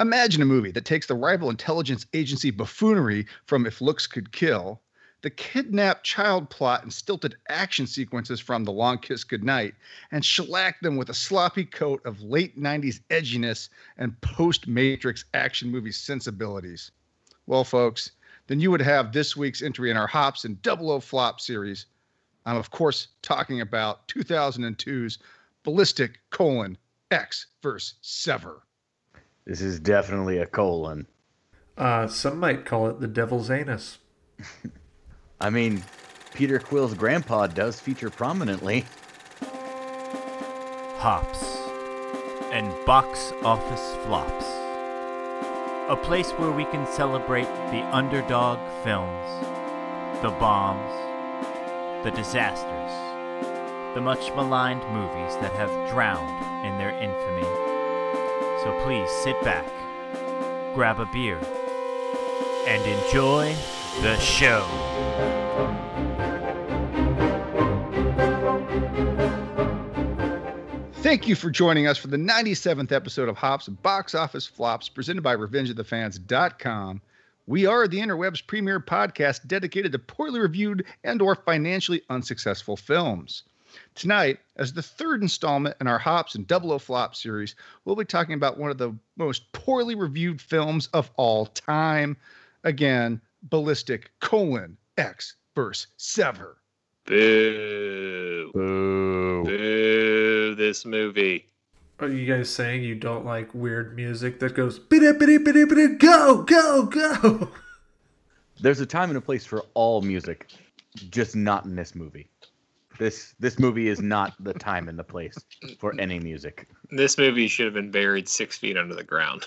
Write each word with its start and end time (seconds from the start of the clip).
Imagine 0.00 0.42
a 0.42 0.44
movie 0.44 0.70
that 0.70 0.84
takes 0.84 1.08
the 1.08 1.16
rival 1.16 1.50
intelligence 1.50 2.06
agency 2.14 2.52
buffoonery 2.52 3.26
from 3.46 3.66
If 3.66 3.80
Looks 3.80 4.06
Could 4.06 4.30
Kill, 4.30 4.80
the 5.22 5.30
kidnapped 5.30 6.04
child 6.04 6.48
plot 6.50 6.84
and 6.84 6.92
stilted 6.92 7.34
action 7.48 7.84
sequences 7.84 8.38
from 8.38 8.62
The 8.62 8.70
Long 8.70 8.98
Kiss 8.98 9.24
Goodnight, 9.24 9.74
and 10.12 10.24
shellac 10.24 10.80
them 10.82 10.96
with 10.96 11.08
a 11.08 11.14
sloppy 11.14 11.64
coat 11.64 12.00
of 12.06 12.22
late 12.22 12.56
90s 12.56 13.00
edginess 13.10 13.70
and 13.96 14.20
post 14.20 14.68
Matrix 14.68 15.24
action 15.34 15.68
movie 15.68 15.90
sensibilities. 15.90 16.92
Well, 17.46 17.64
folks, 17.64 18.12
then 18.46 18.60
you 18.60 18.70
would 18.70 18.82
have 18.82 19.10
this 19.10 19.36
week's 19.36 19.62
entry 19.62 19.90
in 19.90 19.96
our 19.96 20.06
Hops 20.06 20.44
and 20.44 20.62
Double 20.62 20.92
O 20.92 21.00
Flop 21.00 21.40
series. 21.40 21.86
I'm, 22.46 22.56
of 22.56 22.70
course, 22.70 23.08
talking 23.22 23.62
about 23.62 24.06
2002's 24.06 25.18
Ballistic 25.64 26.20
colon 26.30 26.78
X 27.10 27.46
verse 27.62 27.94
Sever. 28.00 28.62
This 29.48 29.62
is 29.62 29.80
definitely 29.80 30.36
a 30.36 30.46
colon. 30.46 31.06
Uh, 31.74 32.06
some 32.06 32.38
might 32.38 32.66
call 32.66 32.90
it 32.90 33.00
the 33.00 33.08
devil's 33.08 33.50
anus. 33.50 33.96
I 35.40 35.48
mean, 35.48 35.82
Peter 36.34 36.58
Quill's 36.58 36.92
grandpa 36.92 37.46
does 37.46 37.80
feature 37.80 38.10
prominently. 38.10 38.84
Hops 40.98 41.42
and 42.52 42.74
box 42.84 43.32
office 43.42 43.96
flops. 44.04 44.44
A 45.88 45.96
place 45.96 46.32
where 46.32 46.52
we 46.52 46.66
can 46.66 46.86
celebrate 46.86 47.48
the 47.70 47.82
underdog 47.90 48.58
films, 48.84 49.46
the 50.20 50.28
bombs, 50.38 50.92
the 52.04 52.10
disasters, 52.10 52.92
the 53.94 54.00
much 54.02 54.30
maligned 54.36 54.82
movies 54.92 55.36
that 55.36 55.54
have 55.54 55.90
drowned 55.90 56.66
in 56.66 56.76
their 56.76 56.90
infamy. 56.90 57.67
So 58.64 58.76
please 58.82 59.08
sit 59.08 59.40
back, 59.42 59.66
grab 60.74 60.98
a 60.98 61.06
beer, 61.12 61.38
and 62.66 62.82
enjoy 62.84 63.54
the 64.02 64.18
show. 64.18 64.66
Thank 70.94 71.28
you 71.28 71.36
for 71.36 71.50
joining 71.50 71.86
us 71.86 71.96
for 71.96 72.08
the 72.08 72.16
97th 72.16 72.90
episode 72.90 73.28
of 73.28 73.36
Hops 73.36 73.68
Box 73.68 74.14
Office 74.16 74.46
Flops 74.46 74.88
presented 74.88 75.22
by 75.22 75.36
RevengeOfTheFans.com. 75.36 77.00
We 77.46 77.64
are 77.64 77.86
the 77.86 78.00
interweb's 78.00 78.40
premier 78.40 78.80
podcast 78.80 79.46
dedicated 79.46 79.92
to 79.92 80.00
poorly 80.00 80.40
reviewed 80.40 80.84
and 81.04 81.22
or 81.22 81.34
financially 81.34 82.02
unsuccessful 82.10 82.76
films. 82.76 83.44
Tonight, 83.94 84.38
as 84.56 84.72
the 84.72 84.82
third 84.82 85.22
installment 85.22 85.76
in 85.80 85.86
our 85.86 85.98
Hops 85.98 86.34
and 86.34 86.46
Double 86.46 86.72
O 86.72 86.78
Flop 86.78 87.14
series, 87.14 87.54
we'll 87.84 87.96
be 87.96 88.04
talking 88.04 88.34
about 88.34 88.58
one 88.58 88.70
of 88.70 88.78
the 88.78 88.94
most 89.16 89.50
poorly 89.52 89.94
reviewed 89.94 90.40
films 90.40 90.88
of 90.92 91.10
all 91.16 91.46
time. 91.46 92.16
Again, 92.64 93.20
Ballistic 93.42 94.10
colon 94.20 94.76
X 94.96 95.36
verse 95.54 95.86
Sever. 95.96 96.58
Boo. 97.04 98.50
Boo. 98.52 99.44
Boo. 99.44 100.54
This 100.54 100.84
movie. 100.84 101.46
Are 102.00 102.08
you 102.08 102.32
guys 102.32 102.48
saying 102.48 102.84
you 102.84 102.94
don't 102.94 103.24
like 103.24 103.52
weird 103.54 103.96
music 103.96 104.38
that 104.38 104.54
goes 104.54 104.78
biddy 104.78 105.12
biddy 105.18 105.38
biddy 105.38 105.64
biddy 105.64 105.96
go 105.96 106.42
go 106.42 106.84
go? 106.84 107.50
There's 108.60 108.80
a 108.80 108.86
time 108.86 109.10
and 109.10 109.18
a 109.18 109.20
place 109.20 109.44
for 109.44 109.64
all 109.74 110.02
music, 110.02 110.46
just 111.10 111.34
not 111.34 111.64
in 111.64 111.74
this 111.74 111.94
movie. 111.94 112.28
This 112.98 113.34
this 113.38 113.58
movie 113.58 113.88
is 113.88 114.00
not 114.00 114.34
the 114.42 114.52
time 114.54 114.88
and 114.88 114.98
the 114.98 115.04
place 115.04 115.36
for 115.78 115.94
any 116.00 116.18
music. 116.18 116.68
This 116.90 117.16
movie 117.16 117.46
should 117.48 117.66
have 117.66 117.74
been 117.74 117.90
buried 117.90 118.28
six 118.28 118.58
feet 118.58 118.76
under 118.76 118.94
the 118.94 119.04
ground. 119.04 119.46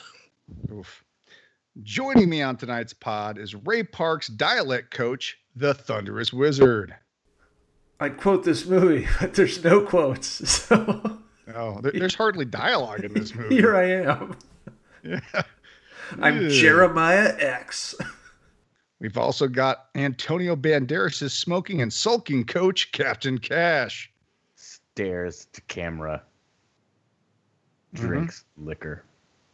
Oof. 0.72 1.04
Joining 1.84 2.30
me 2.30 2.42
on 2.42 2.58
tonight's 2.58 2.94
pod 2.94 3.38
is 3.38 3.56
Ray 3.56 3.84
Park's 3.84 4.28
dialect 4.28 4.92
coach, 4.92 5.38
the 5.56 5.74
Thunderous 5.74 6.32
Wizard. 6.34 6.96
I 8.00 8.10
quote 8.10 8.44
this 8.44 8.66
movie, 8.66 9.08
but 9.20 9.34
there's 9.34 9.64
no 9.64 9.82
quotes. 9.82 10.42
So 10.68 11.18
Oh, 11.54 11.82
there, 11.82 11.92
there's 11.92 12.16
hardly 12.16 12.46
dialogue 12.46 13.04
in 13.04 13.14
this 13.14 13.36
movie. 13.36 13.56
here 13.56 13.76
I 13.76 13.92
am. 13.92 14.38
Yeah. 15.04 15.20
I'm 16.22 16.44
Ew. 16.44 16.50
Jeremiah 16.50 17.36
X. 17.38 17.96
We've 19.02 19.18
also 19.18 19.48
got 19.48 19.88
Antonio 19.96 20.56
Banderas' 20.56 21.32
smoking 21.32 21.82
and 21.82 21.92
sulking 21.92 22.46
coach, 22.46 22.92
Captain 22.92 23.40
Cash. 23.40 24.12
Stares 24.56 25.48
to 25.54 25.62
camera. 25.62 26.22
Drinks 27.96 28.46
liquor. 28.58 29.04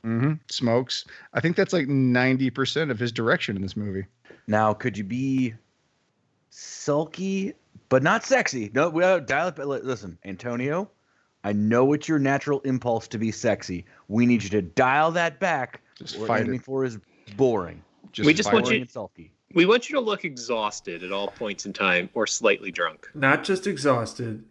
Mm-hmm. 0.06 0.34
Smokes. 0.52 1.06
I 1.34 1.40
think 1.40 1.56
that's 1.56 1.72
like 1.72 1.88
90% 1.88 2.92
of 2.92 3.00
his 3.00 3.12
direction 3.14 3.56
in 3.56 3.62
this 3.62 3.78
movie. 3.78 4.06
Now, 4.48 4.74
could 4.74 4.98
you 4.98 5.06
be 5.06 5.54
sulky 6.50 7.54
but 7.90 8.04
not 8.04 8.26
sexy? 8.26 8.70
No, 8.74 8.90
we 8.90 9.02
gotta 9.02 9.22
dial 9.22 9.48
it. 9.48 9.58
li- 9.60 9.80
Listen, 9.82 10.18
Antonio, 10.26 10.90
I 11.46 11.54
know 11.54 11.94
it's 11.94 12.08
your 12.10 12.20
natural 12.20 12.60
impulse 12.62 13.08
to 13.10 13.18
be 13.18 13.32
sexy. 13.32 13.86
We 14.10 14.26
need 14.26 14.44
you 14.44 14.50
to 14.50 14.62
dial 14.62 15.12
that 15.12 15.40
back. 15.40 15.82
Just 15.96 16.18
What 16.20 16.28
fight 16.28 16.40
we're 16.42 16.46
aiming 16.48 16.60
it. 16.60 16.66
for 16.66 16.84
is 16.84 17.00
boring. 17.38 17.82
Just 18.12 18.28
We 18.28 18.34
just 18.34 18.52
want 18.52 18.70
you- 18.70 18.82
and 18.82 18.90
sulky. 18.90 19.32
We 19.54 19.66
want 19.66 19.90
you 19.90 19.96
to 19.96 20.02
look 20.02 20.26
exhausted 20.26 21.04
at 21.04 21.12
all 21.12 21.30
points 21.30 21.66
in 21.66 21.74
time 21.74 22.10
or 22.14 22.28
slightly 22.28 22.72
drunk. 22.72 23.10
Not 23.14 23.44
just 23.44 23.66
exhausted. 23.66 24.44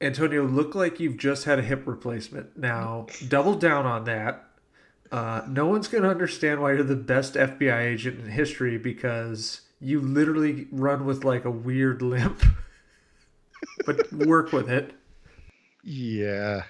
Antonio, 0.00 0.44
look 0.44 0.74
like 0.74 0.98
you've 0.98 1.16
just 1.16 1.44
had 1.44 1.58
a 1.58 1.62
hip 1.62 1.86
replacement. 1.86 2.56
Now, 2.58 3.06
double 3.28 3.54
down 3.54 3.86
on 3.86 4.04
that. 4.04 4.44
Uh, 5.12 5.42
no 5.46 5.66
one's 5.66 5.88
going 5.88 6.02
to 6.02 6.08
understand 6.08 6.60
why 6.60 6.72
you're 6.72 6.82
the 6.82 6.96
best 6.96 7.34
FBI 7.34 7.84
agent 7.84 8.18
in 8.18 8.30
history 8.30 8.78
because 8.78 9.60
you 9.78 10.00
literally 10.00 10.66
run 10.72 11.04
with 11.04 11.24
like 11.24 11.44
a 11.44 11.50
weird 11.50 12.00
limp. 12.00 12.42
but 13.86 14.12
work 14.12 14.52
with 14.52 14.70
it. 14.70 14.92
Yeah. 15.84 16.62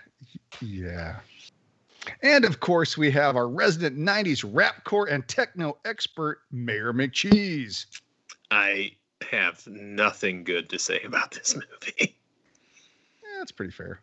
Yeah. 0.60 1.20
And 2.22 2.44
of 2.44 2.60
course, 2.60 2.96
we 2.96 3.10
have 3.12 3.36
our 3.36 3.48
resident 3.48 3.98
90s 3.98 4.44
rapcore 4.44 5.10
and 5.10 5.26
techno 5.26 5.78
expert, 5.84 6.40
Mayor 6.50 6.92
McCheese. 6.92 7.86
I 8.50 8.92
have 9.30 9.66
nothing 9.66 10.44
good 10.44 10.68
to 10.70 10.78
say 10.78 11.00
about 11.02 11.32
this 11.32 11.54
movie. 11.72 12.16
Yeah, 13.22 13.38
That's 13.38 13.52
pretty 13.52 13.72
fair. 13.72 14.00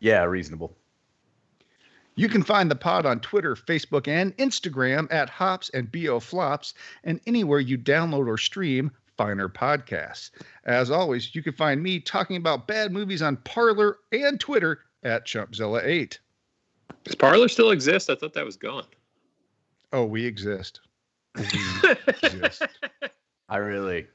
Yeah, 0.00 0.24
reasonable. 0.24 0.76
You 2.14 2.28
can 2.28 2.42
find 2.42 2.68
the 2.70 2.76
pod 2.76 3.06
on 3.06 3.20
Twitter, 3.20 3.54
Facebook, 3.54 4.08
and 4.08 4.36
Instagram 4.38 5.06
at 5.12 5.30
Hops 5.30 5.70
and 5.72 5.90
BO 5.90 6.18
Flops, 6.18 6.74
and 7.04 7.20
anywhere 7.26 7.60
you 7.60 7.78
download 7.78 8.26
or 8.26 8.36
stream 8.36 8.90
finer 9.16 9.48
podcasts. 9.48 10.30
As 10.64 10.90
always, 10.90 11.34
you 11.34 11.42
can 11.42 11.52
find 11.52 11.82
me 11.82 12.00
talking 12.00 12.36
about 12.36 12.66
bad 12.66 12.92
movies 12.92 13.22
on 13.22 13.36
Parler 13.38 13.98
and 14.12 14.38
Twitter 14.40 14.80
at 15.02 15.26
Chumpzilla8. 15.26 16.18
Does 17.08 17.14
Parler 17.14 17.48
still 17.48 17.70
exist? 17.70 18.10
I 18.10 18.14
thought 18.14 18.34
that 18.34 18.44
was 18.44 18.58
gone. 18.58 18.84
Oh, 19.94 20.04
we 20.04 20.26
exist. 20.26 20.80
We 21.34 21.44
exist. 22.22 22.62
I 23.48 23.56
really. 23.56 24.06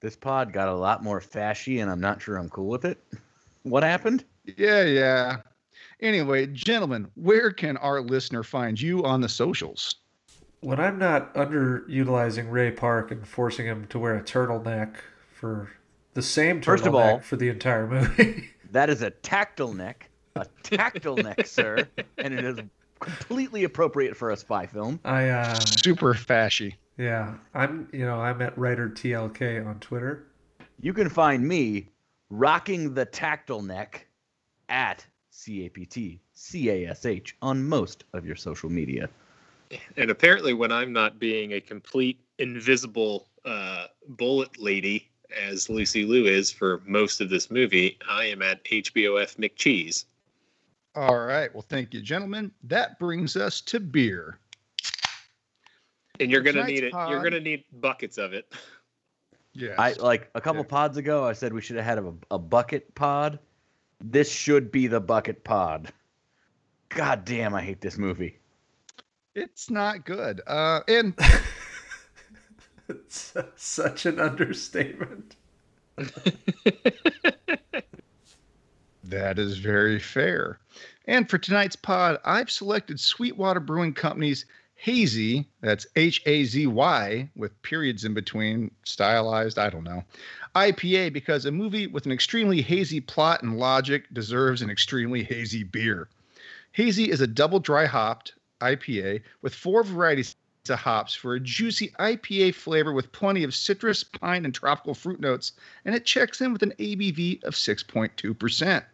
This 0.00 0.16
pod 0.16 0.52
got 0.52 0.68
a 0.68 0.74
lot 0.74 1.02
more 1.02 1.18
fashy, 1.20 1.80
and 1.80 1.90
I'm 1.90 2.00
not 2.00 2.20
sure 2.20 2.36
I'm 2.36 2.50
cool 2.50 2.68
with 2.68 2.84
it. 2.84 2.98
What 3.62 3.82
happened? 3.82 4.24
Yeah, 4.56 4.84
yeah. 4.84 5.36
Anyway, 6.00 6.46
gentlemen, 6.46 7.10
where 7.14 7.50
can 7.50 7.76
our 7.78 8.00
listener 8.00 8.42
find 8.42 8.80
you 8.80 9.02
on 9.04 9.20
the 9.22 9.28
socials? 9.28 9.96
When 10.60 10.78
I'm 10.80 10.98
not 10.98 11.34
underutilizing 11.34 12.50
Ray 12.50 12.70
Park 12.70 13.10
and 13.10 13.26
forcing 13.26 13.66
him 13.66 13.86
to 13.88 13.98
wear 13.98 14.16
a 14.16 14.22
turtleneck 14.22 14.96
for 15.34 15.70
the 16.14 16.22
same 16.22 16.60
turtleneck 16.60 16.64
First 16.64 16.86
of 16.86 16.94
all- 16.94 17.20
for 17.20 17.36
the 17.36 17.48
entire 17.48 17.86
movie. 17.86 18.50
That 18.72 18.88
is 18.90 19.00
a 19.02 19.10
tactile 19.10 19.72
neck. 19.72 20.09
A 20.36 20.46
tactile 20.62 21.16
neck, 21.16 21.46
sir. 21.46 21.88
And 22.18 22.34
it 22.34 22.44
is 22.44 22.58
completely 23.00 23.64
appropriate 23.64 24.16
for 24.16 24.30
a 24.30 24.36
spy 24.36 24.66
film. 24.66 25.00
I 25.04 25.28
uh 25.28 25.54
Super 25.60 26.14
fashy. 26.14 26.74
yeah, 26.98 27.34
I'm 27.54 27.88
you 27.92 28.04
know, 28.04 28.20
I'm 28.20 28.40
at 28.42 28.56
writer 28.56 28.88
TLK 28.88 29.66
on 29.66 29.80
Twitter. 29.80 30.26
You 30.80 30.92
can 30.92 31.08
find 31.08 31.46
me 31.46 31.88
rocking 32.30 32.94
the 32.94 33.04
tactile 33.04 33.62
neck 33.62 34.06
at 34.68 35.04
CAPT 35.32 36.20
CASH 36.34 37.34
on 37.42 37.64
most 37.64 38.04
of 38.12 38.24
your 38.24 38.36
social 38.36 38.70
media. 38.70 39.08
And 39.96 40.10
apparently, 40.10 40.52
when 40.54 40.72
I'm 40.72 40.92
not 40.92 41.18
being 41.18 41.52
a 41.52 41.60
complete 41.60 42.18
invisible 42.38 43.28
uh, 43.44 43.86
bullet 44.08 44.58
lady, 44.58 45.08
as 45.38 45.68
Lucy 45.68 46.04
Liu 46.04 46.26
is 46.26 46.50
for 46.50 46.82
most 46.86 47.20
of 47.20 47.30
this 47.30 47.50
movie, 47.50 47.98
I 48.08 48.24
am 48.26 48.42
at 48.42 48.64
HBOF 48.64 49.36
McCheese. 49.36 50.06
All 51.00 51.18
right. 51.18 51.52
Well, 51.54 51.64
thank 51.66 51.94
you, 51.94 52.02
gentlemen. 52.02 52.52
That 52.64 52.98
brings 52.98 53.34
us 53.34 53.62
to 53.62 53.80
beer. 53.80 54.38
And 56.20 56.30
you're 56.30 56.42
gonna 56.42 56.66
need 56.66 56.84
it. 56.84 56.92
You're 56.92 57.22
gonna 57.22 57.40
need 57.40 57.64
buckets 57.80 58.18
of 58.18 58.34
it. 58.34 58.52
Yeah. 59.54 59.76
I 59.78 59.92
like 59.94 60.28
a 60.34 60.42
couple 60.42 60.60
Yeah. 60.60 60.68
pods 60.68 60.98
ago. 60.98 61.24
I 61.24 61.32
said 61.32 61.54
we 61.54 61.62
should 61.62 61.76
have 61.76 61.86
had 61.86 61.96
a, 61.98 62.12
a 62.30 62.38
bucket 62.38 62.94
pod. 62.94 63.38
This 64.02 64.30
should 64.30 64.70
be 64.70 64.88
the 64.88 65.00
bucket 65.00 65.42
pod. 65.42 65.90
God 66.90 67.24
damn, 67.24 67.54
I 67.54 67.62
hate 67.62 67.80
this 67.80 67.96
movie. 67.96 68.38
It's 69.34 69.70
not 69.70 70.04
good. 70.04 70.42
Uh, 70.46 70.80
and 70.86 71.14
It's 72.90 73.32
such 73.56 74.04
an 74.04 74.20
understatement. 74.20 75.36
that 79.10 79.38
is 79.38 79.58
very 79.58 79.98
fair. 79.98 80.58
And 81.06 81.28
for 81.28 81.38
tonight's 81.38 81.76
pod, 81.76 82.18
I've 82.24 82.50
selected 82.50 83.00
Sweetwater 83.00 83.60
Brewing 83.60 83.94
Company's 83.94 84.46
Hazy, 84.76 85.46
that's 85.60 85.86
H 85.94 86.22
A 86.24 86.44
Z 86.44 86.66
Y, 86.66 87.28
with 87.36 87.60
periods 87.60 88.06
in 88.06 88.14
between, 88.14 88.70
stylized, 88.84 89.58
I 89.58 89.68
don't 89.68 89.84
know, 89.84 90.02
IPA, 90.56 91.12
because 91.12 91.44
a 91.44 91.52
movie 91.52 91.86
with 91.86 92.06
an 92.06 92.12
extremely 92.12 92.62
hazy 92.62 93.00
plot 93.00 93.42
and 93.42 93.58
logic 93.58 94.04
deserves 94.12 94.62
an 94.62 94.70
extremely 94.70 95.22
hazy 95.22 95.64
beer. 95.64 96.08
Hazy 96.72 97.10
is 97.10 97.20
a 97.20 97.26
double 97.26 97.60
dry 97.60 97.84
hopped 97.84 98.32
IPA 98.62 99.22
with 99.42 99.54
four 99.54 99.84
varieties 99.84 100.34
of 100.68 100.78
hops 100.78 101.14
for 101.14 101.34
a 101.34 101.40
juicy 101.40 101.88
IPA 101.98 102.54
flavor 102.54 102.92
with 102.92 103.12
plenty 103.12 103.44
of 103.44 103.54
citrus, 103.54 104.04
pine, 104.04 104.44
and 104.44 104.54
tropical 104.54 104.94
fruit 104.94 105.20
notes, 105.20 105.52
and 105.84 105.94
it 105.94 106.06
checks 106.06 106.40
in 106.40 106.52
with 106.52 106.62
an 106.62 106.72
ABV 106.78 107.42
of 107.44 107.54
6.2%. 107.54 108.84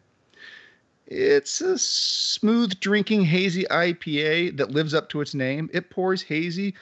It's 1.06 1.60
a 1.60 1.78
smooth 1.78 2.80
drinking 2.80 3.24
hazy 3.24 3.64
IPA 3.64 4.56
that 4.56 4.72
lives 4.72 4.92
up 4.92 5.08
to 5.10 5.20
its 5.20 5.34
name. 5.34 5.70
It 5.72 5.90
pours 5.90 6.22
hazy, 6.22 6.74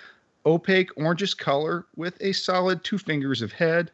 opaque, 0.46 0.94
orangish 0.96 1.36
color 1.36 1.86
with 1.96 2.16
a 2.20 2.32
solid 2.32 2.82
two 2.84 2.98
fingers 2.98 3.42
of 3.42 3.52
head. 3.52 3.90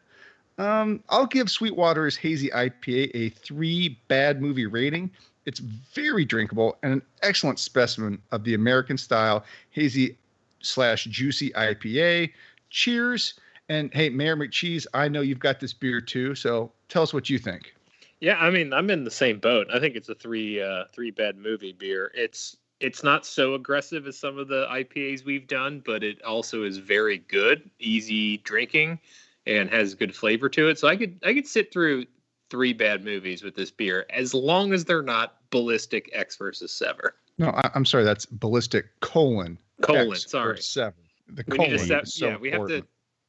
Um, 0.58 1.02
I'll 1.08 1.26
give 1.26 1.50
Sweetwater's 1.50 2.16
hazy 2.16 2.48
IPA 2.50 3.10
a 3.14 3.30
three 3.30 3.98
bad 4.08 4.40
movie 4.40 4.66
rating. 4.66 5.10
It's 5.46 5.58
very 5.58 6.24
drinkable 6.24 6.76
and 6.82 6.92
an 6.92 7.02
excellent 7.22 7.58
specimen 7.58 8.20
of 8.30 8.44
the 8.44 8.54
American 8.54 8.98
style 8.98 9.44
hazy 9.70 10.16
slash 10.60 11.04
juicy 11.06 11.50
IPA. 11.50 12.30
Cheers. 12.68 13.34
And 13.68 13.92
hey, 13.94 14.10
Mayor 14.10 14.36
McCheese, 14.36 14.86
I 14.94 15.08
know 15.08 15.22
you've 15.22 15.38
got 15.38 15.60
this 15.60 15.72
beer 15.72 16.00
too, 16.00 16.34
so 16.34 16.70
tell 16.88 17.02
us 17.02 17.14
what 17.14 17.30
you 17.30 17.38
think. 17.38 17.74
Yeah, 18.20 18.36
I 18.36 18.50
mean, 18.50 18.72
I'm 18.72 18.90
in 18.90 19.04
the 19.04 19.10
same 19.10 19.38
boat. 19.38 19.68
I 19.72 19.80
think 19.80 19.96
it's 19.96 20.08
a 20.08 20.14
three 20.14 20.60
uh, 20.60 20.84
three 20.92 21.10
bad 21.10 21.38
movie 21.38 21.72
beer. 21.72 22.12
It's 22.14 22.56
it's 22.80 23.02
not 23.02 23.26
so 23.26 23.54
aggressive 23.54 24.06
as 24.06 24.18
some 24.18 24.38
of 24.38 24.48
the 24.48 24.66
IPAs 24.66 25.24
we've 25.24 25.46
done, 25.46 25.82
but 25.84 26.02
it 26.02 26.22
also 26.22 26.64
is 26.64 26.78
very 26.78 27.18
good, 27.18 27.70
easy 27.78 28.38
drinking, 28.38 28.98
and 29.46 29.70
has 29.70 29.94
good 29.94 30.14
flavor 30.14 30.48
to 30.50 30.68
it. 30.68 30.78
So 30.78 30.88
I 30.88 30.96
could 30.96 31.18
I 31.24 31.32
could 31.32 31.46
sit 31.46 31.72
through 31.72 32.06
three 32.50 32.72
bad 32.72 33.04
movies 33.04 33.42
with 33.42 33.54
this 33.54 33.70
beer 33.70 34.06
as 34.10 34.34
long 34.34 34.72
as 34.72 34.84
they're 34.84 35.02
not 35.02 35.36
ballistic 35.50 36.10
X 36.12 36.36
versus 36.36 36.72
Sever. 36.72 37.14
No, 37.38 37.48
I, 37.50 37.70
am 37.74 37.86
sorry, 37.86 38.04
that's 38.04 38.26
ballistic 38.26 38.86
colon. 39.00 39.58
Colon, 39.80 40.12
X 40.12 40.30
sorry. 40.30 40.52
or 40.52 40.56
Seven. 40.56 41.00
The 41.28 41.44
We 41.46 41.56
colon 41.56 41.72
need 41.72 41.78
to 41.78 41.86
sep- 41.86 42.02
is 42.02 42.14
so 42.14 42.28
yeah, 42.28 42.36
we 42.36 42.50
have 42.50 42.66
to. 42.68 42.84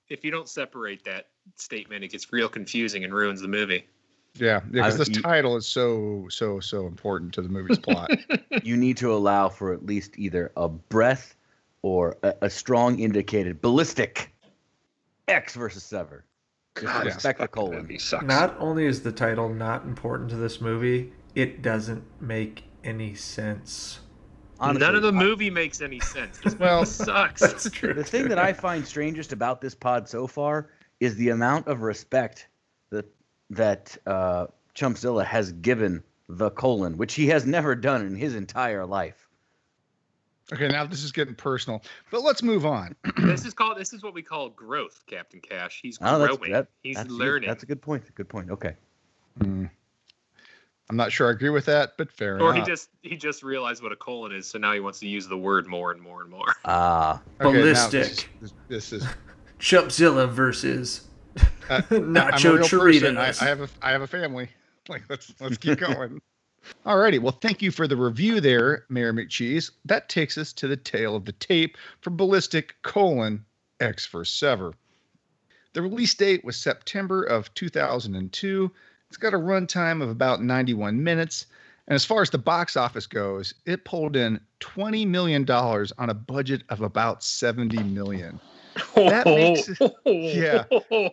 If 0.09 0.25
you 0.25 0.31
don't 0.31 0.49
separate 0.49 1.05
that 1.05 1.29
statement, 1.55 2.03
it 2.03 2.09
gets 2.09 2.33
real 2.33 2.49
confusing 2.49 3.05
and 3.05 3.13
ruins 3.13 3.39
the 3.39 3.47
movie. 3.47 3.85
Yeah, 4.35 4.61
because 4.61 4.95
I- 4.95 4.97
this 4.97 5.09
you- 5.09 5.21
title 5.21 5.55
is 5.57 5.67
so 5.67 6.27
so 6.29 6.59
so 6.59 6.87
important 6.87 7.33
to 7.33 7.41
the 7.41 7.49
movie's 7.49 7.79
plot. 7.79 8.11
you 8.63 8.77
need 8.77 8.97
to 8.97 9.13
allow 9.13 9.49
for 9.49 9.73
at 9.73 9.85
least 9.85 10.17
either 10.17 10.51
a 10.55 10.69
breath 10.69 11.35
or 11.81 12.17
a, 12.23 12.33
a 12.43 12.49
strong 12.49 12.99
indicated 12.99 13.61
ballistic 13.61 14.33
X 15.27 15.55
versus 15.55 15.83
sever. 15.83 16.23
God, 16.75 17.05
this 17.05 17.15
respect 17.15 17.39
the 17.39 17.47
colon. 17.49 17.79
movie 17.81 17.97
sucks. 17.99 18.23
Not 18.25 18.55
only 18.59 18.85
is 18.85 19.01
the 19.03 19.11
title 19.11 19.49
not 19.49 19.83
important 19.83 20.29
to 20.29 20.37
this 20.37 20.61
movie, 20.61 21.11
it 21.35 21.61
doesn't 21.61 22.03
make 22.21 22.63
any 22.85 23.13
sense. 23.13 23.99
Honestly, 24.59 24.79
None 24.79 24.95
of 24.95 25.01
the 25.01 25.09
I- 25.09 25.23
movie 25.23 25.49
makes 25.49 25.81
any 25.81 25.99
sense. 25.99 26.37
This 26.39 26.55
Well, 26.55 26.85
sucks. 26.85 27.41
That's 27.41 27.69
true. 27.71 27.93
the 27.93 28.03
thing 28.03 28.29
that 28.29 28.39
I 28.39 28.53
find 28.53 28.85
strangest 28.87 29.33
about 29.33 29.59
this 29.59 29.75
pod 29.75 30.07
so 30.07 30.27
far 30.27 30.69
is 31.01 31.15
the 31.17 31.29
amount 31.29 31.67
of 31.67 31.81
respect 31.81 32.47
that 32.91 33.05
that 33.51 33.97
uh, 34.07 34.47
Chumpzilla 34.75 35.25
has 35.25 35.51
given 35.53 36.03
the 36.27 36.49
colon, 36.51 36.97
which 36.97 37.13
he 37.13 37.27
has 37.27 37.45
never 37.45 37.75
done 37.75 38.05
in 38.05 38.15
his 38.15 38.35
entire 38.35 38.85
life. 38.85 39.27
okay, 40.53 40.67
now 40.69 40.85
this 40.85 41.03
is 41.03 41.11
getting 41.11 41.35
personal, 41.35 41.81
but 42.09 42.23
let's 42.23 42.41
move 42.43 42.65
on. 42.65 42.95
this 43.17 43.45
is 43.45 43.53
called. 43.53 43.77
This 43.77 43.93
is 43.93 44.01
what 44.03 44.13
we 44.13 44.21
call 44.21 44.49
growth, 44.49 45.03
Captain 45.07 45.39
Cash. 45.41 45.79
He's 45.83 45.97
Oh, 46.01 46.17
that's 46.19 46.37
growing. 46.37 46.53
that, 46.53 46.67
He's 46.83 46.95
that's 46.95 47.05
a 47.07 47.09
good- 47.09 47.17
learning. 47.19 47.49
that's 47.49 47.63
a 47.63 47.65
good 47.65 47.81
point. 47.81 48.03
Good 48.15 48.29
point. 48.29 48.49
Okay. 48.49 48.75
Hmm. 49.41 49.65
I'm 50.89 50.97
not 50.97 51.11
sure 51.13 51.29
I 51.29 51.31
agree 51.31 51.49
with 51.51 51.65
that, 51.67 51.93
but 51.97 52.11
fair 52.11 52.41
or 52.41 52.53
he 52.53 52.61
just 52.63 52.89
he 53.01 53.15
just 53.15 53.43
realized 53.43 53.81
what 53.81 53.93
a 53.93 53.95
colon 53.95 54.33
is, 54.33 54.45
so 54.45 54.57
now 54.59 54.73
he 54.73 54.81
wants 54.81 54.99
to 54.99 55.07
use 55.07 55.25
the 55.25 55.37
word 55.37 55.65
more 55.67 55.91
and 55.91 56.01
more 56.01 56.21
and 56.21 56.29
more. 56.29 56.53
Ah, 56.65 57.21
Okay, 57.39 57.59
Ballistic. 57.61 58.29
This, 58.41 58.53
this 58.67 58.91
is 58.93 59.05
Chumpzilla 59.59 60.29
versus 60.29 61.07
Uh, 61.69 61.81
Nacho 61.89 62.45
I'm 62.45 62.45
a 62.45 62.57
real 62.57 62.67
person. 62.67 63.17
I, 63.17 63.29
I 63.29 63.45
have 63.45 63.61
a 63.61 63.69
I 63.81 63.91
have 63.91 64.01
a 64.01 64.07
family. 64.07 64.49
Like 64.89 65.03
let's 65.09 65.31
let's 65.39 65.59
keep 65.59 65.77
going. 65.77 66.19
Alrighty, 66.87 67.19
well, 67.19 67.37
thank 67.39 67.61
you 67.61 67.69
for 67.69 67.87
the 67.87 67.95
review 67.95 68.41
there, 68.41 68.85
Mayor 68.89 69.13
McCheese. 69.13 69.69
That 69.85 70.09
takes 70.09 70.39
us 70.39 70.51
to 70.53 70.67
the 70.67 70.75
tale 70.75 71.15
of 71.15 71.25
the 71.25 71.33
tape 71.33 71.77
for 72.01 72.09
Ballistic 72.09 72.75
colon 72.81 73.45
X 73.79 74.07
for 74.07 74.25
Sever. 74.25 74.73
The 75.73 75.83
release 75.83 76.13
date 76.15 76.43
was 76.43 76.57
September 76.57 77.23
of 77.23 77.53
2002. 77.53 78.71
It's 79.07 79.17
got 79.17 79.33
a 79.33 79.37
runtime 79.37 80.01
of 80.01 80.09
about 80.09 80.43
91 80.43 81.03
minutes. 81.03 81.45
And 81.87 81.95
as 81.95 82.05
far 82.05 82.21
as 82.21 82.29
the 82.29 82.37
box 82.37 82.77
office 82.77 83.07
goes, 83.07 83.53
it 83.65 83.85
pulled 83.85 84.15
in 84.15 84.39
$20 84.59 85.07
million 85.07 85.49
on 85.49 86.09
a 86.09 86.13
budget 86.13 86.63
of 86.69 86.81
about 86.81 87.23
70 87.23 87.83
million. 87.83 88.39
That 88.95 89.25
makes 89.27 89.67
it- 89.69 89.93
yeah, 90.05 90.63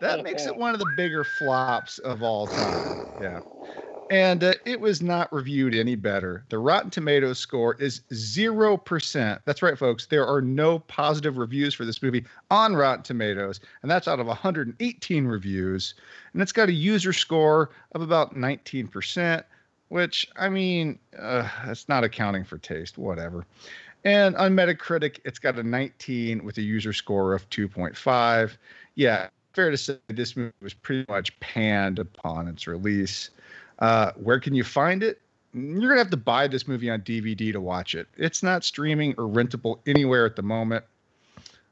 that 0.00 0.22
makes 0.22 0.46
it 0.46 0.56
one 0.56 0.74
of 0.74 0.80
the 0.80 0.86
bigger 0.96 1.24
flops 1.24 1.98
of 1.98 2.22
all 2.22 2.46
time. 2.48 2.98
Yeah. 3.18 3.40
And 4.10 4.42
uh, 4.42 4.54
it 4.64 4.80
was 4.80 5.02
not 5.02 5.30
reviewed 5.32 5.74
any 5.74 5.94
better. 5.94 6.42
The 6.48 6.56
Rotten 6.58 6.90
Tomatoes 6.90 7.38
score 7.38 7.74
is 7.74 8.00
0%. 8.10 9.40
That's 9.44 9.60
right, 9.60 9.76
folks. 9.78 10.06
There 10.06 10.26
are 10.26 10.40
no 10.40 10.78
positive 10.78 11.36
reviews 11.36 11.74
for 11.74 11.84
this 11.84 12.02
movie 12.02 12.24
on 12.50 12.74
Rotten 12.74 13.02
Tomatoes, 13.02 13.60
and 13.82 13.90
that's 13.90 14.08
out 14.08 14.18
of 14.18 14.26
118 14.26 15.26
reviews. 15.26 15.94
And 16.32 16.40
it's 16.40 16.52
got 16.52 16.70
a 16.70 16.72
user 16.72 17.12
score 17.12 17.68
of 17.92 18.00
about 18.00 18.34
19%, 18.34 19.44
which, 19.88 20.26
I 20.36 20.48
mean, 20.48 20.98
uh, 21.18 21.46
that's 21.66 21.86
not 21.90 22.02
accounting 22.02 22.44
for 22.44 22.56
taste, 22.56 22.96
whatever. 22.96 23.44
And 24.08 24.36
on 24.36 24.56
Metacritic, 24.56 25.18
it's 25.26 25.38
got 25.38 25.58
a 25.58 25.62
19 25.62 26.42
with 26.42 26.56
a 26.56 26.62
user 26.62 26.94
score 26.94 27.34
of 27.34 27.48
2.5. 27.50 28.56
Yeah, 28.94 29.28
fair 29.52 29.70
to 29.70 29.76
say 29.76 29.98
this 30.06 30.34
movie 30.34 30.50
was 30.62 30.72
pretty 30.72 31.04
much 31.10 31.38
panned 31.40 31.98
upon 31.98 32.48
its 32.48 32.66
release. 32.66 33.28
Uh, 33.80 34.12
where 34.12 34.40
can 34.40 34.54
you 34.54 34.64
find 34.64 35.02
it? 35.02 35.20
You're 35.52 35.90
gonna 35.90 35.98
have 35.98 36.08
to 36.08 36.16
buy 36.16 36.48
this 36.48 36.66
movie 36.66 36.88
on 36.88 37.02
DVD 37.02 37.52
to 37.52 37.60
watch 37.60 37.94
it. 37.94 38.08
It's 38.16 38.42
not 38.42 38.64
streaming 38.64 39.14
or 39.18 39.24
rentable 39.24 39.80
anywhere 39.86 40.24
at 40.24 40.36
the 40.36 40.42
moment. 40.42 40.86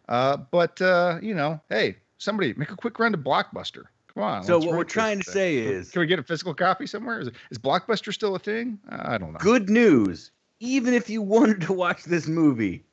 Uh, 0.07 0.37
but 0.37 0.79
uh, 0.83 1.19
you 1.23 1.35
know, 1.35 1.59
hey, 1.71 1.97
somebody 2.19 2.53
make 2.55 2.71
a 2.71 2.77
quick 2.77 2.99
run 2.99 3.13
to 3.13 3.19
Blockbuster. 3.19 3.85
Come 4.13 4.23
on. 4.23 4.45
so 4.45 4.59
what 4.59 4.77
we're 4.77 4.85
trying 4.85 5.21
to 5.21 5.25
thing. 5.25 5.33
say 5.33 5.57
is 5.57 5.91
Can 5.91 6.01
we 6.01 6.07
get 6.07 6.19
a 6.19 6.23
physical 6.23 6.53
copy 6.53 6.87
somewhere? 6.87 7.21
Is, 7.21 7.31
is 7.51 7.59
Blockbuster 7.59 8.13
still 8.13 8.35
a 8.35 8.39
thing? 8.39 8.79
I 8.91 9.17
don't 9.17 9.33
know. 9.33 9.39
good 9.39 9.71
news. 9.71 10.33
Even 10.61 10.95
if 10.95 11.09
you 11.11 11.23
wanted 11.35 11.61
to 11.63 11.73
watch 11.73 12.05
this 12.05 12.27
movie, 12.27 12.85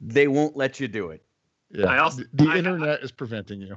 they 0.00 0.28
won't 0.28 0.56
let 0.56 0.80
you 0.80 0.88
do 0.88 1.10
it. 1.10 1.22
Yeah. 1.70 1.86
I 1.86 1.98
also- 1.98 2.22
the, 2.32 2.44
the 2.44 2.50
I- 2.50 2.58
internet 2.58 3.02
is 3.02 3.10
preventing 3.12 3.60
you. 3.60 3.76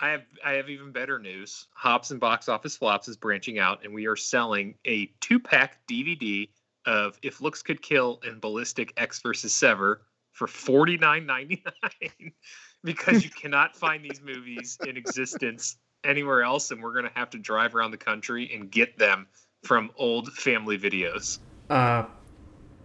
I 0.00 0.10
have 0.10 0.22
I 0.44 0.52
have 0.52 0.70
even 0.70 0.92
better 0.92 1.18
news. 1.18 1.66
Hops 1.74 2.12
and 2.12 2.20
Box 2.20 2.48
Office 2.48 2.76
Flops 2.76 3.08
is 3.08 3.16
branching 3.16 3.58
out, 3.58 3.84
and 3.84 3.92
we 3.92 4.06
are 4.06 4.14
selling 4.14 4.76
a 4.84 5.06
two 5.20 5.40
pack 5.40 5.80
DVD 5.90 6.48
of 6.86 7.18
If 7.22 7.40
Looks 7.40 7.62
Could 7.64 7.82
Kill 7.82 8.20
and 8.22 8.40
Ballistic 8.40 8.92
X 8.96 9.20
versus 9.20 9.52
Sever 9.52 10.02
for 10.30 10.46
forty 10.46 10.96
nine 10.96 11.26
ninety 11.26 11.64
nine 11.82 12.32
because 12.84 13.24
you 13.24 13.30
cannot 13.30 13.74
find 13.74 14.04
these 14.04 14.20
movies 14.22 14.78
in 14.86 14.96
existence 14.96 15.78
anywhere 16.04 16.44
else, 16.44 16.70
and 16.70 16.80
we're 16.80 16.94
gonna 16.94 17.10
have 17.16 17.30
to 17.30 17.38
drive 17.38 17.74
around 17.74 17.90
the 17.90 17.96
country 17.96 18.48
and 18.54 18.70
get 18.70 18.96
them 19.00 19.26
from 19.64 19.90
old 19.96 20.32
family 20.34 20.78
videos. 20.78 21.40
Uh, 21.70 22.04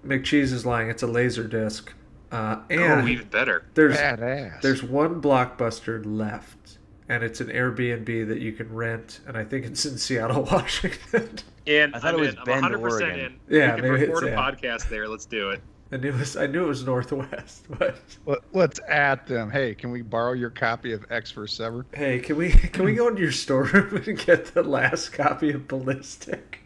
McCheese 0.06 0.52
is 0.54 0.66
lying. 0.66 0.90
It's 0.90 1.04
a 1.04 1.08
laser 1.08 1.48
disc. 1.48 1.94
Uh, 2.32 2.58
Oh, 2.72 2.74
and 2.74 3.08
even 3.10 3.28
better. 3.28 3.64
there's 3.76 3.96
Badass. 3.96 4.62
there's 4.62 4.82
one 4.84 5.22
blockbuster 5.22 6.02
left, 6.06 6.80
and 7.08 7.24
it's 7.24 7.42
an 7.42 7.48
Airbnb 7.48 8.28
that 8.28 8.40
you 8.40 8.54
can 8.54 8.74
rent, 8.74 9.20
and 9.28 9.38
I 9.38 9.44
think 9.44 9.66
it's 9.66 9.86
in 9.86 9.98
Seattle, 10.00 10.42
Washington. 10.52 11.30
And 11.68 11.96
I 11.96 12.00
thought 12.00 12.16
I'm 12.16 12.20
it 12.20 12.20
was 12.22 12.30
in. 12.34 12.40
I'm 12.40 12.46
Bend, 12.46 12.62
100 12.64 12.82
percent 12.82 13.04
Oregon. 13.12 13.40
in. 13.50 13.56
Yeah, 13.56 13.76
we 13.76 13.82
can 13.82 13.92
maybe 13.92 14.06
record 14.08 14.24
a 14.24 14.28
yeah. 14.32 14.36
podcast 14.52 14.90
there. 14.90 15.08
Let's 15.08 15.26
do 15.26 15.52
it. 15.52 15.62
I 15.92 15.98
knew 15.98 16.10
it 16.10 16.18
was 16.20 16.36
I 16.36 16.48
knew 16.48 16.64
it 16.64 16.68
was 16.68 16.84
Northwest, 16.84 17.66
but 17.78 18.00
Let, 18.26 18.40
let's 18.52 18.80
add 18.90 19.28
them. 19.28 19.52
Hey, 19.52 19.76
can 19.76 19.92
we 19.92 20.02
borrow 20.02 20.34
your 20.34 20.50
copy 20.50 20.92
of 20.92 21.06
X 21.12 21.30
for 21.30 21.46
Sever? 21.46 21.86
hey, 21.94 22.18
can 22.20 22.36
we 22.36 22.50
can 22.50 22.84
we 22.84 22.96
go 22.96 23.10
into 23.10 23.22
your 23.22 23.32
storeroom 23.32 23.96
and 24.08 24.18
get 24.26 24.56
the 24.56 24.64
last 24.64 25.14
copy 25.14 25.52
of 25.52 25.68
Ballistic? 25.68 26.62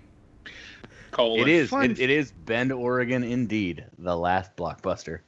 Colon. 1.11 1.41
It 1.41 1.47
is. 1.47 1.71
It, 1.71 1.99
it 1.99 2.09
is 2.09 2.31
Bend, 2.31 2.71
Oregon, 2.71 3.23
indeed. 3.23 3.85
The 3.97 4.15
last 4.15 4.55
blockbuster. 4.55 5.19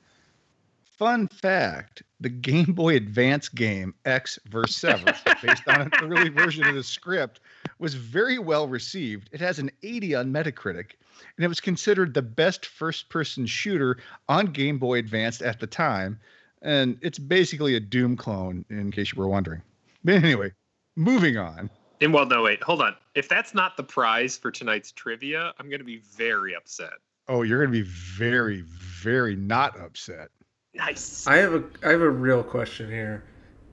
Fun 0.98 1.29
fact 1.29 2.03
the 2.19 2.29
Game 2.29 2.74
Boy 2.74 2.98
Advance 2.98 3.48
game 3.48 3.93
X 4.03 4.38
vs. 4.50 4.75
Sever, 4.75 5.13
based 5.41 5.63
on 5.67 5.81
an 5.81 5.91
early 6.03 6.29
version 6.29 6.67
of 6.67 6.75
the 6.75 6.83
script, 6.83 7.39
was 7.79 7.93
very 7.93 8.38
well 8.38 8.67
received. 8.67 9.29
It 9.31 9.39
has 9.39 9.59
an 9.59 9.71
80 9.81 10.15
on 10.15 10.33
Metacritic, 10.33 10.91
and 11.38 11.45
it 11.45 11.48
was 11.48 11.62
considered 11.62 12.13
the 12.13 12.21
best 12.21 12.65
first 12.65 13.09
person 13.09 13.45
shooter 13.45 13.98
on 14.27 14.48
Game 14.48 14.77
Boy 14.77 15.00
Advance 15.00 15.41
at 15.41 15.59
the 15.62 15.67
time. 15.67 16.19
And 16.62 16.98
it's 17.01 17.19
basically 17.19 17.75
a 17.75 17.79
Doom 17.79 18.17
clone, 18.17 18.65
in 18.69 18.91
case 18.91 19.13
you 19.13 19.21
were 19.21 19.29
wondering. 19.29 19.62
But 20.03 20.15
anyway, 20.15 20.51
moving 20.98 21.38
on. 21.38 21.69
And 22.01 22.13
well, 22.13 22.25
no, 22.25 22.43
wait, 22.43 22.63
hold 22.63 22.81
on. 22.81 22.95
If 23.15 23.27
that's 23.27 23.53
not 23.53 23.75
the 23.75 23.83
prize 23.83 24.37
for 24.37 24.51
tonight's 24.51 24.91
trivia, 24.91 25.53
I'm 25.59 25.69
going 25.69 25.79
to 25.79 25.85
be 25.85 26.01
very 26.15 26.55
upset. 26.55 26.93
Oh, 27.27 27.41
you're 27.41 27.59
going 27.63 27.73
to 27.73 27.83
be 27.83 27.89
very, 27.89 28.61
very 28.61 29.35
not 29.35 29.79
upset. 29.79 30.29
Nice. 30.73 31.27
I 31.27 31.37
have 31.37 31.53
a 31.53 31.63
I 31.83 31.89
have 31.89 32.01
a 32.01 32.09
real 32.09 32.43
question 32.43 32.89
here. 32.89 33.23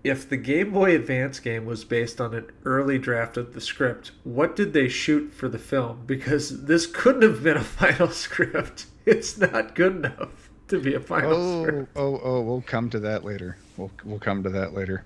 If 0.03 0.29
the 0.29 0.37
Game 0.37 0.73
Boy 0.73 0.95
Advance 0.95 1.41
game 1.41 1.67
was 1.67 1.85
based 1.85 2.21
on 2.21 2.35
an 2.35 2.51
early 2.65 2.99
draft 2.99 3.37
of 3.37 3.55
the 3.55 3.61
script, 3.61 4.13
what 4.25 4.55
did 4.57 4.73
they 4.73 4.89
shoot 4.89 5.33
for 5.35 5.49
the 5.49 5.59
film? 5.59 6.05
Because 6.07 6.65
this 6.65 6.87
couldn't 6.87 7.23
have 7.23 7.43
been 7.43 7.57
a 7.57 7.65
final 7.65 8.09
script. 8.09 8.87
It's 9.05 9.39
not 9.39 9.75
good 9.75 9.97
enough 9.97 10.51
to 10.69 10.81
be 10.81 10.95
a 10.95 11.01
final 11.01 11.33
oh, 11.33 11.63
script. 11.63 11.97
oh, 11.97 12.21
oh, 12.23 12.41
we'll 12.41 12.63
come 12.63 12.91
to 12.91 13.01
that 13.01 13.25
later. 13.25 13.57
We'll 13.77 13.91
we'll 14.05 14.19
come 14.19 14.43
to 14.43 14.51
that 14.51 14.75
later. 14.75 15.05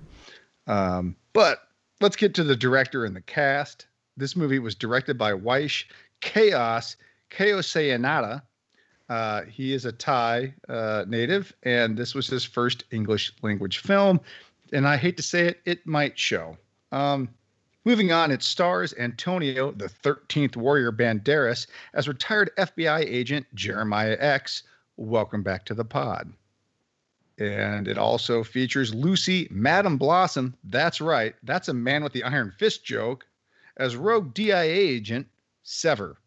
Um, 0.66 1.16
but 1.32 1.60
let's 2.00 2.16
get 2.16 2.35
to 2.35 2.45
the 2.45 2.57
director 2.57 3.04
and 3.04 3.14
the 3.14 3.21
cast. 3.21 3.87
This 4.16 4.35
movie 4.35 4.59
was 4.59 4.75
directed 4.75 5.16
by 5.19 5.33
Weish 5.33 5.85
Chaos 6.21 6.97
Keosayanada. 7.30 8.42
Uh, 9.09 9.42
he 9.42 9.73
is 9.73 9.85
a 9.85 9.92
Thai 9.92 10.54
uh, 10.69 11.04
native, 11.07 11.52
and 11.64 11.97
this 11.97 12.14
was 12.14 12.26
his 12.26 12.45
first 12.45 12.85
English 12.90 13.33
language 13.42 13.78
film. 13.78 14.21
And 14.73 14.87
I 14.87 14.97
hate 14.97 15.16
to 15.16 15.23
say 15.23 15.49
it, 15.49 15.61
it 15.64 15.87
might 15.87 16.19
show. 16.19 16.57
Um, 16.92 17.28
moving 17.85 18.12
on, 18.12 18.30
it 18.30 18.42
stars 18.42 18.95
Antonio, 18.99 19.73
the 19.73 19.88
13th 19.88 20.57
Warrior 20.57 20.92
Banderas, 20.92 21.66
as 21.92 22.09
retired 22.09 22.50
FBI 22.57 23.00
agent 23.00 23.47
Jeremiah 23.54 24.16
X. 24.21 24.62
Welcome 24.97 25.42
back 25.42 25.64
to 25.66 25.75
the 25.75 25.85
pod. 25.85 26.33
And 27.40 27.88
it 27.88 27.97
also 27.97 28.44
features 28.44 28.94
Lucy, 28.94 29.49
Madam 29.50 29.97
Blossom. 29.97 30.54
That's 30.64 31.00
right, 31.00 31.35
that's 31.42 31.68
a 31.68 31.75
man 31.75 32.04
with 32.04 32.12
the 32.12 32.23
iron 32.23 32.52
fist 32.59 32.85
joke, 32.85 33.26
as 33.78 33.97
rogue 33.97 34.35
DIA 34.35 34.62
agent 34.62 35.26
Sever. 35.62 36.18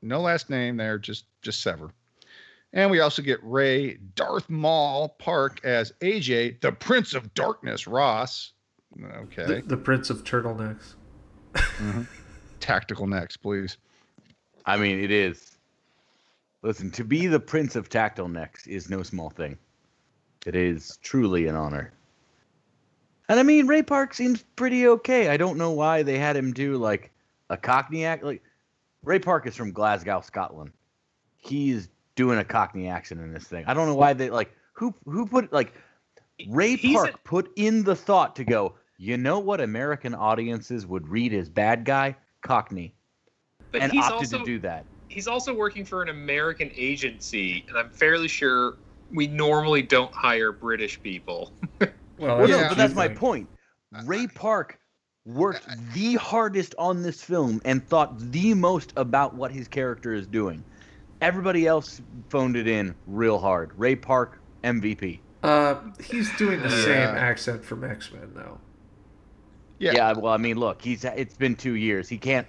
No 0.00 0.20
last 0.20 0.48
name 0.48 0.76
there, 0.76 0.96
just 0.98 1.24
just 1.42 1.60
Sever. 1.62 1.90
And 2.72 2.88
we 2.88 3.00
also 3.00 3.20
get 3.20 3.40
Ray 3.42 3.96
Darth 4.14 4.48
Maul 4.48 5.08
Park 5.18 5.60
as 5.64 5.92
AJ, 6.02 6.60
the 6.60 6.70
Prince 6.70 7.14
of 7.14 7.34
Darkness 7.34 7.88
Ross. 7.88 8.52
Okay. 9.16 9.44
The, 9.44 9.62
the 9.62 9.76
Prince 9.76 10.08
of 10.08 10.22
Turtlenecks. 10.22 10.94
Mhm. 11.54 12.06
Tactical 12.60 13.08
next, 13.08 13.38
please. 13.38 13.76
I 14.66 14.76
mean, 14.76 15.00
it 15.00 15.10
is. 15.10 15.56
Listen, 16.62 16.90
to 16.92 17.02
be 17.02 17.26
the 17.26 17.40
Prince 17.40 17.74
of 17.74 17.88
Tactile 17.88 18.28
Necks 18.28 18.68
is 18.68 18.88
no 18.88 19.02
small 19.02 19.30
thing. 19.30 19.58
It 20.46 20.56
is 20.56 20.98
truly 21.02 21.46
an 21.46 21.54
honor. 21.54 21.92
And 23.28 23.38
I 23.38 23.42
mean, 23.42 23.66
Ray 23.66 23.82
Park 23.82 24.14
seems 24.14 24.42
pretty 24.56 24.86
okay. 24.88 25.28
I 25.28 25.36
don't 25.36 25.56
know 25.58 25.70
why 25.70 26.02
they 26.02 26.18
had 26.18 26.36
him 26.36 26.52
do 26.52 26.76
like 26.76 27.10
a 27.48 27.56
Cockney 27.56 28.04
act. 28.04 28.24
Like 28.24 28.42
Ray 29.04 29.18
Park 29.18 29.46
is 29.46 29.54
from 29.54 29.72
Glasgow, 29.72 30.20
Scotland. 30.20 30.72
He's 31.36 31.88
doing 32.16 32.38
a 32.38 32.44
Cockney 32.44 32.88
accent 32.88 33.20
in 33.20 33.32
this 33.32 33.44
thing. 33.44 33.64
I 33.66 33.74
don't 33.74 33.86
know 33.86 33.94
why 33.94 34.14
they 34.14 34.30
like 34.30 34.54
who 34.72 34.94
who 35.04 35.26
put 35.26 35.52
like 35.52 35.72
Ray 36.48 36.76
He's 36.76 36.96
Park 36.96 37.14
a- 37.14 37.18
put 37.18 37.52
in 37.56 37.84
the 37.84 37.94
thought 37.94 38.34
to 38.36 38.44
go. 38.44 38.74
You 38.98 39.16
know 39.16 39.38
what 39.38 39.60
American 39.60 40.14
audiences 40.14 40.86
would 40.86 41.08
read 41.08 41.32
as 41.32 41.48
bad 41.48 41.84
guy 41.84 42.16
Cockney, 42.42 42.94
But 43.72 43.82
and 43.82 43.92
he's 43.92 44.04
opted 44.04 44.16
also 44.18 44.38
to 44.38 44.44
do 44.44 44.58
that. 44.60 44.84
he's 45.08 45.26
also 45.28 45.54
working 45.54 45.84
for 45.86 46.02
an 46.02 46.08
American 46.10 46.70
agency, 46.74 47.64
and 47.68 47.78
I'm 47.78 47.88
fairly 47.90 48.28
sure 48.28 48.74
we 49.12 49.26
normally 49.26 49.82
don't 49.82 50.12
hire 50.12 50.52
British 50.52 51.00
people. 51.02 51.52
Well, 52.18 52.36
Well, 52.36 52.46
that's 52.48 52.50
no, 52.60 52.68
but 52.68 52.76
that's 52.76 52.94
my 52.94 53.08
point. 53.08 53.48
Ray 54.04 54.26
Park 54.26 54.78
worked 55.24 55.66
the 55.94 56.16
hardest 56.16 56.74
on 56.76 57.02
this 57.02 57.22
film 57.22 57.62
and 57.64 57.82
thought 57.88 58.18
the 58.30 58.52
most 58.52 58.92
about 58.98 59.34
what 59.34 59.50
his 59.50 59.66
character 59.68 60.12
is 60.12 60.26
doing. 60.26 60.62
Everybody 61.22 61.66
else 61.66 62.02
phoned 62.28 62.56
it 62.56 62.66
in 62.68 62.94
real 63.06 63.38
hard. 63.38 63.70
Ray 63.78 63.96
Park, 63.96 64.38
MVP. 64.64 65.20
Uh, 65.42 65.76
he's 66.04 66.30
doing 66.36 66.60
the 66.60 66.68
Yeah. 66.68 66.84
same 66.84 67.16
accent 67.16 67.64
from 67.64 67.84
X 67.84 68.12
Men, 68.12 68.32
though. 68.34 68.58
Yeah. 69.78 69.92
Yeah. 69.94 70.12
well, 70.12 70.34
I 70.34 70.36
mean, 70.36 70.58
look, 70.58 70.82
he's 70.82 71.06
it's 71.06 71.38
been 71.38 71.56
two 71.56 71.74
years. 71.76 72.06
He 72.06 72.18
can't. 72.18 72.46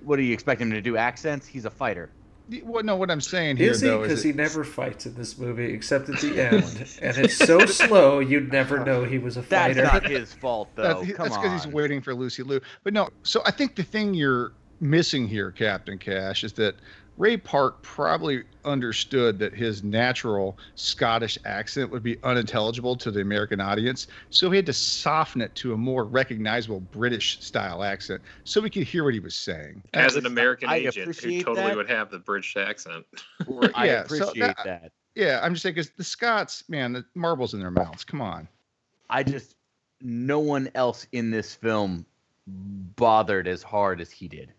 What 0.00 0.16
do 0.16 0.22
you 0.22 0.32
expect 0.34 0.60
him 0.60 0.72
to 0.72 0.80
do? 0.80 0.96
Accents? 0.96 1.46
He's 1.46 1.64
a 1.64 1.70
fighter. 1.70 2.10
Well, 2.64 2.82
no, 2.82 2.96
what 2.96 3.10
I'm 3.10 3.20
saying 3.20 3.56
here, 3.56 3.70
Is 3.70 3.80
he? 3.80 3.88
though, 3.88 4.02
Because 4.02 4.18
is 4.18 4.24
he 4.24 4.30
it- 4.30 4.36
never 4.36 4.64
fights 4.64 5.06
in 5.06 5.14
this 5.14 5.38
movie 5.38 5.72
except 5.72 6.08
at 6.08 6.20
the 6.20 6.38
end, 6.40 6.64
and 7.00 7.16
it's 7.18 7.36
so 7.36 7.58
slow 7.66 8.18
you'd 8.18 8.52
never 8.52 8.84
know 8.84 9.04
he 9.04 9.18
was 9.18 9.36
a 9.36 9.42
fighter. 9.42 9.82
That's 9.82 9.92
not 10.02 10.10
his 10.10 10.32
fault, 10.34 10.68
though. 10.74 10.82
That's, 10.82 11.12
Come 11.12 11.24
that's 11.28 11.36
on. 11.36 11.42
because 11.42 11.64
he's 11.64 11.72
waiting 11.72 12.00
for 12.00 12.14
Lucy 12.14 12.42
Liu. 12.42 12.60
But 12.84 12.92
no, 12.92 13.08
so 13.22 13.42
I 13.46 13.50
think 13.52 13.76
the 13.76 13.82
thing 13.84 14.12
you're 14.14 14.52
missing 14.80 15.28
here, 15.28 15.50
Captain 15.52 15.96
Cash, 15.98 16.42
is 16.44 16.52
that 16.54 16.74
Ray 17.18 17.36
Park 17.36 17.82
probably 17.82 18.42
understood 18.64 19.38
that 19.38 19.54
his 19.54 19.82
natural 19.82 20.56
Scottish 20.76 21.36
accent 21.44 21.90
would 21.90 22.02
be 22.02 22.16
unintelligible 22.22 22.96
to 22.96 23.10
the 23.10 23.20
American 23.20 23.60
audience. 23.60 24.06
So 24.30 24.50
he 24.50 24.56
had 24.56 24.66
to 24.66 24.72
soften 24.72 25.40
it 25.42 25.54
to 25.56 25.74
a 25.74 25.76
more 25.76 26.04
recognizable 26.04 26.80
British 26.80 27.40
style 27.42 27.82
accent 27.82 28.22
so 28.44 28.60
we 28.60 28.70
could 28.70 28.84
hear 28.84 29.04
what 29.04 29.14
he 29.14 29.20
was 29.20 29.34
saying. 29.34 29.82
As 29.94 30.16
an 30.16 30.26
American 30.26 30.68
I 30.68 30.76
agent 30.76 30.94
who 30.96 31.02
appreciate 31.02 31.44
totally 31.44 31.66
that. 31.68 31.76
would 31.76 31.90
have 31.90 32.10
the 32.10 32.18
British 32.18 32.56
accent. 32.56 33.04
I 33.74 33.86
Yeah, 33.86 34.06
so 34.06 34.16
appreciate 34.28 34.38
that- 34.40 34.56
that. 34.64 34.92
Yeah, 35.14 35.40
I'm 35.42 35.52
just 35.52 35.62
saying 35.62 35.74
because 35.74 35.90
the 35.90 36.04
Scots, 36.04 36.64
man, 36.70 36.94
the 36.94 37.04
marbles 37.14 37.52
in 37.52 37.60
their 37.60 37.70
mouths. 37.70 38.02
Come 38.02 38.22
on. 38.22 38.48
I 39.10 39.22
just 39.22 39.56
no 40.00 40.38
one 40.40 40.70
else 40.74 41.06
in 41.12 41.30
this 41.30 41.54
film 41.54 42.06
bothered 42.46 43.46
as 43.46 43.62
hard 43.62 44.00
as 44.00 44.10
he 44.10 44.26
did. 44.26 44.52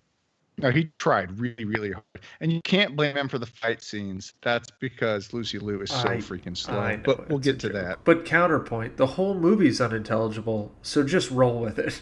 No, 0.59 0.69
he 0.69 0.91
tried 0.99 1.37
really, 1.39 1.65
really 1.65 1.91
hard, 1.91 2.03
and 2.39 2.51
you 2.53 2.61
can't 2.63 2.95
blame 2.95 3.17
him 3.17 3.27
for 3.27 3.39
the 3.39 3.45
fight 3.47 3.81
scenes. 3.81 4.33
That's 4.43 4.69
because 4.79 5.33
Lucy 5.33 5.57
Liu 5.57 5.81
is 5.81 5.89
so 5.89 6.07
I- 6.09 6.17
freaking 6.17 6.55
slow. 6.55 6.77
I 6.79 6.95
know, 6.97 7.01
but 7.03 7.27
we'll 7.29 7.39
get 7.39 7.59
to 7.61 7.69
joke. 7.69 7.73
that. 7.73 7.99
But 8.03 8.23
counterpoint, 8.25 8.95
the 8.97 9.07
whole 9.07 9.33
movie's 9.33 9.81
unintelligible, 9.81 10.71
so 10.83 11.03
just 11.03 11.31
roll 11.31 11.59
with 11.59 11.79
it. 11.79 12.01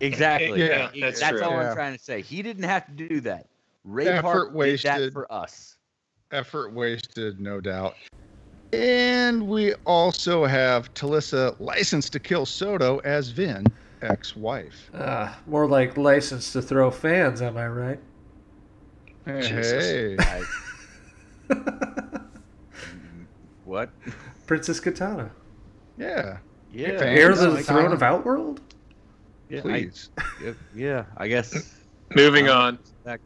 Exactly. 0.00 0.60
Yeah, 0.64 0.90
He- 0.90 1.00
that's 1.00 1.20
that's 1.20 1.30
true. 1.38 1.42
all 1.42 1.52
Yeah. 1.52 1.68
I'm 1.70 1.74
trying 1.76 1.96
to 1.96 2.02
say. 2.02 2.22
He 2.22 2.42
didn't 2.42 2.64
have 2.64 2.86
to 2.86 2.92
do 2.92 3.20
that. 3.20 3.46
Ray 3.84 4.08
Effort 4.08 4.22
Park 4.22 4.48
did 4.48 4.52
that 4.54 4.58
wasted. 4.58 5.12
for 5.12 5.32
us. 5.32 5.76
Effort 6.32 6.72
wasted, 6.72 7.38
no 7.40 7.60
doubt. 7.60 7.94
And 8.72 9.46
we 9.46 9.74
also 9.84 10.44
have 10.44 10.92
Talisa 10.94 11.54
licensed 11.60 12.12
to 12.14 12.18
kill 12.20 12.46
Soto 12.46 12.98
as 13.04 13.28
Vin, 13.28 13.66
ex-wife. 14.02 14.90
Uh, 14.94 15.32
more 15.46 15.66
like 15.66 15.96
license 15.96 16.52
to 16.52 16.62
throw 16.62 16.90
fans, 16.90 17.40
am 17.42 17.56
I 17.56 17.66
right? 17.68 18.00
Hey, 19.24 19.46
hey. 19.46 20.16
I- 20.20 20.42
what? 23.64 23.90
Princess 24.46 24.80
Kitana. 24.80 25.30
yeah, 25.98 26.38
Yeah. 26.72 26.98
fans. 26.98 27.02
Heir 27.18 27.28
to 27.32 27.50
the 27.52 27.58
I- 27.58 27.62
throne 27.62 27.92
of 27.92 28.02
Outworld? 28.02 28.60
yeah, 29.48 29.60
please. 29.60 30.10
yeah, 30.42 30.52
yeah, 30.74 31.04
I 31.16 31.28
guess. 31.28 31.74
Moving 32.16 32.48
on. 32.48 32.78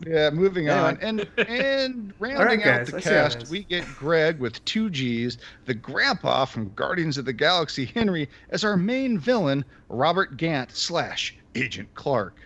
Yeah, 0.07 0.31
moving 0.31 0.69
Anyway. 0.69 0.89
on. 0.89 0.99
And 1.03 1.29
and 1.49 2.15
rounding 2.19 2.39
All 2.39 2.45
right, 2.47 2.67
out 2.81 2.87
the 2.87 2.97
I 2.97 3.01
see 3.01 3.09
cast, 3.11 3.49
we 3.51 3.65
get 3.65 3.85
Gregg 3.97 4.39
with 4.39 4.65
two 4.65 4.89
G's, 4.91 5.37
the 5.67 5.75
grandpa 5.75 6.45
from 6.47 6.73
Guardians 6.75 7.19
of 7.19 7.25
the 7.27 7.33
Galaxy, 7.33 7.85
Henry, 7.85 8.29
as 8.51 8.65
our 8.65 8.77
main 8.77 9.19
villain, 9.19 9.65
Robert 9.89 10.37
Gant 10.39 10.71
slash 10.75 11.37
Agent 11.55 11.89
Clark. 11.95 12.39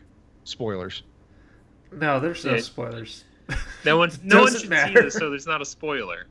Spoilers. 0.44 1.02
No, 1.92 2.18
there's 2.20 2.44
no 2.44 2.54
Yeah. 2.54 2.60
spoilers. 2.60 3.24
No 3.84 3.96
one, 3.96 4.10
no 4.22 4.42
one 4.42 4.56
should 4.56 4.68
matter. 4.70 4.94
see 4.96 5.04
this, 5.06 5.14
so 5.14 5.28
there's 5.30 5.46
not 5.46 5.60
a 5.60 5.64
spoiler. 5.64 6.26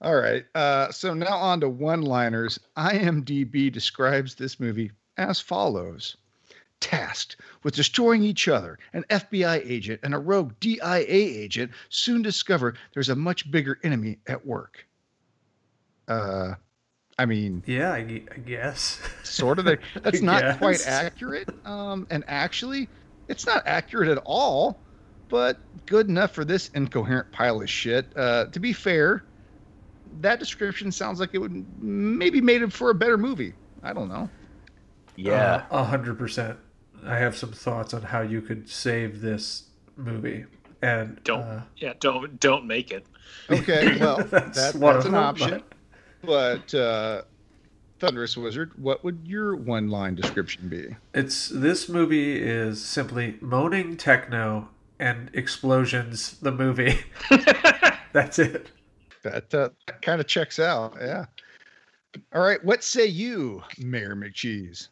All 0.00 0.16
right. 0.16 0.44
Uh, 0.54 0.90
so 0.90 1.14
now 1.14 1.36
on 1.36 1.60
to 1.60 1.68
one-liners. 1.68 2.58
IMDb 2.76 3.70
describes 3.72 4.34
this 4.34 4.58
movie 4.58 4.90
as 5.16 5.40
follows. 5.40 6.16
Tasked 6.84 7.36
with 7.62 7.74
destroying 7.74 8.22
each 8.22 8.46
other, 8.46 8.78
an 8.92 9.04
FBI 9.08 9.62
agent 9.64 10.00
and 10.02 10.14
a 10.14 10.18
rogue 10.18 10.52
DIA 10.60 11.06
agent 11.08 11.72
soon 11.88 12.20
discover 12.20 12.74
there's 12.92 13.08
a 13.08 13.16
much 13.16 13.50
bigger 13.50 13.78
enemy 13.82 14.18
at 14.26 14.44
work. 14.44 14.86
Uh, 16.06 16.52
I 17.18 17.24
mean, 17.24 17.62
Yeah, 17.66 17.92
I, 17.92 18.00
I 18.00 18.38
guess. 18.44 19.00
sort 19.22 19.58
of. 19.58 19.64
That's 19.64 20.20
I 20.20 20.24
not 20.24 20.58
quite 20.58 20.86
accurate. 20.86 21.48
Um, 21.64 22.06
and 22.10 22.22
actually, 22.26 22.90
it's 23.28 23.46
not 23.46 23.62
accurate 23.66 24.10
at 24.10 24.18
all, 24.26 24.78
but 25.30 25.58
good 25.86 26.10
enough 26.10 26.32
for 26.32 26.44
this 26.44 26.68
incoherent 26.74 27.32
pile 27.32 27.62
of 27.62 27.70
shit. 27.70 28.06
Uh, 28.14 28.44
to 28.46 28.60
be 28.60 28.74
fair, 28.74 29.24
that 30.20 30.38
description 30.38 30.92
sounds 30.92 31.18
like 31.18 31.30
it 31.32 31.38
would 31.38 31.82
maybe 31.82 32.42
made 32.42 32.60
it 32.60 32.74
for 32.74 32.90
a 32.90 32.94
better 32.94 33.16
movie. 33.16 33.54
I 33.82 33.94
don't 33.94 34.10
know. 34.10 34.28
Yeah. 35.16 35.66
Uh, 35.70 35.78
A 35.78 35.84
hundred 35.84 36.18
percent. 36.18 36.58
I 37.06 37.18
have 37.18 37.36
some 37.36 37.52
thoughts 37.52 37.94
on 37.94 38.02
how 38.02 38.22
you 38.22 38.40
could 38.40 38.68
save 38.68 39.20
this 39.20 39.64
movie. 39.96 40.44
And 40.82 41.22
Don't 41.24 41.40
uh, 41.42 41.62
yeah, 41.78 41.94
don't 41.98 42.38
don't 42.40 42.66
make 42.66 42.90
it. 42.90 43.06
Okay, 43.50 43.96
well, 44.00 44.18
That's 44.18 44.56
that's, 44.56 44.74
one 44.74 44.94
that's 44.94 45.06
an 45.06 45.12
them, 45.12 45.22
option. 45.22 45.62
But 46.22 46.74
uh, 46.74 47.22
Thunderous 48.00 48.36
Wizard, 48.36 48.72
what 48.76 49.02
would 49.04 49.20
your 49.24 49.56
one 49.56 49.88
line 49.88 50.14
description 50.14 50.68
be? 50.68 50.94
it's 51.14 51.48
this 51.48 51.88
movie 51.88 52.36
is 52.36 52.84
simply 52.84 53.38
moaning 53.40 53.96
techno 53.96 54.68
and 54.98 55.30
explosions. 55.32 56.38
The 56.40 56.52
movie. 56.52 56.98
That's 58.12 58.38
it. 58.38 58.70
That, 59.22 59.52
uh, 59.54 59.70
that 59.86 60.02
kind 60.02 60.20
of 60.20 60.26
checks 60.26 60.58
out. 60.58 60.96
Yeah. 61.00 61.24
All 62.34 62.42
right. 62.42 62.62
What 62.64 62.84
say 62.84 63.06
you, 63.06 63.62
Mayor 63.78 64.14
McCheese? 64.14 64.88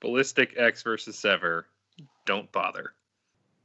Ballistic 0.00 0.54
X 0.56 0.82
versus 0.82 1.18
Sever. 1.18 1.66
Don't 2.24 2.50
bother. 2.52 2.92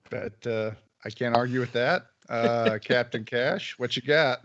But 0.09 0.45
uh, 0.45 0.71
I 1.03 1.09
can't 1.09 1.35
argue 1.35 1.59
with 1.59 1.71
that. 1.73 2.07
Uh, 2.29 2.77
Captain 2.83 3.23
Cash, 3.23 3.75
what 3.77 3.95
you 3.95 4.01
got? 4.01 4.39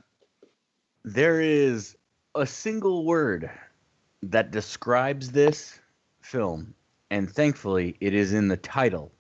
There 1.04 1.40
is 1.40 1.97
a 2.35 2.47
single 2.47 3.04
word 3.04 3.50
that 4.23 4.50
describes 4.50 5.32
this 5.32 5.80
film, 6.20 6.75
and 7.11 7.30
thankfully 7.30 7.97
it 8.00 8.14
is 8.14 8.32
in 8.32 8.49
the 8.49 8.56
title. 8.56 9.12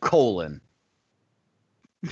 Colon. 0.00 0.60
Uh, 2.04 2.10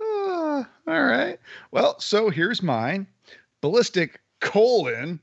all 0.88 1.04
right. 1.04 1.38
Well, 1.70 2.00
so 2.00 2.30
here's 2.30 2.62
mine. 2.62 3.06
Ballistic 3.60 4.20
colon 4.40 5.20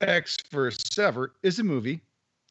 X 0.00 0.36
for 0.50 0.70
Sever 0.70 1.34
is 1.42 1.58
a 1.58 1.64
movie, 1.64 2.00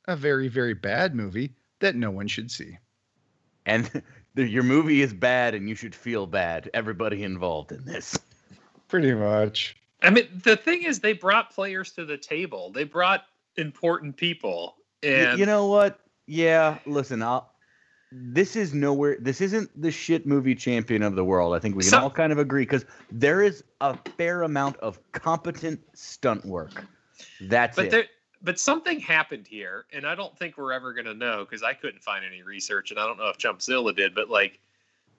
a 0.07 0.15
very, 0.15 0.47
very 0.47 0.73
bad 0.73 1.15
movie 1.15 1.53
that 1.79 1.95
no 1.95 2.11
one 2.11 2.27
should 2.27 2.51
see. 2.51 2.77
And 3.65 3.89
the, 4.35 4.47
your 4.47 4.63
movie 4.63 5.01
is 5.01 5.13
bad, 5.13 5.55
and 5.55 5.67
you 5.69 5.75
should 5.75 5.95
feel 5.95 6.27
bad. 6.27 6.69
Everybody 6.73 7.23
involved 7.23 7.71
in 7.71 7.85
this. 7.85 8.17
Pretty 8.87 9.13
much. 9.13 9.75
I 10.01 10.09
mean, 10.09 10.27
the 10.43 10.55
thing 10.55 10.83
is, 10.83 10.99
they 10.99 11.13
brought 11.13 11.51
players 11.51 11.91
to 11.93 12.05
the 12.05 12.17
table. 12.17 12.71
They 12.71 12.83
brought 12.83 13.23
important 13.55 14.15
people, 14.17 14.75
Y- 15.03 15.09
and 15.09 15.39
you 15.39 15.45
know 15.45 15.67
what? 15.67 15.99
Yeah, 16.27 16.79
listen, 16.85 17.21
I'll. 17.23 17.51
This 18.11 18.55
is 18.55 18.73
nowhere. 18.73 19.17
This 19.19 19.41
isn't 19.41 19.69
the 19.81 19.91
shit 19.91 20.25
movie 20.25 20.55
champion 20.55 21.03
of 21.03 21.15
the 21.15 21.25
world. 21.25 21.53
I 21.53 21.59
think 21.59 21.75
we 21.75 21.83
can 21.83 21.89
So- 21.89 21.99
all 21.99 22.09
kind 22.09 22.31
of 22.31 22.37
agree 22.37 22.61
because 22.61 22.85
there 23.11 23.41
is 23.41 23.63
a 23.81 23.97
fair 24.17 24.43
amount 24.43 24.77
of 24.77 24.99
competent 25.11 25.81
stunt 25.93 26.45
work. 26.45 26.85
That's 27.41 27.75
but 27.75 27.85
it. 27.85 27.91
there, 27.91 28.05
but 28.41 28.59
something 28.59 28.99
happened 28.99 29.47
here, 29.47 29.85
and 29.91 30.05
I 30.05 30.15
don't 30.15 30.37
think 30.37 30.57
we're 30.57 30.73
ever 30.73 30.93
gonna 30.93 31.13
know 31.13 31.45
because 31.45 31.63
I 31.63 31.73
couldn't 31.73 32.03
find 32.03 32.23
any 32.25 32.43
research, 32.43 32.91
and 32.91 32.99
I 32.99 33.05
don't 33.05 33.17
know 33.17 33.27
if 33.27 33.37
Chumpzilla 33.37 33.95
did, 33.95 34.13
but 34.13 34.29
like, 34.29 34.59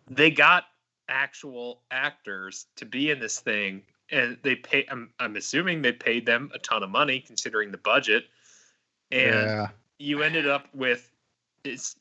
they 0.08 0.30
got 0.30 0.64
actual 1.08 1.82
actors 1.90 2.66
to 2.76 2.84
be 2.84 3.10
in 3.10 3.18
this 3.18 3.40
thing, 3.40 3.82
and 4.10 4.36
they 4.42 4.56
pay. 4.56 4.86
I'm, 4.90 5.10
I'm 5.18 5.36
assuming 5.36 5.82
they 5.82 5.92
paid 5.92 6.26
them 6.26 6.50
a 6.54 6.58
ton 6.58 6.82
of 6.82 6.90
money 6.90 7.20
considering 7.20 7.70
the 7.70 7.78
budget, 7.78 8.24
and 9.10 9.46
yeah. 9.46 9.68
you 9.98 10.22
ended 10.22 10.48
up 10.48 10.66
with 10.74 11.10
it's 11.64 11.96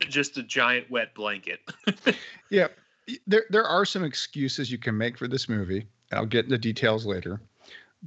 just 0.00 0.36
a 0.36 0.42
giant 0.42 0.90
wet 0.90 1.14
blanket. 1.14 1.60
Yeah. 2.50 2.68
There, 3.26 3.44
there 3.50 3.64
are 3.64 3.84
some 3.84 4.04
excuses 4.04 4.70
you 4.70 4.78
can 4.78 4.96
make 4.96 5.18
for 5.18 5.26
this 5.26 5.48
movie. 5.48 5.88
I'll 6.12 6.24
get 6.24 6.44
into 6.44 6.56
details 6.56 7.04
later, 7.04 7.40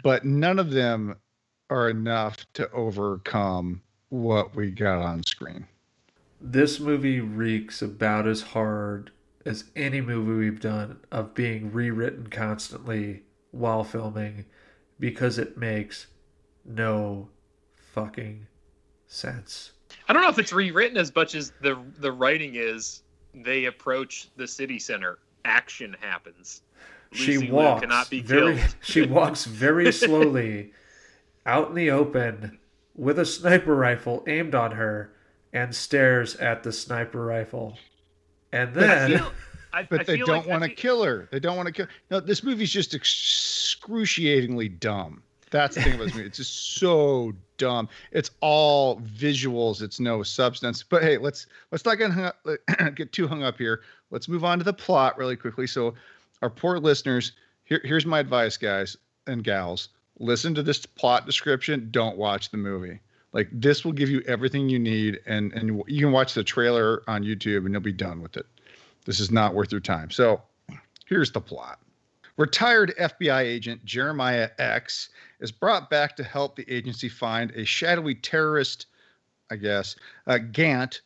but 0.03 0.25
none 0.25 0.59
of 0.59 0.71
them 0.71 1.15
are 1.69 1.89
enough 1.89 2.45
to 2.53 2.69
overcome 2.71 3.81
what 4.09 4.55
we 4.55 4.71
got 4.71 4.99
on 4.99 5.23
screen. 5.23 5.67
This 6.39 6.79
movie 6.79 7.19
reeks 7.19 7.81
about 7.81 8.27
as 8.27 8.41
hard 8.41 9.11
as 9.45 9.65
any 9.75 10.01
movie 10.01 10.45
we've 10.45 10.59
done 10.59 10.99
of 11.11 11.33
being 11.33 11.71
rewritten 11.71 12.27
constantly 12.27 13.23
while 13.51 13.83
filming 13.83 14.45
because 14.99 15.37
it 15.37 15.57
makes 15.57 16.07
no 16.65 17.29
fucking 17.75 18.45
sense. 19.07 19.71
I 20.07 20.13
don't 20.13 20.21
know 20.21 20.29
if 20.29 20.39
it's 20.39 20.53
rewritten 20.53 20.97
as 20.97 21.13
much 21.15 21.33
as 21.33 21.53
the 21.61 21.81
the 21.97 22.11
writing 22.11 22.55
is. 22.55 23.03
They 23.33 23.65
approach 23.65 24.29
the 24.35 24.47
city 24.47 24.79
center. 24.79 25.19
Action 25.45 25.95
happens. 25.99 26.61
She 27.11 27.37
walks 27.49 27.81
cannot 27.81 28.09
be 28.09 28.21
very 28.21 28.59
she 28.81 29.03
walks 29.05 29.45
very 29.45 29.91
slowly 29.91 30.71
out 31.45 31.69
in 31.69 31.75
the 31.75 31.91
open 31.91 32.57
with 32.95 33.19
a 33.19 33.25
sniper 33.25 33.75
rifle 33.75 34.23
aimed 34.27 34.53
on 34.55 34.71
her 34.71 35.13
and 35.53 35.73
stares 35.73 36.35
at 36.35 36.63
the 36.63 36.71
sniper 36.71 37.23
rifle. 37.25 37.77
And 38.51 38.69
I 38.69 38.73
then 38.73 39.11
feel- 39.17 39.31
I- 39.73 39.83
But 39.83 40.01
I 40.01 40.03
they 40.03 40.17
don't 40.17 40.27
like- 40.29 40.47
want 40.47 40.63
to 40.63 40.69
kill 40.69 41.03
her. 41.03 41.27
They 41.31 41.39
don't 41.39 41.55
want 41.55 41.67
to 41.67 41.73
kill. 41.73 41.87
No, 42.09 42.19
this 42.19 42.43
movie's 42.43 42.71
just 42.71 42.93
excruciatingly 42.93 44.69
dumb. 44.69 45.21
That's 45.49 45.75
the 45.75 45.83
thing 45.83 45.93
about 45.93 46.05
this 46.05 46.15
movie. 46.15 46.27
It's 46.27 46.37
just 46.37 46.73
so 46.77 47.31
dumb. 47.57 47.87
It's 48.11 48.31
all 48.41 48.99
visuals. 49.01 49.81
It's 49.81 49.99
no 49.99 50.21
substance. 50.23 50.83
But 50.83 51.03
hey, 51.03 51.17
let's 51.17 51.47
let's 51.71 51.85
not 51.85 51.95
get 51.95 52.11
hung 52.11 52.25
up, 52.25 52.37
get 52.95 53.13
too 53.13 53.27
hung 53.27 53.43
up 53.43 53.57
here. 53.57 53.81
Let's 54.11 54.27
move 54.27 54.43
on 54.43 54.57
to 54.57 54.65
the 54.65 54.73
plot 54.73 55.17
really 55.17 55.35
quickly. 55.37 55.65
So, 55.67 55.93
our 56.41 56.49
poor 56.49 56.79
listeners, 56.79 57.33
here, 57.63 57.81
here's 57.83 58.05
my 58.05 58.19
advice, 58.19 58.57
guys 58.57 58.97
and 59.27 59.43
gals. 59.43 59.89
Listen 60.19 60.55
to 60.55 60.63
this 60.63 60.85
plot 60.85 61.25
description. 61.25 61.89
Don't 61.91 62.17
watch 62.17 62.49
the 62.49 62.57
movie. 62.57 62.99
Like 63.33 63.49
this 63.51 63.85
will 63.85 63.91
give 63.91 64.09
you 64.09 64.21
everything 64.25 64.69
you 64.69 64.79
need, 64.79 65.19
and 65.25 65.53
and 65.53 65.83
you 65.87 66.01
can 66.01 66.11
watch 66.11 66.33
the 66.33 66.43
trailer 66.43 67.03
on 67.07 67.23
YouTube, 67.23 67.65
and 67.65 67.71
you'll 67.71 67.81
be 67.81 67.91
done 67.91 68.21
with 68.21 68.37
it. 68.37 68.45
This 69.05 69.19
is 69.19 69.31
not 69.31 69.53
worth 69.53 69.71
your 69.71 69.81
time. 69.81 70.09
So, 70.09 70.41
here's 71.05 71.31
the 71.31 71.41
plot. 71.41 71.79
Retired 72.37 72.93
FBI 72.99 73.41
agent 73.41 73.83
Jeremiah 73.85 74.49
X 74.57 75.09
is 75.39 75.51
brought 75.51 75.89
back 75.89 76.15
to 76.15 76.23
help 76.23 76.55
the 76.55 76.71
agency 76.71 77.09
find 77.09 77.51
a 77.51 77.65
shadowy 77.65 78.15
terrorist, 78.15 78.87
I 79.51 79.55
guess, 79.57 79.95
uh, 80.25 80.37
Gant, 80.37 81.01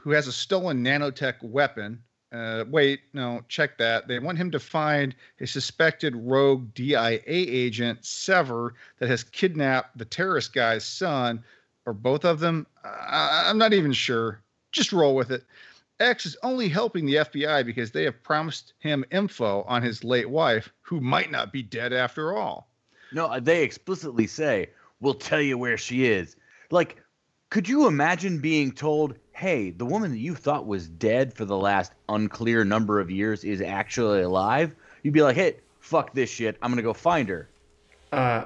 who 0.00 0.10
has 0.10 0.26
a 0.26 0.32
stolen 0.32 0.82
nanotech 0.82 1.42
weapon. 1.42 2.02
Uh, 2.32 2.64
wait, 2.70 3.00
no, 3.12 3.44
check 3.48 3.76
that. 3.76 4.08
They 4.08 4.18
want 4.18 4.38
him 4.38 4.50
to 4.52 4.58
find 4.58 5.14
a 5.40 5.46
suspected 5.46 6.16
rogue 6.16 6.72
DIA 6.74 7.20
agent, 7.26 8.04
Sever, 8.04 8.74
that 8.98 9.08
has 9.10 9.22
kidnapped 9.22 9.98
the 9.98 10.06
terrorist 10.06 10.54
guy's 10.54 10.84
son, 10.84 11.44
or 11.84 11.92
both 11.92 12.24
of 12.24 12.40
them. 12.40 12.66
I- 12.84 13.44
I'm 13.46 13.58
not 13.58 13.74
even 13.74 13.92
sure. 13.92 14.40
Just 14.70 14.92
roll 14.92 15.14
with 15.14 15.30
it. 15.30 15.44
X 16.00 16.24
is 16.24 16.36
only 16.42 16.68
helping 16.68 17.04
the 17.04 17.16
FBI 17.16 17.64
because 17.64 17.90
they 17.90 18.04
have 18.04 18.22
promised 18.22 18.72
him 18.78 19.04
info 19.10 19.62
on 19.68 19.82
his 19.82 20.02
late 20.02 20.30
wife, 20.30 20.72
who 20.80 21.00
might 21.00 21.30
not 21.30 21.52
be 21.52 21.62
dead 21.62 21.92
after 21.92 22.34
all. 22.36 22.68
No, 23.12 23.38
they 23.38 23.62
explicitly 23.62 24.26
say, 24.26 24.70
"We'll 25.00 25.14
tell 25.14 25.40
you 25.42 25.58
where 25.58 25.76
she 25.76 26.06
is." 26.06 26.34
Like, 26.70 27.02
could 27.50 27.68
you 27.68 27.86
imagine 27.86 28.38
being 28.38 28.72
told, 28.72 29.16
"Hey, 29.42 29.70
the 29.70 29.84
woman 29.84 30.12
that 30.12 30.18
you 30.18 30.36
thought 30.36 30.68
was 30.68 30.86
dead 30.86 31.34
for 31.34 31.44
the 31.44 31.56
last 31.56 31.92
unclear 32.08 32.64
number 32.64 33.00
of 33.00 33.10
years 33.10 33.42
is 33.42 33.60
actually 33.60 34.22
alive"? 34.22 34.76
You'd 35.02 35.14
be 35.14 35.22
like, 35.22 35.34
"Hey, 35.34 35.56
fuck 35.80 36.14
this 36.14 36.30
shit. 36.30 36.56
I'm 36.62 36.70
gonna 36.70 36.82
go 36.82 36.92
find 36.92 37.28
her." 37.28 37.48
Uh, 38.12 38.44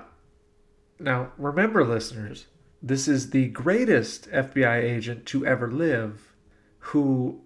now, 0.99 1.33
remember, 1.37 1.85
listeners, 1.85 2.47
this 2.83 3.09
is 3.09 3.29
the 3.29 3.49
greatest 3.49 4.31
FBI 4.31 4.83
agent 4.83 5.27
to 5.27 5.45
ever 5.45 5.71
live 5.71 6.33
who 6.79 7.43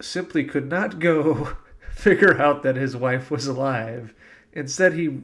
simply 0.00 0.42
could 0.42 0.68
not 0.68 0.98
go 0.98 1.56
figure 1.92 2.40
out 2.40 2.64
that 2.64 2.74
his 2.74 2.96
wife 2.96 3.30
was 3.30 3.46
alive. 3.46 4.12
Instead, 4.52 4.94
he 4.94 5.20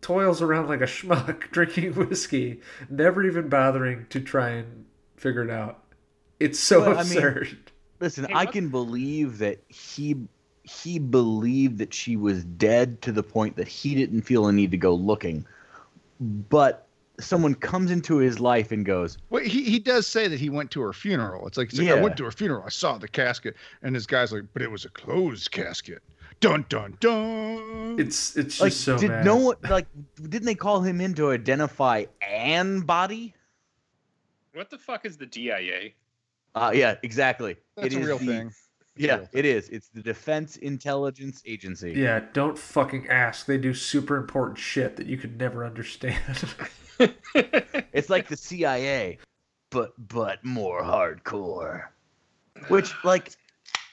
toils 0.00 0.40
around 0.40 0.68
like 0.68 0.80
a 0.80 0.84
schmuck, 0.84 1.40
drinking 1.50 1.94
whiskey, 1.94 2.60
never 2.88 3.24
even 3.24 3.48
bothering 3.48 4.06
to 4.10 4.20
try 4.20 4.50
and 4.50 4.84
figure 5.16 5.42
it 5.42 5.50
out. 5.50 5.83
It's 6.44 6.60
so 6.60 6.80
Well, 6.80 6.90
I 6.98 7.02
mean- 7.04 7.12
absurd. 7.12 7.56
Listen, 8.00 8.24
Hey, 8.24 8.34
I 8.34 8.46
can 8.46 8.68
believe 8.68 9.38
that 9.38 9.62
he 9.68 10.16
he 10.62 10.98
believed 10.98 11.78
that 11.78 11.92
she 11.92 12.16
was 12.16 12.42
dead 12.44 13.00
to 13.02 13.12
the 13.12 13.22
point 13.22 13.56
that 13.56 13.68
he 13.68 13.94
didn't 13.94 14.22
feel 14.22 14.46
a 14.46 14.52
need 14.52 14.70
to 14.70 14.76
go 14.78 14.94
looking. 14.94 15.46
But 16.20 16.86
someone 17.20 17.54
comes 17.54 17.90
into 17.90 18.16
his 18.16 18.40
life 18.40 18.72
and 18.72 18.84
goes, 18.84 19.18
Well, 19.30 19.42
he, 19.44 19.62
he 19.64 19.78
does 19.78 20.06
say 20.06 20.26
that 20.28 20.40
he 20.40 20.48
went 20.50 20.70
to 20.72 20.80
her 20.80 20.92
funeral. 20.92 21.46
It's 21.46 21.56
like, 21.58 21.70
he's 21.70 21.80
like, 21.80 21.90
I 21.90 22.00
went 22.00 22.16
to 22.16 22.24
her 22.24 22.30
funeral. 22.30 22.62
I 22.64 22.70
saw 22.70 22.96
the 22.98 23.08
casket. 23.08 23.56
And 23.82 23.94
this 23.94 24.06
guy's 24.06 24.32
like, 24.32 24.44
but 24.54 24.62
it 24.62 24.70
was 24.70 24.84
a 24.84 24.90
closed 24.90 25.50
casket. 25.50 26.02
Dun, 26.40 26.64
dun, 26.68 26.96
dun. 27.00 27.96
It's 27.98 28.36
it's 28.36 28.58
just 28.58 28.60
like, 28.60 28.72
so 28.72 28.98
did 28.98 29.08
bad. 29.10 29.24
no 29.24 29.36
one 29.36 29.56
like 29.70 29.86
didn't 30.16 30.44
they 30.46 30.54
call 30.54 30.80
him 30.82 31.00
in 31.00 31.14
to 31.14 31.30
identify 31.30 32.04
an 32.26 32.80
body? 32.80 33.34
What 34.52 34.70
the 34.70 34.78
fuck 34.78 35.04
is 35.04 35.16
the 35.16 35.26
DIA? 35.26 35.90
Uh, 36.54 36.72
yeah, 36.74 36.96
exactly. 37.02 37.56
That's 37.76 37.94
It 37.94 37.98
a 37.98 38.00
is 38.00 38.06
real 38.06 38.18
the 38.18 38.26
thing. 38.26 38.52
Yeah, 38.96 39.26
it 39.32 39.44
is. 39.44 39.68
It's 39.70 39.88
the 39.88 40.02
Defense 40.02 40.56
Intelligence 40.56 41.42
Agency. 41.44 41.92
Yeah, 41.96 42.20
don't 42.32 42.56
fucking 42.56 43.08
ask. 43.08 43.46
They 43.46 43.58
do 43.58 43.74
super 43.74 44.16
important 44.16 44.56
shit 44.56 44.96
that 44.96 45.06
you 45.06 45.16
could 45.16 45.38
never 45.38 45.64
understand. 45.64 46.22
It's 47.92 48.08
like 48.08 48.28
the 48.28 48.36
CIA, 48.36 49.18
but 49.70 49.94
but 49.98 50.44
more 50.44 50.80
hardcore. 50.82 51.86
Which 52.68 52.92
like 53.02 53.32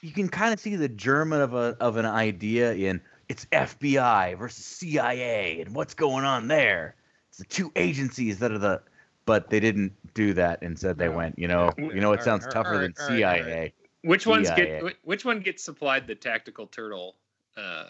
you 0.02 0.12
can 0.12 0.28
kind 0.28 0.52
of 0.52 0.60
see 0.60 0.76
the 0.76 0.88
German 0.88 1.40
of 1.40 1.54
a 1.54 1.76
of 1.80 1.96
an 1.96 2.06
idea 2.06 2.74
in 2.74 3.00
it's 3.28 3.44
FBI 3.46 4.38
versus 4.38 4.64
CIA 4.64 5.60
and 5.60 5.74
what's 5.74 5.94
going 5.94 6.24
on 6.24 6.46
there. 6.46 6.94
It's 7.28 7.38
the 7.38 7.44
two 7.44 7.72
agencies 7.74 8.38
that 8.38 8.52
are 8.52 8.58
the 8.58 8.82
but 9.24 9.50
they 9.50 9.60
didn't 9.60 9.92
do 10.14 10.32
that. 10.34 10.62
Instead 10.62 10.98
they 10.98 11.08
went, 11.08 11.38
you 11.38 11.48
know, 11.48 11.70
you 11.78 12.00
know 12.00 12.12
it 12.12 12.22
sounds 12.22 12.46
tougher 12.46 12.78
than 12.78 12.94
alright, 13.00 13.22
alright, 13.24 13.44
CIA. 13.44 13.74
which 14.02 14.26
ones 14.26 14.48
CIA. 14.48 14.80
get 14.80 14.96
which 15.02 15.24
one 15.24 15.40
gets 15.40 15.62
supplied 15.64 16.06
the 16.06 16.14
tactical 16.14 16.66
turtle? 16.66 17.16
Uh, 17.56 17.84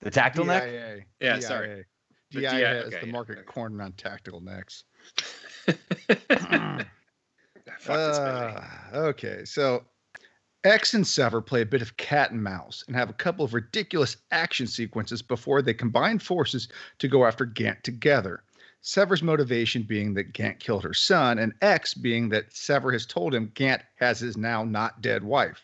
The 0.00 0.10
tactile 0.10 0.44
neck? 0.44 1.04
Yeah, 1.20 1.34
DIA. 1.34 1.42
sorry. 1.42 1.84
The 2.30 2.40
DIA 2.40 2.50
DIA, 2.50 2.68
has 2.68 2.84
okay, 2.86 3.00
the 3.00 3.06
yeah, 3.06 3.12
market 3.12 3.38
okay. 3.38 3.46
cornered 3.46 3.80
on 3.82 3.92
tactical 3.92 4.40
necks. 4.40 4.84
Fuck 5.66 5.76
this 6.28 8.18
movie. 8.18 8.56
Uh, 8.56 8.60
okay, 8.94 9.44
so 9.44 9.84
X 10.64 10.94
and 10.94 11.06
Sever 11.06 11.40
play 11.40 11.62
a 11.62 11.66
bit 11.66 11.82
of 11.82 11.96
cat 11.96 12.32
and 12.32 12.42
mouse 12.42 12.84
and 12.86 12.96
have 12.96 13.10
a 13.10 13.14
couple 13.14 13.44
of 13.44 13.54
ridiculous 13.54 14.16
action 14.30 14.66
sequences 14.66 15.22
before 15.22 15.62
they 15.62 15.72
combine 15.74 16.18
forces 16.18 16.68
to 16.98 17.08
go 17.08 17.24
after 17.24 17.44
Gant 17.44 17.82
together. 17.84 18.42
Sever's 18.88 19.22
motivation 19.22 19.82
being 19.82 20.14
that 20.14 20.32
Gant 20.32 20.60
killed 20.60 20.82
her 20.82 20.94
son, 20.94 21.38
and 21.38 21.52
X 21.60 21.92
being 21.92 22.30
that 22.30 22.56
Sever 22.56 22.90
has 22.90 23.04
told 23.04 23.34
him 23.34 23.52
Gant 23.52 23.82
has 23.96 24.18
his 24.18 24.38
now 24.38 24.64
not 24.64 25.02
dead 25.02 25.22
wife. 25.22 25.60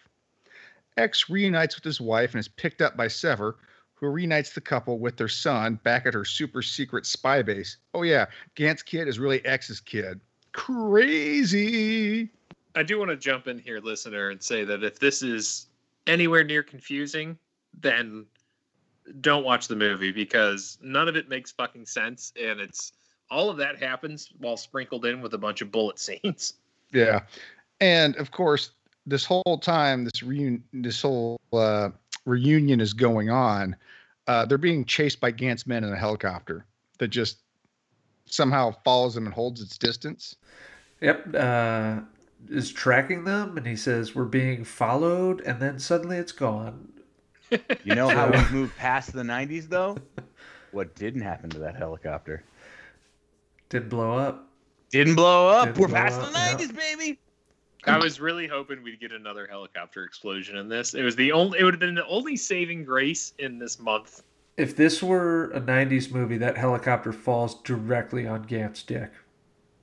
X 0.98 1.30
reunites 1.30 1.74
with 1.74 1.84
his 1.84 2.02
wife 2.02 2.34
and 2.34 2.38
is 2.40 2.48
picked 2.48 2.82
up 2.82 2.98
by 2.98 3.08
Sever, 3.08 3.56
who 3.94 4.08
reunites 4.08 4.52
the 4.52 4.60
couple 4.60 4.98
with 4.98 5.16
their 5.16 5.28
son 5.28 5.80
back 5.84 6.04
at 6.04 6.12
her 6.12 6.26
super 6.26 6.60
secret 6.60 7.06
spy 7.06 7.40
base. 7.40 7.78
Oh, 7.94 8.02
yeah, 8.02 8.26
Gant's 8.56 8.82
kid 8.82 9.08
is 9.08 9.18
really 9.18 9.42
X's 9.46 9.80
kid. 9.80 10.20
Crazy. 10.52 12.28
I 12.74 12.82
do 12.82 12.98
want 12.98 13.10
to 13.10 13.16
jump 13.16 13.48
in 13.48 13.58
here, 13.58 13.80
listener, 13.80 14.28
and 14.28 14.42
say 14.42 14.64
that 14.64 14.84
if 14.84 14.98
this 14.98 15.22
is 15.22 15.68
anywhere 16.06 16.44
near 16.44 16.62
confusing, 16.62 17.38
then 17.80 18.26
don't 19.22 19.44
watch 19.44 19.66
the 19.66 19.76
movie 19.76 20.12
because 20.12 20.76
none 20.82 21.08
of 21.08 21.16
it 21.16 21.30
makes 21.30 21.52
fucking 21.52 21.86
sense, 21.86 22.30
and 22.38 22.60
it's 22.60 22.92
all 23.30 23.50
of 23.50 23.56
that 23.58 23.78
happens 23.82 24.32
while 24.38 24.56
sprinkled 24.56 25.04
in 25.04 25.20
with 25.20 25.34
a 25.34 25.38
bunch 25.38 25.60
of 25.60 25.70
bullet 25.70 25.98
scenes. 25.98 26.54
Yeah, 26.92 27.20
and 27.80 28.16
of 28.16 28.30
course, 28.30 28.70
this 29.06 29.24
whole 29.24 29.58
time, 29.60 30.04
this 30.04 30.22
reun- 30.22 30.62
this 30.72 31.02
whole 31.02 31.40
uh, 31.52 31.90
reunion 32.24 32.80
is 32.80 32.92
going 32.92 33.30
on. 33.30 33.76
Uh, 34.26 34.46
they're 34.46 34.56
being 34.58 34.84
chased 34.84 35.20
by 35.20 35.30
Gant's 35.30 35.66
men 35.66 35.84
in 35.84 35.92
a 35.92 35.96
helicopter 35.96 36.64
that 36.98 37.08
just 37.08 37.38
somehow 38.26 38.74
follows 38.84 39.14
them 39.14 39.26
and 39.26 39.34
holds 39.34 39.60
its 39.60 39.76
distance. 39.76 40.36
yep, 41.00 41.26
uh, 41.34 42.00
is 42.48 42.72
tracking 42.72 43.24
them, 43.24 43.56
and 43.56 43.66
he 43.66 43.76
says 43.76 44.14
we're 44.14 44.24
being 44.24 44.64
followed, 44.64 45.40
and 45.42 45.60
then 45.60 45.78
suddenly 45.78 46.16
it's 46.16 46.32
gone. 46.32 46.92
You 47.50 47.94
know 47.94 48.08
how 48.08 48.30
we've 48.32 48.50
moved 48.52 48.76
past 48.76 49.12
the 49.12 49.22
90s 49.22 49.68
though? 49.68 49.96
What 50.72 50.94
didn't 50.94 51.22
happen 51.22 51.50
to 51.50 51.58
that 51.60 51.76
helicopter? 51.76 52.42
Didn't 53.74 53.88
blow 53.88 54.16
up. 54.16 54.48
Didn't 54.90 55.16
blow 55.16 55.48
up. 55.48 55.66
Didn't 55.66 55.80
We're 55.80 55.88
blow 55.88 55.96
past 55.96 56.20
up, 56.20 56.32
the 56.32 56.38
yeah. 56.38 56.54
90s, 56.68 56.76
baby. 56.76 57.18
I 57.86 57.98
was 57.98 58.20
really 58.20 58.46
hoping 58.46 58.84
we'd 58.84 59.00
get 59.00 59.10
another 59.10 59.48
helicopter 59.48 60.04
explosion 60.04 60.56
in 60.56 60.68
this. 60.68 60.94
It 60.94 61.02
was 61.02 61.16
the 61.16 61.32
only. 61.32 61.58
It 61.58 61.64
would 61.64 61.74
have 61.74 61.80
been 61.80 61.96
the 61.96 62.06
only 62.06 62.36
saving 62.36 62.84
grace 62.84 63.34
in 63.40 63.58
this 63.58 63.80
month. 63.80 64.22
If 64.56 64.76
this 64.76 65.02
were 65.02 65.50
a 65.50 65.60
'90s 65.60 66.12
movie, 66.12 66.38
that 66.38 66.56
helicopter 66.56 67.12
falls 67.12 67.60
directly 67.62 68.28
on 68.28 68.44
Gant's 68.44 68.84
dick. 68.84 69.10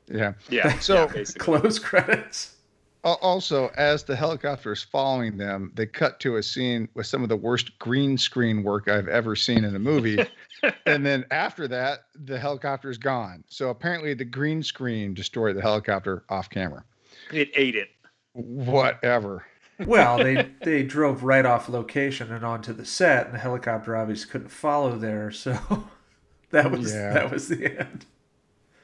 Yeah. 0.07 0.33
Yeah. 0.49 0.71
So- 0.79 1.09
yeah. 1.13 1.23
Close 1.37 1.77
credits. 1.77 2.55
Al- 3.03 3.19
Also, 3.21 3.69
as 3.77 4.03
the 4.03 4.15
helicopter 4.15 4.71
is 4.71 4.83
following 4.83 5.37
them, 5.37 5.71
they 5.75 5.85
cut 5.85 6.19
to 6.21 6.35
a 6.37 6.43
scene 6.43 6.87
with 6.93 7.07
some 7.07 7.23
of 7.23 7.29
the 7.29 7.35
worst 7.37 7.77
green 7.79 8.17
screen 8.17 8.63
work 8.63 8.87
I've 8.87 9.07
ever 9.07 9.35
seen 9.35 9.63
in 9.63 9.75
a 9.75 9.79
movie. 9.79 10.19
and 10.85 11.05
then 11.05 11.25
after 11.31 11.67
that, 11.67 12.01
the 12.25 12.37
helicopter 12.37 12.89
is 12.89 12.97
gone. 12.97 13.43
So 13.47 13.69
apparently, 13.69 14.13
the 14.13 14.25
green 14.25 14.61
screen 14.63 15.13
destroyed 15.13 15.55
the 15.55 15.61
helicopter 15.61 16.23
off 16.29 16.49
camera. 16.49 16.83
It 17.31 17.49
ate 17.55 17.75
it. 17.75 17.89
Whatever. 18.33 19.45
Well, 19.85 20.17
they 20.19 20.49
they 20.63 20.83
drove 20.83 21.23
right 21.23 21.45
off 21.45 21.67
location 21.69 22.31
and 22.31 22.45
onto 22.45 22.71
the 22.73 22.85
set, 22.85 23.25
and 23.25 23.33
the 23.35 23.39
helicopter 23.39 23.95
obviously 23.95 24.29
couldn't 24.29 24.49
follow 24.49 24.97
there, 24.97 25.31
so 25.31 25.57
that 26.51 26.69
was 26.71 26.93
Yeah. 26.93 27.13
that 27.13 27.31
was 27.31 27.47
the 27.47 27.79
end. 27.79 28.05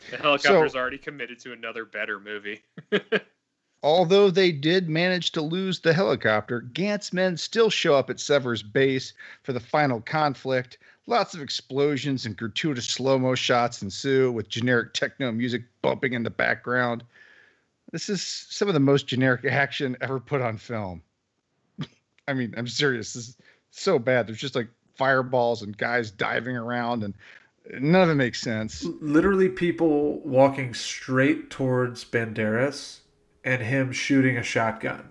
The 0.09 0.17
helicopter's 0.17 0.75
already 0.75 0.97
committed 0.97 1.37
to 1.41 1.51
another 1.53 1.83
better 1.85 2.19
movie. 2.19 2.61
Although 3.83 4.31
they 4.31 4.51
did 4.51 4.89
manage 4.89 5.31
to 5.33 5.41
lose 5.41 5.79
the 5.79 5.93
helicopter, 5.93 6.61
Gant's 6.61 7.13
men 7.13 7.37
still 7.37 7.69
show 7.69 7.93
up 7.95 8.09
at 8.09 8.19
Sever's 8.19 8.63
base 8.63 9.13
for 9.43 9.53
the 9.53 9.59
final 9.59 10.01
conflict. 10.01 10.79
Lots 11.05 11.35
of 11.35 11.41
explosions 11.41 12.25
and 12.25 12.35
gratuitous 12.35 12.85
slow 12.85 13.19
mo 13.19 13.35
shots 13.35 13.81
ensue 13.81 14.31
with 14.31 14.49
generic 14.49 14.93
techno 14.93 15.31
music 15.31 15.63
bumping 15.81 16.13
in 16.13 16.23
the 16.23 16.31
background. 16.31 17.03
This 17.91 18.09
is 18.09 18.21
some 18.21 18.67
of 18.67 18.73
the 18.73 18.79
most 18.79 19.07
generic 19.07 19.45
action 19.45 19.95
ever 20.01 20.19
put 20.19 20.41
on 20.41 20.57
film. 20.57 21.03
I 22.27 22.33
mean, 22.33 22.55
I'm 22.57 22.67
serious. 22.67 23.13
This 23.13 23.29
is 23.29 23.37
so 23.69 23.99
bad. 23.99 24.27
There's 24.27 24.39
just 24.39 24.55
like 24.55 24.69
fireballs 24.95 25.61
and 25.61 25.77
guys 25.77 26.09
diving 26.09 26.57
around, 26.57 27.03
and 27.03 27.13
none 27.79 28.01
of 28.01 28.09
it 28.09 28.15
makes 28.15 28.41
sense. 28.41 28.83
Literally, 28.99 29.49
people 29.49 30.19
walking 30.21 30.73
straight 30.73 31.51
towards 31.51 32.03
Banderas 32.03 33.01
and 33.47 33.61
him 33.63 33.91
shooting 33.91 34.37
a 34.37 34.43
shotgun 34.43 35.09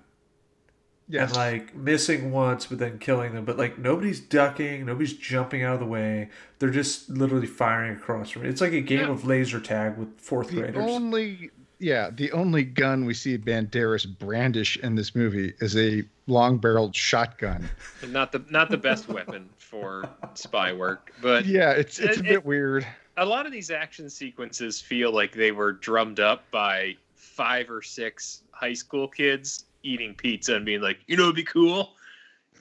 Yes. 1.09 1.29
and 1.31 1.37
like 1.37 1.75
missing 1.77 2.33
once, 2.33 2.66
but 2.66 2.79
then 2.79 2.99
killing 2.99 3.33
them. 3.33 3.44
But 3.44 3.57
like 3.57 3.79
nobody's 3.79 4.18
ducking, 4.20 4.85
nobody's 4.87 5.12
jumping 5.12 5.62
out 5.62 5.75
of 5.75 5.81
the 5.81 5.87
way. 5.87 6.31
They're 6.59 6.70
just 6.70 7.09
literally 7.09 7.46
firing 7.46 7.96
across 7.96 8.31
from 8.31 8.44
it. 8.44 8.49
It's 8.49 8.61
like 8.61 8.72
a 8.72 8.81
game 8.81 9.01
Yeah. 9.01 9.11
of 9.11 9.25
laser 9.25 9.61
tag 9.61 9.96
with 9.96 10.20
fourth 10.20 10.49
the 10.51 10.57
graders. 10.62 10.77
only 10.90 11.51
yeah 11.79 12.11
the 12.11 12.33
only 12.33 12.64
gun 12.64 13.05
we 13.05 13.12
see 13.14 13.37
banderas 13.38 14.07
brandish 14.18 14.79
in 14.79 14.94
this 14.96 15.14
movie 15.14 15.53
is 15.61 15.77
a 15.77 16.03
long-barreled 16.27 16.96
shotgun 16.96 17.68
And 18.03 18.12
not 18.18 18.33
the 18.33 18.42
not 18.51 18.70
the 18.70 18.79
best 18.79 19.09
weapon 19.09 19.49
for 19.59 20.09
spy 20.35 20.72
work, 20.72 21.12
but 21.22 21.44
yeah 21.44 21.70
it's 21.72 21.99
it's 21.99 22.16
a 22.18 22.22
bit 22.22 22.33
it- 22.33 22.44
weird 22.46 22.87
a 23.18 23.25
lot 23.25 23.46
of 23.46 23.53
these 23.53 23.70
action 23.70 24.09
sequences 24.11 24.81
feel 24.81 25.11
like 25.12 25.33
they 25.35 25.53
were 25.53 25.72
drummed 25.72 26.18
up 26.20 26.51
by 26.51 26.96
five 27.37 27.70
or 27.70 27.83
six 27.83 28.42
high 28.51 28.72
school 28.72 29.07
kids 29.07 29.66
eating 29.83 30.14
pizza 30.14 30.57
and 30.57 30.64
being 30.64 30.81
like, 30.81 30.99
you 31.07 31.16
know, 31.16 31.25
it'd 31.25 31.37
be 31.37 31.44
cool. 31.44 31.94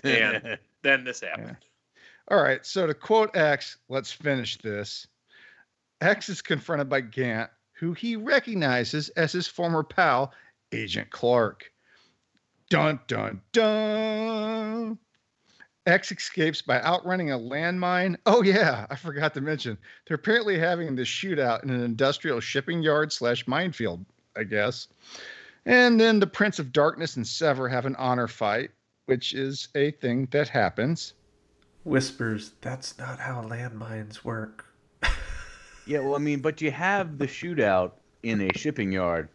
And 0.03 0.57
then 0.81 1.03
this 1.03 1.21
happened. 1.21 1.57
all 2.29 2.41
right 2.41 2.63
so 2.65 2.85
to 2.85 2.93
quote 2.93 3.35
x 3.35 3.77
let's 3.89 4.11
finish 4.11 4.57
this 4.57 5.07
x 6.01 6.29
is 6.29 6.41
confronted 6.41 6.89
by 6.89 7.01
gant 7.01 7.49
who 7.73 7.93
he 7.93 8.15
recognizes 8.15 9.09
as 9.09 9.31
his 9.31 9.47
former 9.47 9.83
pal 9.83 10.31
agent 10.71 11.09
clark 11.09 11.71
dun 12.69 12.99
dun 13.07 13.41
dun 13.51 14.99
X 15.87 16.11
escapes 16.11 16.63
by 16.63 16.81
outrunning 16.81 17.31
a 17.31 17.37
landmine. 17.37 18.15
Oh 18.25 18.41
yeah, 18.41 18.87
I 18.89 18.95
forgot 18.95 19.35
to 19.35 19.41
mention. 19.41 19.77
They're 20.07 20.15
apparently 20.15 20.57
having 20.57 20.95
this 20.95 21.07
shootout 21.07 21.63
in 21.63 21.69
an 21.69 21.83
industrial 21.83 22.39
shipping 22.39 22.81
yard 22.81 23.13
slash 23.13 23.47
minefield, 23.47 24.03
I 24.35 24.43
guess. 24.43 24.87
And 25.65 25.99
then 25.99 26.19
the 26.19 26.27
Prince 26.27 26.59
of 26.59 26.71
Darkness 26.71 27.15
and 27.15 27.25
Sever 27.25 27.67
have 27.69 27.85
an 27.85 27.95
honor 27.95 28.27
fight, 28.27 28.71
which 29.05 29.33
is 29.33 29.69
a 29.75 29.91
thing 29.91 30.27
that 30.31 30.47
happens. 30.47 31.13
Whispers, 31.83 32.51
that's 32.61 32.97
not 32.97 33.19
how 33.19 33.41
landmines 33.41 34.23
work. 34.23 34.65
Yeah, 35.87 35.99
well, 35.99 36.15
I 36.15 36.17
mean, 36.17 36.39
but 36.39 36.61
you 36.61 36.71
have 36.71 37.19
the 37.19 37.27
shootout 37.27 37.91
in 38.23 38.41
a 38.41 38.57
shipping 38.57 38.91
yard 38.91 39.29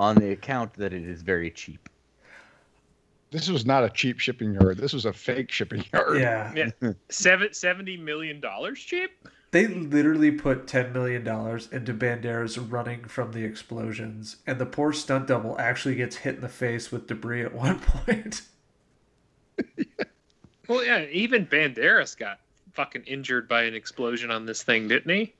on 0.00 0.16
the 0.16 0.32
account 0.32 0.74
that 0.74 0.92
it 0.92 1.04
is 1.04 1.22
very 1.22 1.48
cheap. 1.48 1.88
This 3.30 3.48
was 3.48 3.64
not 3.64 3.84
a 3.84 3.88
cheap 3.88 4.18
shipping 4.18 4.52
yard. 4.54 4.78
This 4.78 4.92
was 4.92 5.04
a 5.04 5.12
fake 5.12 5.52
shipping 5.52 5.84
yard. 5.92 6.18
Yeah. 6.18 6.52
Yeah. 6.54 6.92
Seven, 7.08 7.48
$70 7.48 8.00
million 8.02 8.42
cheap? 8.74 9.10
They 9.52 9.66
literally 9.66 10.32
put 10.32 10.66
$10 10.66 10.92
million 10.92 11.22
into 11.26 11.94
Banderas 11.94 12.58
running 12.70 13.04
from 13.04 13.32
the 13.32 13.44
explosions, 13.44 14.36
and 14.46 14.58
the 14.58 14.66
poor 14.66 14.92
stunt 14.92 15.28
double 15.28 15.58
actually 15.58 15.94
gets 15.94 16.16
hit 16.16 16.36
in 16.36 16.40
the 16.40 16.48
face 16.48 16.90
with 16.90 17.06
debris 17.06 17.42
at 17.42 17.54
one 17.54 17.78
point. 17.80 18.42
Well, 20.68 20.84
yeah, 20.84 21.04
even 21.10 21.46
Banderas 21.46 22.16
got 22.16 22.40
fucking 22.72 23.02
injured 23.04 23.48
by 23.48 23.64
an 23.64 23.74
explosion 23.74 24.30
on 24.30 24.46
this 24.46 24.62
thing, 24.62 24.88
didn't 24.88 25.14
he? 25.14 25.34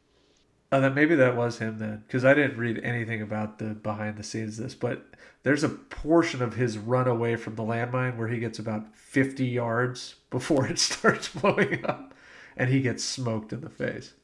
Oh, 0.70 0.80
then 0.80 0.94
maybe 0.94 1.14
that 1.14 1.36
was 1.36 1.58
him 1.58 1.78
then, 1.78 2.04
because 2.06 2.24
I 2.24 2.34
didn't 2.34 2.58
read 2.58 2.80
anything 2.82 3.22
about 3.22 3.58
the 3.58 3.66
behind 3.66 4.16
the 4.16 4.22
scenes 4.24 4.56
this. 4.56 4.74
But 4.74 5.04
there's 5.42 5.64
a 5.64 5.68
portion 5.68 6.42
of 6.42 6.54
his 6.54 6.76
run 6.76 7.06
away 7.06 7.36
from 7.36 7.54
the 7.54 7.62
landmine 7.62 8.16
where 8.16 8.28
he 8.28 8.40
gets 8.40 8.58
about 8.58 8.96
50 8.96 9.46
yards 9.46 10.16
before 10.30 10.66
it 10.66 10.78
starts 10.80 11.28
blowing 11.28 11.84
up, 11.86 12.11
and 12.56 12.68
he 12.68 12.80
gets 12.80 13.04
smoked 13.04 13.52
in 13.52 13.60
the 13.60 13.70
face. 13.70 14.14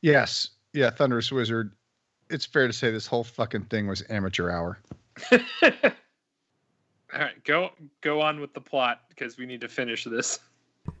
Yes. 0.00 0.50
Yeah, 0.72 0.90
Thunderous 0.90 1.32
Wizard. 1.32 1.72
It's 2.30 2.44
fair 2.44 2.66
to 2.66 2.72
say 2.72 2.90
this 2.90 3.06
whole 3.06 3.24
fucking 3.24 3.64
thing 3.64 3.86
was 3.86 4.04
amateur 4.10 4.50
hour. 4.50 4.78
All 7.14 7.20
right, 7.20 7.42
go 7.44 7.70
go 8.02 8.20
on 8.20 8.38
with 8.38 8.52
the 8.52 8.60
plot 8.60 9.00
because 9.08 9.38
we 9.38 9.46
need 9.46 9.62
to 9.62 9.68
finish 9.68 10.04
this. 10.04 10.38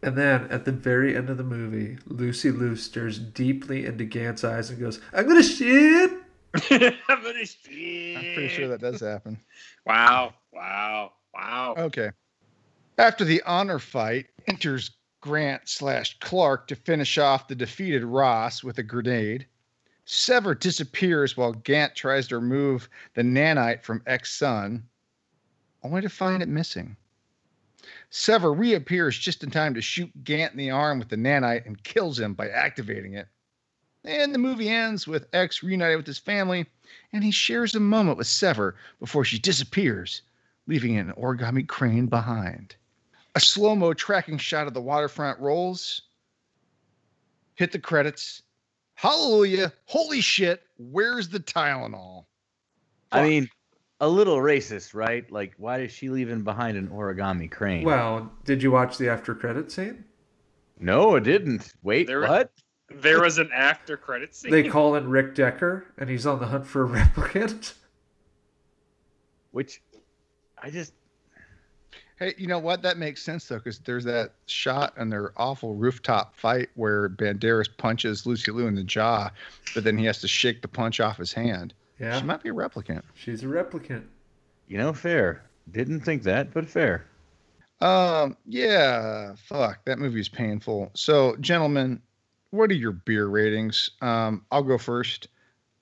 And 0.02 0.16
then 0.16 0.46
at 0.50 0.64
the 0.64 0.72
very 0.72 1.16
end 1.16 1.28
of 1.30 1.36
the 1.36 1.44
movie, 1.44 1.98
Lucy 2.06 2.50
Liu 2.50 2.76
stares 2.76 3.18
deeply 3.18 3.86
into 3.86 4.04
Gant's 4.04 4.42
eyes 4.42 4.70
and 4.70 4.80
goes, 4.80 5.00
"I'm 5.12 5.28
gonna 5.28 5.42
shit." 5.42 6.10
I'm 6.70 7.22
gonna 7.22 7.44
shit. 7.44 8.16
I'm 8.16 8.34
pretty 8.34 8.48
sure 8.48 8.68
that 8.68 8.80
does 8.80 9.00
happen. 9.00 9.38
Wow! 9.84 10.34
Wow! 10.52 11.12
Wow! 11.34 11.74
Okay. 11.76 12.10
After 12.96 13.24
the 13.24 13.42
honor 13.44 13.78
fight, 13.78 14.26
enters 14.46 14.92
Grant 15.28 15.68
slash 15.68 16.18
Clark 16.20 16.68
to 16.68 16.74
finish 16.74 17.18
off 17.18 17.48
the 17.48 17.54
defeated 17.54 18.02
Ross 18.02 18.64
with 18.64 18.78
a 18.78 18.82
grenade. 18.82 19.46
Sever 20.06 20.54
disappears 20.54 21.36
while 21.36 21.52
Gant 21.52 21.94
tries 21.94 22.28
to 22.28 22.38
remove 22.38 22.88
the 23.12 23.22
nanite 23.22 23.82
from 23.82 24.02
X 24.06 24.32
son, 24.32 24.88
only 25.82 26.00
to 26.00 26.08
find 26.08 26.42
it 26.42 26.48
missing. 26.48 26.96
Sever 28.08 28.54
reappears 28.54 29.18
just 29.18 29.44
in 29.44 29.50
time 29.50 29.74
to 29.74 29.82
shoot 29.82 30.24
Gant 30.24 30.52
in 30.52 30.58
the 30.58 30.70
arm 30.70 30.98
with 30.98 31.10
the 31.10 31.16
nanite 31.16 31.66
and 31.66 31.84
kills 31.84 32.18
him 32.18 32.32
by 32.32 32.48
activating 32.48 33.12
it. 33.12 33.28
And 34.04 34.34
the 34.34 34.38
movie 34.38 34.70
ends 34.70 35.06
with 35.06 35.28
X 35.34 35.62
reunited 35.62 35.98
with 35.98 36.06
his 36.06 36.18
family, 36.18 36.64
and 37.12 37.22
he 37.22 37.32
shares 37.32 37.74
a 37.74 37.80
moment 37.80 38.16
with 38.16 38.28
Sever 38.28 38.76
before 38.98 39.26
she 39.26 39.38
disappears, 39.38 40.22
leaving 40.66 40.96
an 40.96 41.12
origami 41.18 41.68
crane 41.68 42.06
behind. 42.06 42.76
A 43.34 43.40
slow 43.40 43.74
mo 43.76 43.92
tracking 43.94 44.38
shot 44.38 44.66
of 44.66 44.74
the 44.74 44.80
waterfront 44.80 45.38
rolls. 45.40 46.02
Hit 47.54 47.72
the 47.72 47.78
credits. 47.78 48.42
Hallelujah. 48.94 49.72
Holy 49.86 50.20
shit. 50.20 50.62
Where's 50.78 51.28
the 51.28 51.40
Tylenol? 51.40 52.24
I 53.12 53.22
mean, 53.22 53.48
a 54.00 54.08
little 54.08 54.36
racist, 54.38 54.94
right? 54.94 55.30
Like, 55.30 55.54
why 55.56 55.80
is 55.80 55.92
she 55.92 56.08
leaving 56.10 56.42
behind 56.42 56.76
an 56.76 56.88
origami 56.88 57.50
crane? 57.50 57.84
Well, 57.84 58.32
did 58.44 58.62
you 58.62 58.70
watch 58.70 58.98
the 58.98 59.08
after 59.08 59.34
credit 59.34 59.70
scene? 59.70 60.04
no, 60.80 61.16
I 61.16 61.20
didn't. 61.20 61.72
Wait, 61.82 62.06
There- 62.06 62.20
what? 62.22 62.52
There 62.90 63.20
was 63.20 63.36
an 63.36 63.50
after 63.52 63.96
credit 63.98 64.34
scene. 64.34 64.50
They 64.50 64.66
call 64.66 64.94
in 64.94 65.10
Rick 65.10 65.34
Deckard, 65.34 65.84
and 65.98 66.08
he's 66.08 66.24
on 66.26 66.38
the 66.40 66.46
hunt 66.46 66.66
for 66.66 66.84
a 66.84 66.88
replicant. 66.88 67.74
Which, 69.50 69.82
I 70.56 70.70
just 70.70 70.94
Hey, 72.18 72.34
you 72.36 72.46
know 72.48 72.58
what? 72.58 72.82
That 72.82 72.98
makes 72.98 73.22
sense 73.22 73.46
though, 73.46 73.58
because 73.58 73.78
there's 73.80 74.04
that 74.04 74.32
shot 74.46 74.92
in 74.98 75.08
their 75.08 75.32
awful 75.36 75.74
rooftop 75.74 76.34
fight 76.36 76.68
where 76.74 77.08
Banderas 77.08 77.68
punches 77.76 78.26
Lucy 78.26 78.50
Liu 78.50 78.66
in 78.66 78.74
the 78.74 78.82
jaw, 78.82 79.30
but 79.74 79.84
then 79.84 79.96
he 79.96 80.04
has 80.06 80.20
to 80.22 80.28
shake 80.28 80.60
the 80.62 80.68
punch 80.68 80.98
off 81.00 81.16
his 81.16 81.32
hand. 81.32 81.74
Yeah, 82.00 82.18
She 82.18 82.24
might 82.24 82.42
be 82.42 82.48
a 82.48 82.52
replicant. 82.54 83.02
she's 83.14 83.42
a 83.42 83.46
replicant. 83.46 84.04
you 84.66 84.78
know, 84.78 84.92
fair. 84.92 85.44
Didn't 85.70 86.00
think 86.00 86.22
that, 86.24 86.52
but 86.52 86.68
fair. 86.68 87.04
Um, 87.80 88.36
yeah, 88.46 89.34
fuck, 89.36 89.84
that 89.84 89.98
movie's 89.98 90.28
painful. 90.28 90.90
So, 90.94 91.36
gentlemen, 91.40 92.02
what 92.50 92.70
are 92.70 92.74
your 92.74 92.92
beer 92.92 93.26
ratings? 93.26 93.90
Um, 94.00 94.44
I'll 94.50 94.62
go 94.64 94.78
first. 94.78 95.28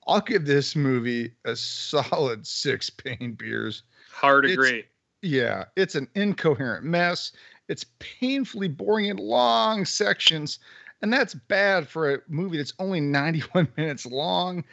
I'll 0.07 0.21
give 0.21 0.45
this 0.47 0.77
movie 0.77 1.33
a 1.47 1.57
solid 1.57 2.47
six 2.47 2.91
pain 2.91 3.33
beers. 3.39 3.83
Hard 4.13 4.45
It's- 4.45 4.55
agree. 4.55 4.85
Yeah, 5.23 5.65
it's 5.77 5.95
an 5.95 6.09
incoherent 6.15 6.85
mess. 6.85 7.33
It's 7.69 7.85
painfully 7.99 8.69
boring 8.69 9.07
in 9.07 9.17
long 9.17 9.85
sections, 9.85 10.59
and 11.03 11.13
that's 11.13 11.35
bad 11.35 11.89
for 11.89 12.15
a 12.15 12.19
movie 12.29 12.59
that's 12.59 12.75
only 12.79 13.01
91 13.01 13.69
minutes 13.77 14.07
long. 14.07 14.65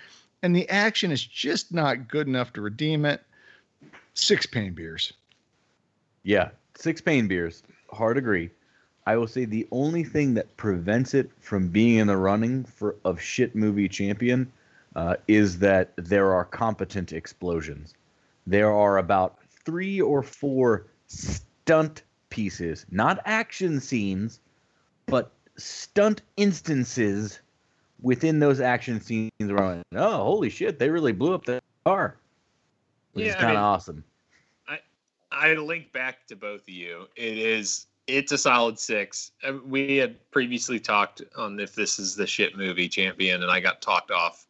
And 0.41 0.55
the 0.55 0.69
action 0.69 1.11
is 1.11 1.25
just 1.25 1.73
not 1.73 2.09
good 2.09 2.27
enough 2.27 2.51
to 2.53 2.61
redeem 2.61 3.05
it. 3.05 3.23
Six 4.13 4.45
pain 4.45 4.73
beers. 4.73 5.13
Yeah, 6.23 6.49
six 6.75 7.01
pain 7.01 7.27
beers. 7.27 7.63
Hard 7.91 8.17
agree. 8.17 8.49
I 9.05 9.17
will 9.17 9.27
say 9.27 9.45
the 9.45 9.67
only 9.71 10.03
thing 10.03 10.33
that 10.35 10.55
prevents 10.57 11.13
it 11.13 11.29
from 11.39 11.67
being 11.67 11.97
in 11.97 12.07
the 12.07 12.17
running 12.17 12.63
for 12.63 12.95
of 13.03 13.19
shit 13.19 13.55
movie 13.55 13.89
champion 13.89 14.51
uh, 14.95 15.15
is 15.27 15.59
that 15.59 15.91
there 15.97 16.33
are 16.33 16.45
competent 16.45 17.11
explosions. 17.11 17.93
There 18.47 18.71
are 18.71 18.97
about 18.97 19.37
three 19.65 20.01
or 20.01 20.23
four 20.23 20.87
stunt 21.07 22.03
pieces, 22.29 22.85
not 22.91 23.19
action 23.25 23.79
scenes, 23.79 24.39
but 25.05 25.31
stunt 25.57 26.21
instances 26.37 27.39
within 28.01 28.39
those 28.39 28.59
action 28.59 28.99
scenes 28.99 29.31
where 29.39 29.63
I'm 29.63 29.77
like, 29.77 29.85
oh, 29.95 30.17
holy 30.23 30.49
shit, 30.49 30.79
they 30.79 30.89
really 30.89 31.11
blew 31.13 31.33
up 31.33 31.45
that 31.45 31.63
car. 31.85 32.17
Which 33.13 33.25
is 33.25 33.33
Yeah, 33.33 33.37
I 33.37 33.41
kind 33.41 33.51
of 33.51 33.55
mean- 33.57 33.63
awesome. 33.63 34.03
I 34.67 34.79
I 35.31 35.53
link 35.53 35.91
back 35.93 36.25
to 36.27 36.35
both 36.35 36.61
of 36.63 36.69
you. 36.69 37.07
It 37.15 37.37
is 37.37 37.87
it's 38.07 38.31
a 38.33 38.37
solid 38.37 38.77
six. 38.77 39.31
Uh, 39.43 39.53
We 39.65 39.97
had 39.97 40.29
previously 40.31 40.79
talked 40.79 41.21
on 41.37 41.59
if 41.59 41.73
this 41.75 41.99
is 41.99 42.15
the 42.15 42.27
shit 42.27 42.57
movie 42.57 42.89
champion, 42.89 43.41
and 43.43 43.51
I 43.51 43.59
got 43.61 43.81
talked 43.81 44.11
off 44.11 44.45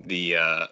the 0.00 0.36
uh, 0.36 0.66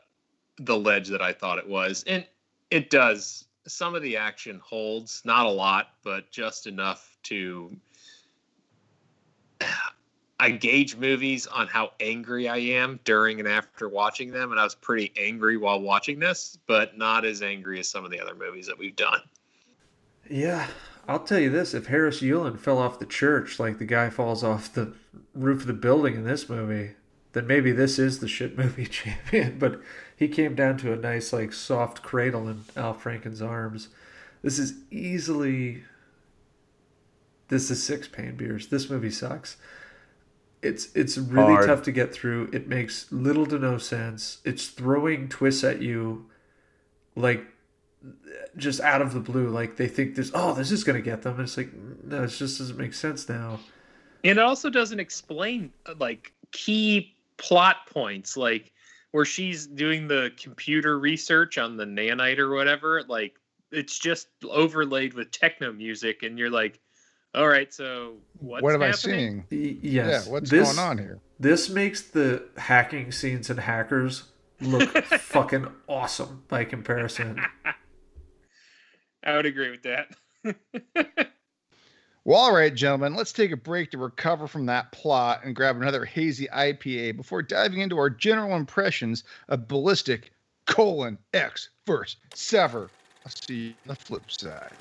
the 0.59 0.77
ledge 0.77 1.09
that 1.09 1.21
I 1.23 1.33
thought 1.33 1.59
it 1.59 1.67
was, 1.67 2.05
and 2.07 2.25
it 2.71 2.91
does. 2.91 3.46
Some 3.67 3.95
of 3.95 4.03
the 4.03 4.17
action 4.17 4.61
holds, 4.65 5.23
not 5.25 5.47
a 5.47 5.51
lot, 5.51 5.89
but 6.05 6.31
just 6.31 6.67
enough 6.67 7.17
to. 7.25 7.77
I 10.39 10.51
gauge 10.51 10.97
movies 10.97 11.47
on 11.47 11.67
how 11.67 11.93
angry 11.99 12.47
I 12.47 12.59
am 12.59 13.01
during 13.05 13.41
and 13.41 13.49
after 13.49 13.89
watching 13.89 14.31
them, 14.31 14.51
and 14.51 14.61
I 14.61 14.65
was 14.65 14.75
pretty 14.75 15.11
angry 15.17 15.57
while 15.57 15.81
watching 15.81 16.19
this, 16.19 16.59
but 16.67 16.99
not 16.99 17.25
as 17.25 17.41
angry 17.41 17.81
as 17.81 17.89
some 17.89 18.05
of 18.05 18.11
the 18.11 18.21
other 18.21 18.35
movies 18.35 18.67
that 18.67 18.79
we've 18.79 18.95
done. 18.95 19.21
Yeah, 20.29 20.67
I'll 21.09 21.21
tell 21.21 21.39
you 21.39 21.51
this: 21.51 21.73
if 21.73 21.87
Harris 21.87 22.21
Yulin 22.21 22.59
fell 22.59 22.79
off 22.79 22.99
the 22.99 23.07
church 23.07 23.59
like 23.59 23.79
the 23.79 23.87
guy 23.87 24.11
falls 24.11 24.45
off 24.45 24.73
the 24.73 24.93
roof 25.35 25.63
of 25.63 25.67
the 25.69 25.73
building 25.73 26.17
in 26.17 26.25
this 26.25 26.49
movie, 26.49 26.93
then 27.33 27.47
maybe 27.47 27.73
this 27.73 27.99
is 27.99 28.19
the 28.19 28.29
shit 28.29 28.59
movie 28.59 28.87
champion. 28.91 29.59
But 29.59 29.81
he 30.17 30.29
came 30.29 30.55
down 30.55 30.79
to 30.79 30.93
a 30.93 30.97
nice, 30.97 31.33
like, 31.33 31.53
soft 31.53 32.03
cradle 32.03 32.49
in 32.49 32.65
Al 32.75 32.95
Franken's 32.95 33.43
arms. 33.43 33.89
This 34.43 34.59
is 34.59 34.75
easily. 34.91 35.85
This 37.49 37.71
is 37.71 37.83
six 37.83 38.09
pain 38.09 38.35
beers. 38.37 38.69
This 38.69 38.91
movie 38.91 39.11
sucks. 39.11 39.57
It's 40.63 40.93
it's 40.97 41.17
really 41.19 41.53
Hard. 41.53 41.67
tough 41.67 41.83
to 41.83 41.93
get 41.93 42.13
through. 42.13 42.51
It 42.53 42.67
makes 42.67 43.11
little 43.13 43.47
to 43.47 43.59
no 43.59 43.79
sense. 43.79 44.39
It's 44.45 44.69
throwing 44.69 45.29
twists 45.29 45.63
at 45.63 45.81
you, 45.81 46.27
like 47.15 47.45
just 48.57 48.81
out 48.81 49.03
of 49.03 49.13
the 49.13 49.21
blue. 49.21 49.49
Like 49.49 49.77
they 49.77 49.87
think 49.87 50.17
this, 50.17 50.31
oh, 50.35 50.55
this 50.55 50.73
is 50.73 50.83
gonna 50.83 51.01
get 51.01 51.23
them. 51.23 51.35
And 51.35 51.43
it's 51.43 51.57
like, 51.57 51.71
no, 52.05 52.25
it 52.25 52.29
just 52.29 52.59
doesn't 52.59 52.79
make 52.79 52.95
sense 52.95 53.29
now. 53.29 53.61
And 54.25 54.39
it 54.39 54.43
also 54.43 54.71
doesn't 54.71 54.99
explain 54.99 55.73
like 55.99 56.33
key 56.53 57.15
plot 57.37 57.87
points, 57.93 58.37
like 58.37 58.73
where 59.17 59.25
she's 59.25 59.67
doing 59.67 60.07
the 60.07 60.31
computer 60.37 60.99
research 60.99 61.57
on 61.57 61.79
the 61.79 61.87
nanite 61.87 62.37
or 62.37 62.51
whatever. 62.51 63.03
Like 63.09 63.41
it's 63.73 63.99
just 63.99 64.29
overlaid 64.45 65.15
with 65.15 65.31
techno 65.31 65.73
music, 65.73 66.23
and 66.23 66.39
you're 66.39 66.51
like, 66.51 66.79
all 67.35 67.49
right, 67.49 67.73
so 67.73 68.17
what's 68.41 68.63
what 68.63 68.75
am 68.75 68.83
I 68.83 68.89
happening? 68.89 69.47
seeing? 69.49 69.65
Y- 69.75 69.79
yes. 69.81 70.27
Yeah, 70.27 70.31
what's 70.31 70.51
this, 70.51 70.67
going 70.67 70.87
on 70.87 70.99
here? 70.99 71.19
This 71.41 71.71
makes 71.71 72.03
the 72.03 72.45
hacking 72.59 73.11
scenes 73.11 73.49
and 73.49 73.59
hackers 73.59 74.25
look 74.61 74.91
fucking 75.05 75.67
awesome 75.89 76.45
by 76.49 76.67
comparison. 76.67 77.41
I 79.25 79.35
would 79.35 79.47
agree 79.47 79.71
with 79.71 79.85
that. 79.85 81.27
Well, 82.27 82.41
all 82.41 82.53
right, 82.53 82.75
gentlemen, 82.75 83.15
let's 83.15 83.33
take 83.33 83.53
a 83.53 83.57
break 83.57 83.93
to 83.93 83.99
recover 83.99 84.49
from 84.49 84.67
that 84.67 84.91
plot 84.91 85.43
and 85.45 85.55
grab 85.55 85.77
another 85.77 86.05
hazy 86.05 86.49
IPA 86.49 87.17
before 87.17 87.41
diving 87.41 87.83
into 87.83 87.99
our 87.99 88.11
general 88.11 88.57
impressions 88.57 89.23
of 89.49 89.69
Ballistic 89.69 90.33
colon 90.67 91.19
X 91.33 91.69
verse 91.87 92.17
Sever. 92.35 92.91
I'll 93.25 93.31
see 93.31 93.55
you 93.55 93.69
on 93.69 93.91
the 93.91 93.95
flip 93.95 94.29
side. 94.29 94.73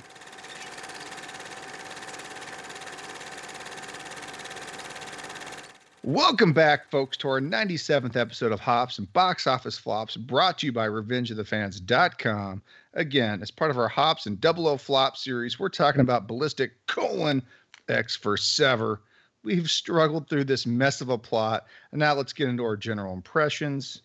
Welcome 6.09 6.53
back, 6.53 6.91
folks, 6.91 7.17
to 7.17 7.29
our 7.29 7.41
97th 7.41 8.15
episode 8.15 8.51
of 8.51 8.59
Hops 8.59 8.99
and 8.99 9.11
Box 9.11 9.47
Office 9.47 9.75
Flops, 9.79 10.15
brought 10.15 10.59
to 10.59 10.67
you 10.67 10.71
by 10.71 10.87
RevengeOfTheFans.com. 10.87 12.61
Again, 12.93 13.41
as 13.41 13.49
part 13.49 13.71
of 13.71 13.79
our 13.79 13.87
Hops 13.87 14.27
and 14.27 14.39
Double 14.39 14.67
O 14.67 14.77
Flop 14.77 15.17
series, 15.17 15.57
we're 15.59 15.69
talking 15.69 16.01
about 16.01 16.27
Ballistic 16.27 16.73
colon 16.85 17.41
X 17.89 18.15
for 18.15 18.37
Sever. 18.37 19.01
we've 19.43 19.67
struggled 19.69 20.29
through 20.29 20.43
this 20.43 20.67
mess 20.67 21.01
of 21.01 21.09
a 21.09 21.17
plot, 21.17 21.65
and 21.91 21.97
now 21.99 22.13
let's 22.13 22.33
get 22.33 22.49
into 22.49 22.63
our 22.63 22.77
general 22.77 23.13
impressions. 23.13 24.03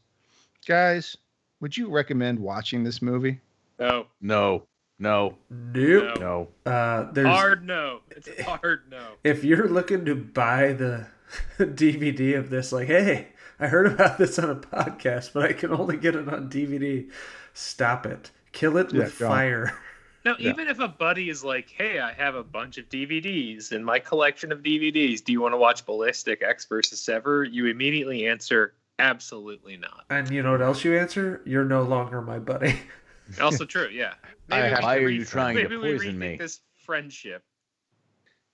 Guys, 0.67 1.19
would 1.61 1.77
you 1.77 1.91
recommend 1.91 2.39
watching 2.39 2.83
this 2.83 3.03
movie? 3.03 3.39
No. 3.79 4.07
No, 4.23 4.63
no, 4.99 5.37
Nope. 5.51 6.19
no. 6.19 6.49
Uh, 6.65 7.13
there's 7.13 7.27
Hard 7.27 7.67
no. 7.67 8.01
It's 8.11 8.29
a 8.39 8.43
hard 8.57 8.85
no. 8.91 9.03
if 9.23 9.45
you're 9.45 9.69
looking 9.69 10.07
to 10.07 10.15
buy 10.15 10.73
the 10.73 11.07
DVD 11.59 12.37
of 12.39 12.51
this, 12.51 12.73
like, 12.73 12.87
hey, 12.89 13.29
I 13.59 13.67
heard 13.69 13.87
about 13.87 14.19
this 14.19 14.39
on 14.39 14.51
a 14.51 14.55
podcast, 14.57 15.33
but 15.33 15.45
I 15.45 15.53
can 15.53 15.71
only 15.73 15.97
get 15.97 16.15
it 16.17 16.29
on 16.29 16.49
DVD. 16.49 17.11
Stop 17.53 18.07
it. 18.07 18.31
Kill 18.53 18.77
it 18.77 18.93
Yeah, 18.93 19.01
with 19.01 19.13
fire. 19.13 19.77
No, 20.25 20.35
Yeah. 20.39 20.51
even 20.51 20.69
if 20.69 20.79
a 20.81 20.89
buddy 20.89 21.31
is 21.31 21.43
like, 21.43 21.71
"Hey, 21.71 21.99
I 21.99 22.13
have 22.13 22.35
a 22.35 22.43
bunch 22.45 22.77
of 22.79 22.89
DVDs 22.91 23.73
in 23.73 23.83
my 23.83 23.99
collection 23.99 24.53
of 24.53 24.63
DVDs. 24.63 25.25
Do 25.25 25.33
you 25.33 25.41
want 25.41 25.53
to 25.55 25.57
watch 25.57 25.87
Ballistic 25.87 26.43
X 26.43 26.67
versus 26.67 27.01
Sever?" 27.01 27.45
You 27.45 27.67
immediately 27.67 28.27
answer, 28.27 28.75
"Absolutely 28.99 29.77
not." 29.79 30.05
And 30.11 30.29
you 30.31 30.43
know 30.43 30.53
what 30.53 30.61
else 30.63 30.85
you 30.85 30.99
answer? 30.99 31.41
You're 31.47 31.65
no 31.65 31.83
longer 31.83 32.21
my 32.23 32.39
buddy. 32.39 32.79
Also 33.41 33.65
true, 33.65 33.89
yeah. 33.93 34.15
I 34.51 34.61
Maybe 34.61 34.69
have- 34.71 34.79
we 34.81 34.85
Why 34.85 34.97
are 34.97 35.09
you 35.09 35.25
trying 35.25 35.57
to 35.57 35.63
maybe 35.63 35.77
we 35.77 35.93
poison 35.93 36.15
rethink 36.17 36.19
me? 36.19 36.37
This 36.37 36.61
friendship. 36.85 37.45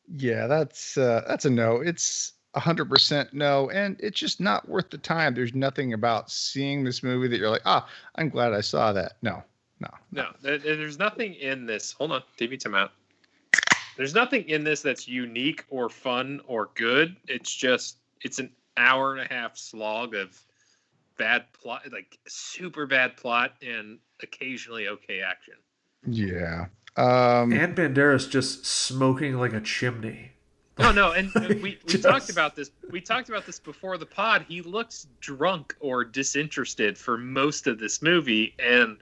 Yeah, 0.08 0.46
that's 0.46 0.96
uh, 0.98 1.22
that's 1.26 1.46
a 1.46 1.50
no. 1.50 1.80
It's 1.80 2.32
a 2.56 2.60
hundred 2.60 2.88
percent 2.88 3.32
no, 3.32 3.70
and 3.70 3.96
it's 4.00 4.18
just 4.18 4.40
not 4.40 4.68
worth 4.68 4.90
the 4.90 4.98
time. 4.98 5.34
There's 5.34 5.54
nothing 5.54 5.92
about 5.92 6.30
seeing 6.30 6.82
this 6.82 7.02
movie 7.02 7.28
that 7.28 7.38
you're 7.38 7.50
like, 7.50 7.62
ah, 7.66 7.86
I'm 8.16 8.30
glad 8.30 8.54
I 8.54 8.62
saw 8.62 8.92
that. 8.94 9.18
No, 9.22 9.42
no. 9.78 9.90
No, 10.10 10.30
there, 10.42 10.58
there's 10.58 10.98
nothing 10.98 11.34
in 11.34 11.66
this. 11.66 11.92
Hold 11.92 12.12
on, 12.12 12.22
TV 12.38 12.58
time 12.58 12.74
out. 12.74 12.92
There's 13.96 14.14
nothing 14.14 14.48
in 14.48 14.64
this 14.64 14.82
that's 14.82 15.06
unique 15.06 15.64
or 15.68 15.88
fun 15.88 16.40
or 16.46 16.70
good. 16.74 17.16
It's 17.28 17.54
just 17.54 17.98
it's 18.22 18.38
an 18.38 18.50
hour 18.76 19.14
and 19.14 19.30
a 19.30 19.32
half 19.32 19.56
slog 19.56 20.14
of 20.14 20.40
bad 21.18 21.44
plot, 21.52 21.82
like 21.92 22.18
super 22.26 22.86
bad 22.86 23.16
plot, 23.16 23.52
and 23.62 23.98
occasionally 24.22 24.88
okay 24.88 25.20
action. 25.20 25.54
Yeah. 26.06 26.66
Um, 26.96 27.52
and 27.52 27.76
Banderas 27.76 28.30
just 28.30 28.64
smoking 28.64 29.36
like 29.36 29.52
a 29.52 29.60
chimney. 29.60 30.32
No, 30.78 30.92
no, 30.92 31.12
and 31.12 31.32
we, 31.34 31.54
we 31.62 31.78
Just- 31.86 32.02
talked 32.04 32.30
about 32.30 32.54
this. 32.54 32.70
We 32.90 33.00
talked 33.00 33.28
about 33.28 33.46
this 33.46 33.58
before 33.58 33.96
the 33.98 34.06
pod. 34.06 34.44
He 34.48 34.60
looks 34.62 35.06
drunk 35.20 35.74
or 35.80 36.04
disinterested 36.04 36.98
for 36.98 37.16
most 37.16 37.66
of 37.66 37.78
this 37.78 38.02
movie, 38.02 38.54
and 38.58 38.98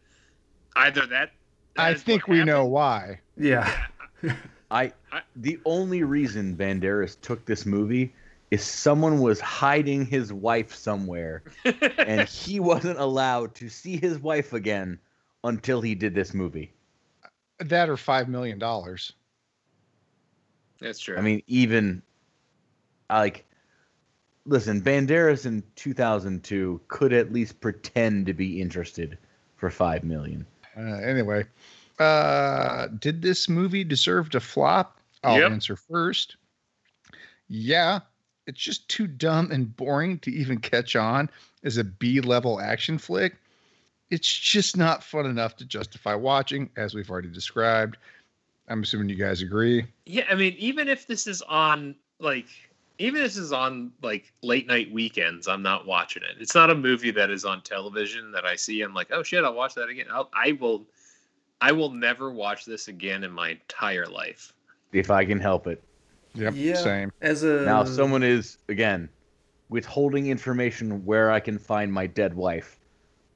either 0.76 1.00
that. 1.06 1.32
that 1.76 1.82
I 1.84 1.94
think 1.94 2.28
what 2.28 2.36
we 2.38 2.44
know 2.44 2.56
happened. 2.56 2.72
why. 2.72 3.20
Yeah. 3.36 3.86
I 4.70 4.92
I- 5.12 5.22
the 5.36 5.58
only 5.64 6.02
reason 6.04 6.56
Banderas 6.56 7.20
took 7.20 7.44
this 7.44 7.66
movie 7.66 8.12
is 8.50 8.62
someone 8.62 9.18
was 9.20 9.40
hiding 9.40 10.06
his 10.06 10.32
wife 10.32 10.72
somewhere 10.74 11.42
and 11.98 12.28
he 12.28 12.60
wasn't 12.60 12.98
allowed 12.98 13.54
to 13.56 13.68
see 13.68 13.96
his 13.96 14.18
wife 14.18 14.52
again 14.52 14.98
until 15.42 15.80
he 15.80 15.94
did 15.96 16.14
this 16.14 16.32
movie. 16.34 16.72
That 17.58 17.88
or 17.88 17.96
five 17.96 18.28
million 18.28 18.58
dollars. 18.58 19.12
That's 20.80 21.00
true. 21.00 21.16
I 21.16 21.20
mean, 21.20 21.42
even 21.46 22.02
like 23.10 23.44
listen, 24.46 24.82
Banderas 24.82 25.46
in 25.46 25.62
2002 25.76 26.80
could 26.88 27.12
at 27.12 27.32
least 27.32 27.60
pretend 27.60 28.26
to 28.26 28.34
be 28.34 28.60
interested 28.60 29.18
for 29.56 29.70
5 29.70 30.04
million. 30.04 30.46
Uh, 30.76 30.96
anyway, 30.96 31.44
uh, 31.98 32.88
did 32.98 33.22
this 33.22 33.48
movie 33.48 33.84
deserve 33.84 34.30
to 34.30 34.40
flop? 34.40 34.98
I'll 35.22 35.38
Yep. 35.38 35.52
answer 35.52 35.76
first. 35.76 36.36
Yeah, 37.48 38.00
it's 38.46 38.60
just 38.60 38.88
too 38.88 39.06
dumb 39.06 39.50
and 39.50 39.74
boring 39.74 40.18
to 40.20 40.30
even 40.30 40.58
catch 40.58 40.96
on 40.96 41.30
as 41.62 41.76
a 41.76 41.84
B 41.84 42.20
level 42.20 42.60
action 42.60 42.98
flick. 42.98 43.36
It's 44.10 44.30
just 44.32 44.76
not 44.76 45.02
fun 45.02 45.26
enough 45.26 45.56
to 45.56 45.64
justify 45.64 46.14
watching, 46.14 46.70
as 46.76 46.94
we've 46.94 47.10
already 47.10 47.30
described. 47.30 47.96
I'm 48.68 48.82
assuming 48.82 49.08
you 49.08 49.16
guys 49.16 49.42
agree. 49.42 49.84
Yeah, 50.06 50.24
I 50.30 50.34
mean, 50.34 50.54
even 50.58 50.88
if 50.88 51.06
this 51.06 51.26
is 51.26 51.42
on 51.42 51.94
like, 52.18 52.46
even 52.98 53.20
if 53.20 53.26
this 53.28 53.36
is 53.36 53.52
on 53.52 53.92
like 54.02 54.32
late 54.42 54.66
night 54.66 54.90
weekends, 54.92 55.48
I'm 55.48 55.62
not 55.62 55.86
watching 55.86 56.22
it. 56.22 56.40
It's 56.40 56.54
not 56.54 56.70
a 56.70 56.74
movie 56.74 57.10
that 57.10 57.30
is 57.30 57.44
on 57.44 57.62
television 57.62 58.30
that 58.32 58.44
I 58.44 58.56
see. 58.56 58.82
I'm 58.82 58.94
like, 58.94 59.08
oh 59.12 59.22
shit, 59.22 59.44
I'll 59.44 59.54
watch 59.54 59.74
that 59.74 59.88
again. 59.88 60.06
I'll, 60.10 60.30
I 60.32 60.52
will, 60.52 60.86
I 61.60 61.72
will 61.72 61.90
never 61.90 62.32
watch 62.32 62.64
this 62.64 62.88
again 62.88 63.24
in 63.24 63.32
my 63.32 63.50
entire 63.50 64.06
life. 64.06 64.52
If 64.92 65.10
I 65.10 65.24
can 65.24 65.40
help 65.40 65.66
it. 65.66 65.82
Yep, 66.34 66.54
Yeah. 66.56 66.74
same. 66.74 67.12
As 67.20 67.44
a 67.44 67.64
Now, 67.64 67.82
if 67.82 67.88
someone 67.88 68.22
is 68.22 68.58
again 68.68 69.08
withholding 69.68 70.28
information 70.28 71.04
where 71.04 71.30
I 71.30 71.40
can 71.40 71.58
find 71.58 71.92
my 71.92 72.06
dead 72.06 72.34
wife, 72.34 72.78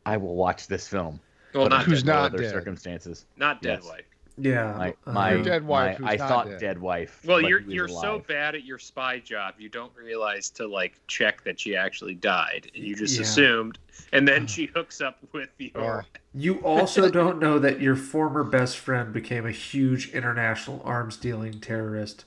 I 0.06 0.16
will 0.16 0.36
watch 0.36 0.66
this 0.66 0.88
film. 0.88 1.20
Well, 1.54 1.64
But 1.64 1.70
not 1.70 1.84
who's 1.84 2.02
dead, 2.02 2.10
under 2.10 2.20
not 2.20 2.24
other 2.34 2.42
dead? 2.42 2.50
circumstances. 2.50 3.26
not 3.36 3.62
dead 3.62 3.80
Yes. 3.80 3.86
wife. 3.86 4.04
Yeah, 4.40 4.74
My 4.77 4.94
uh, 5.07 5.12
my, 5.12 5.33
Your 5.33 5.42
dead 5.42 5.66
wife 5.66 5.98
my- 6.01 6.07
who's 6.11 6.14
I 6.14 6.16
not 6.16 6.29
thought 6.29 6.46
dead. 6.48 6.61
dead 6.61 6.79
wife. 6.81 7.20
Well, 7.27 7.40
you're 7.40 7.61
you're 7.61 7.88
so 7.88 8.22
bad 8.27 8.55
at 8.55 8.64
your 8.64 8.79
spy 8.79 9.18
job, 9.18 9.55
you 9.59 9.68
don't 9.68 9.92
realize 9.96 10.51
to 10.51 10.66
like 10.66 11.01
check 11.07 11.42
that 11.44 11.59
she 11.61 11.77
actually 11.77 12.14
died. 12.14 12.70
and 12.74 12.85
You 12.85 12.94
just 12.94 13.16
Yeah. 13.16 13.22
assumed, 13.22 13.79
and 14.12 14.27
then 14.27 14.46
she 14.55 14.66
hooks 14.66 15.01
up 15.01 15.18
with 15.33 15.51
your. 15.59 16.05
You 16.35 16.57
also 16.64 17.11
don't 17.20 17.38
know 17.38 17.59
that 17.59 17.81
your 17.81 17.96
former 17.96 18.44
best 18.44 18.79
friend 18.79 19.12
became 19.12 19.46
a 19.46 19.51
huge 19.53 20.11
international 20.11 20.81
arms 20.85 21.16
dealing 21.16 21.61
terrorist. 21.61 22.24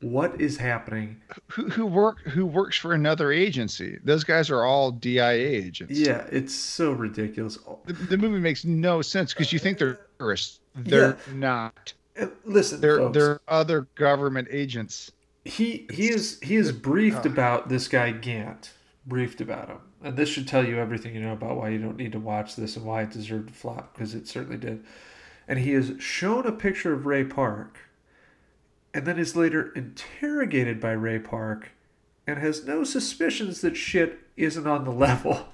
What 0.00 0.40
is 0.40 0.56
happening? 0.56 1.20
Who 1.52 1.68
who 1.68 1.86
work 1.86 2.18
who 2.22 2.44
works 2.44 2.76
for 2.76 2.92
another 2.92 3.30
agency? 3.30 3.98
Those 4.02 4.24
guys 4.24 4.50
are 4.50 4.64
all 4.64 4.90
DIA 4.90 5.30
agents. 5.32 5.96
Yeah, 5.96 6.26
it's 6.28 6.52
so 6.52 6.90
ridiculous. 6.90 7.56
The, 7.86 7.92
the 7.92 8.18
movie 8.18 8.40
makes 8.40 8.64
no 8.64 9.00
sense 9.00 9.32
because 9.32 9.52
you 9.52 9.60
think 9.60 9.78
they're 9.78 10.00
terrorists. 10.18 10.58
They're 10.74 11.18
not. 11.32 11.92
Uh, 12.18 12.26
Listen, 12.44 12.80
They're 12.80 12.98
folks, 12.98 13.14
they're 13.14 13.40
other 13.48 13.88
government 13.94 14.48
agents. 14.50 15.10
he 15.44 15.86
he 15.90 16.10
is 16.10 16.38
he 16.40 16.56
is 16.56 16.72
briefed 16.72 17.26
about 17.26 17.68
this 17.68 17.88
guy 17.88 18.10
Gant. 18.12 18.72
Briefed 19.04 19.40
about 19.40 19.66
him, 19.68 19.78
and 20.04 20.16
this 20.16 20.28
should 20.28 20.46
tell 20.46 20.64
you 20.64 20.78
everything 20.78 21.12
you 21.14 21.20
know 21.20 21.32
about 21.32 21.56
why 21.56 21.70
you 21.70 21.78
don't 21.78 21.96
need 21.96 22.12
to 22.12 22.20
watch 22.20 22.54
this 22.54 22.76
and 22.76 22.84
why 22.84 23.02
it 23.02 23.10
deserved 23.10 23.48
to 23.48 23.54
flop 23.54 23.92
because 23.94 24.14
it 24.14 24.28
certainly 24.28 24.56
did. 24.58 24.84
And 25.48 25.58
he 25.58 25.72
is 25.72 25.94
shown 26.00 26.46
a 26.46 26.52
picture 26.52 26.92
of 26.92 27.04
Ray 27.04 27.24
Park, 27.24 27.78
and 28.94 29.04
then 29.04 29.18
is 29.18 29.34
later 29.34 29.72
interrogated 29.74 30.80
by 30.80 30.92
Ray 30.92 31.18
Park, 31.18 31.70
and 32.28 32.38
has 32.38 32.64
no 32.64 32.84
suspicions 32.84 33.60
that 33.62 33.76
shit 33.76 34.20
isn't 34.36 34.68
on 34.68 34.84
the 34.84 34.90
level. 35.08 35.48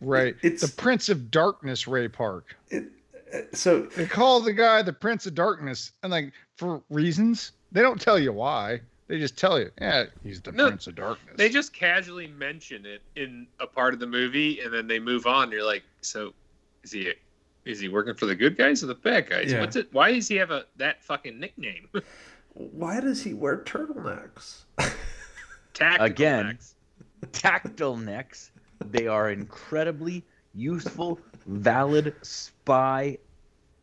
Right. 0.00 0.36
It's- 0.42 0.60
the 0.60 0.68
Prince 0.80 1.08
of 1.08 1.28
Darkness, 1.32 1.88
Ray 1.88 2.06
Park. 2.06 2.56
So 3.52 3.82
They 3.82 4.06
call 4.06 4.40
the 4.40 4.52
guy 4.52 4.82
the 4.82 4.92
Prince 4.92 5.26
of 5.26 5.34
Darkness, 5.34 5.92
and 6.02 6.12
like 6.12 6.32
for 6.56 6.82
reasons 6.90 7.52
they 7.72 7.82
don't 7.82 8.00
tell 8.00 8.18
you 8.18 8.32
why. 8.32 8.80
They 9.06 9.18
just 9.18 9.36
tell 9.36 9.58
you, 9.58 9.70
yeah, 9.80 10.04
he's 10.22 10.40
the 10.40 10.52
No, 10.52 10.68
Prince 10.68 10.86
of 10.86 10.94
Darkness. 10.94 11.34
They 11.36 11.50
just 11.50 11.74
casually 11.74 12.26
mention 12.26 12.86
it 12.86 13.02
in 13.16 13.46
a 13.60 13.66
part 13.66 13.92
of 13.92 14.00
the 14.00 14.06
movie, 14.06 14.60
and 14.60 14.72
then 14.72 14.86
they 14.86 14.98
move 14.98 15.26
on. 15.26 15.50
You're 15.50 15.64
like, 15.64 15.82
so 16.00 16.32
is 16.82 16.92
he 16.92 17.12
is 17.64 17.80
he 17.80 17.88
working 17.88 18.14
for 18.14 18.26
the 18.26 18.34
good 18.34 18.56
guys 18.56 18.82
or 18.82 18.86
the 18.86 18.94
bad 18.94 19.28
guys? 19.28 19.52
Yeah. 19.52 19.60
What's 19.60 19.76
it? 19.76 19.88
Why 19.92 20.12
does 20.12 20.28
he 20.28 20.36
have 20.36 20.50
a 20.50 20.64
that 20.76 21.02
fucking 21.04 21.38
nickname? 21.38 21.88
why 22.54 23.00
does 23.00 23.22
he 23.22 23.34
wear 23.34 23.58
turtlenecks? 23.58 24.62
Tactical 25.74 26.06
Again. 26.06 26.46
Max. 26.46 26.74
tactile 27.32 27.96
necks. 27.96 28.52
They 28.90 29.06
are 29.06 29.30
incredibly 29.30 30.24
useful, 30.54 31.18
valid 31.46 32.14
spy 32.22 33.18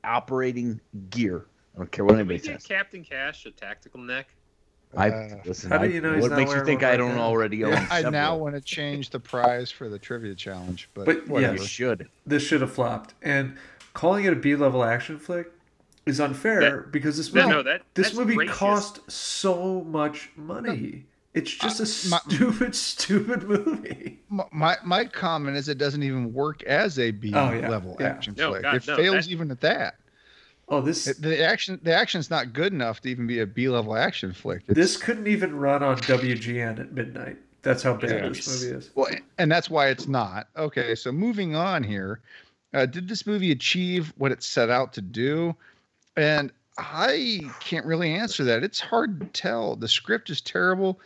operating 0.04 0.80
gear. 1.10 1.46
I 1.76 1.80
don't 1.80 1.92
care 1.92 2.06
what 2.06 2.16
anybody 2.16 2.40
get 2.40 2.62
says. 2.62 2.66
Captain 2.66 3.04
Cash 3.04 3.46
a 3.46 3.52
tactical 3.52 4.00
neck? 4.02 4.34
I 4.96 5.10
Uh, 5.10 5.38
listen. 5.46 5.72
How 5.72 5.78
do 5.78 5.86
I, 5.86 5.88
you 5.88 6.02
know 6.02 6.18
what 6.20 6.32
makes 6.34 6.54
you 6.54 6.66
think 6.66 6.84
I 6.84 6.98
don't 6.98 7.16
now? 7.16 7.22
already 7.22 7.64
own 7.64 7.72
yeah, 7.72 7.88
I 7.90 8.10
now 8.10 8.36
want 8.36 8.56
to 8.56 8.62
change 8.62 9.10
the 9.10 9.20
prize 9.20 9.72
for 9.72 9.88
the 9.88 9.98
trivia 9.98 10.36
challenge, 10.36 10.90
but, 10.94 11.06
But, 11.06 11.28
whatever. 11.30 11.56
You 11.56 11.66
should. 11.66 12.10
this 12.26 12.44
should 12.44 12.60
have 12.62 12.74
flopped. 12.74 13.14
And 13.22 13.56
calling 13.94 14.26
it 14.26 14.34
a 14.34 14.36
B 14.36 14.56
level 14.56 14.84
action 14.84 15.18
flick 15.18 15.50
is 16.06 16.20
unfair 16.20 16.82
because 16.82 17.16
this 17.16 17.32
movie 17.34 17.48
no, 17.48 17.64
that 17.64 17.84
this 17.94 18.14
movie 18.16 18.36
gracious. 18.36 18.58
cost 18.58 19.12
so 19.12 19.82
much 19.82 20.32
money. 20.36 21.06
It's 21.34 21.52
just 21.52 21.80
a 21.80 22.10
my- 22.10 22.20
stupid, 22.28 22.76
stupid 22.76 23.44
movie. 23.44 24.20
My 24.52 24.78
my 24.84 25.06
comment 25.06 25.56
is 25.58 25.70
it 25.70 25.78
doesn't 25.78 26.04
even 26.04 26.34
work 26.34 26.62
as 26.64 27.00
a 27.00 27.12
B 27.12 27.32
Oh, 27.34 27.52
yeah, 27.54 27.70
level 27.70 27.96
yeah. 28.00 28.08
action 28.08 28.36
No, 28.38 28.50
flick. 28.52 28.64
God, 28.64 28.76
it 28.76 28.88
no, 28.88 28.96
fails 28.98 29.26
that- 29.26 29.32
even 29.32 29.50
at 29.52 29.62
that. 29.62 29.96
Oh, 30.68 30.82
this 30.82 31.08
It- 31.08 31.22
the 31.22 31.42
action 31.44 31.80
the 31.84 31.94
action's 31.94 32.30
not 32.30 32.52
good 32.54 32.74
enough 32.74 33.00
to 33.02 33.10
even 33.10 33.28
be 33.28 33.40
a 33.40 33.46
B 33.46 33.70
level 33.70 33.96
action 33.96 34.34
flick. 34.34 34.64
It's, 34.68 34.76
this 34.76 34.98
couldn't 34.98 35.28
even 35.28 35.56
run 35.56 35.84
on 35.84 35.98
WGN 35.98 36.80
at 36.80 36.92
midnight. 36.92 37.38
That's 37.62 37.84
how 37.84 37.94
bad 37.94 38.34
this 38.34 38.64
movie 38.64 38.76
is. 38.76 38.90
Well, 38.96 39.08
and 39.38 39.52
that's 39.52 39.70
why 39.70 39.88
it's 39.90 40.08
not. 40.08 40.48
Okay, 40.58 40.96
so 40.96 41.12
moving 41.12 41.56
on 41.56 41.84
here. 41.84 42.20
Uh, 42.74 42.86
did 42.88 43.08
this 43.08 43.28
movie 43.28 43.52
achieve 43.52 44.14
what 44.18 44.32
it 44.32 44.42
set 44.44 44.70
out 44.70 44.94
to 44.94 45.02
do? 45.02 45.56
And 46.18 46.52
I 46.78 47.42
can't 47.60 47.86
really 47.86 48.14
answer 48.14 48.44
that. 48.46 48.64
It's 48.64 48.80
hard 48.80 49.20
to 49.20 49.26
tell. 49.28 49.76
The 49.76 49.88
script 49.88 50.30
is 50.30 50.42
terrible. 50.42 51.00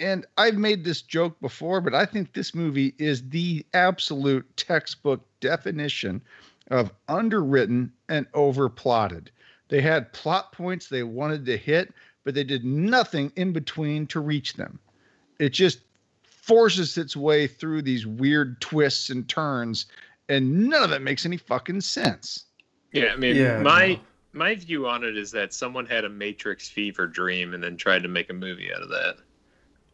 And 0.00 0.26
I've 0.36 0.56
made 0.56 0.84
this 0.84 1.02
joke 1.02 1.40
before, 1.40 1.80
but 1.80 1.94
I 1.94 2.06
think 2.06 2.32
this 2.32 2.54
movie 2.54 2.94
is 2.98 3.28
the 3.28 3.66
absolute 3.74 4.46
textbook 4.56 5.24
definition 5.40 6.22
of 6.70 6.92
underwritten 7.08 7.92
and 8.08 8.30
overplotted. 8.32 9.28
They 9.68 9.80
had 9.80 10.12
plot 10.12 10.52
points 10.52 10.88
they 10.88 11.02
wanted 11.02 11.44
to 11.46 11.56
hit, 11.56 11.92
but 12.24 12.34
they 12.34 12.44
did 12.44 12.64
nothing 12.64 13.32
in 13.36 13.52
between 13.52 14.06
to 14.08 14.20
reach 14.20 14.54
them. 14.54 14.78
It 15.38 15.50
just 15.50 15.80
forces 16.22 16.96
its 16.96 17.16
way 17.16 17.46
through 17.46 17.82
these 17.82 18.06
weird 18.06 18.60
twists 18.60 19.10
and 19.10 19.28
turns, 19.28 19.86
and 20.28 20.68
none 20.68 20.82
of 20.82 20.92
it 20.92 21.02
makes 21.02 21.26
any 21.26 21.36
fucking 21.36 21.80
sense. 21.80 22.44
Yeah, 22.92 23.12
I 23.12 23.16
mean, 23.16 23.36
Yeah, 23.36 23.60
my 23.60 23.88
no. 23.88 24.00
my 24.32 24.54
view 24.54 24.86
on 24.86 25.04
it 25.04 25.16
is 25.16 25.30
that 25.32 25.52
someone 25.52 25.86
had 25.86 26.04
a 26.04 26.08
Matrix 26.08 26.68
fever 26.68 27.06
dream 27.06 27.52
and 27.52 27.62
then 27.62 27.76
tried 27.76 28.02
to 28.02 28.08
make 28.08 28.30
a 28.30 28.34
movie 28.34 28.72
out 28.74 28.82
of 28.82 28.88
that. 28.88 29.16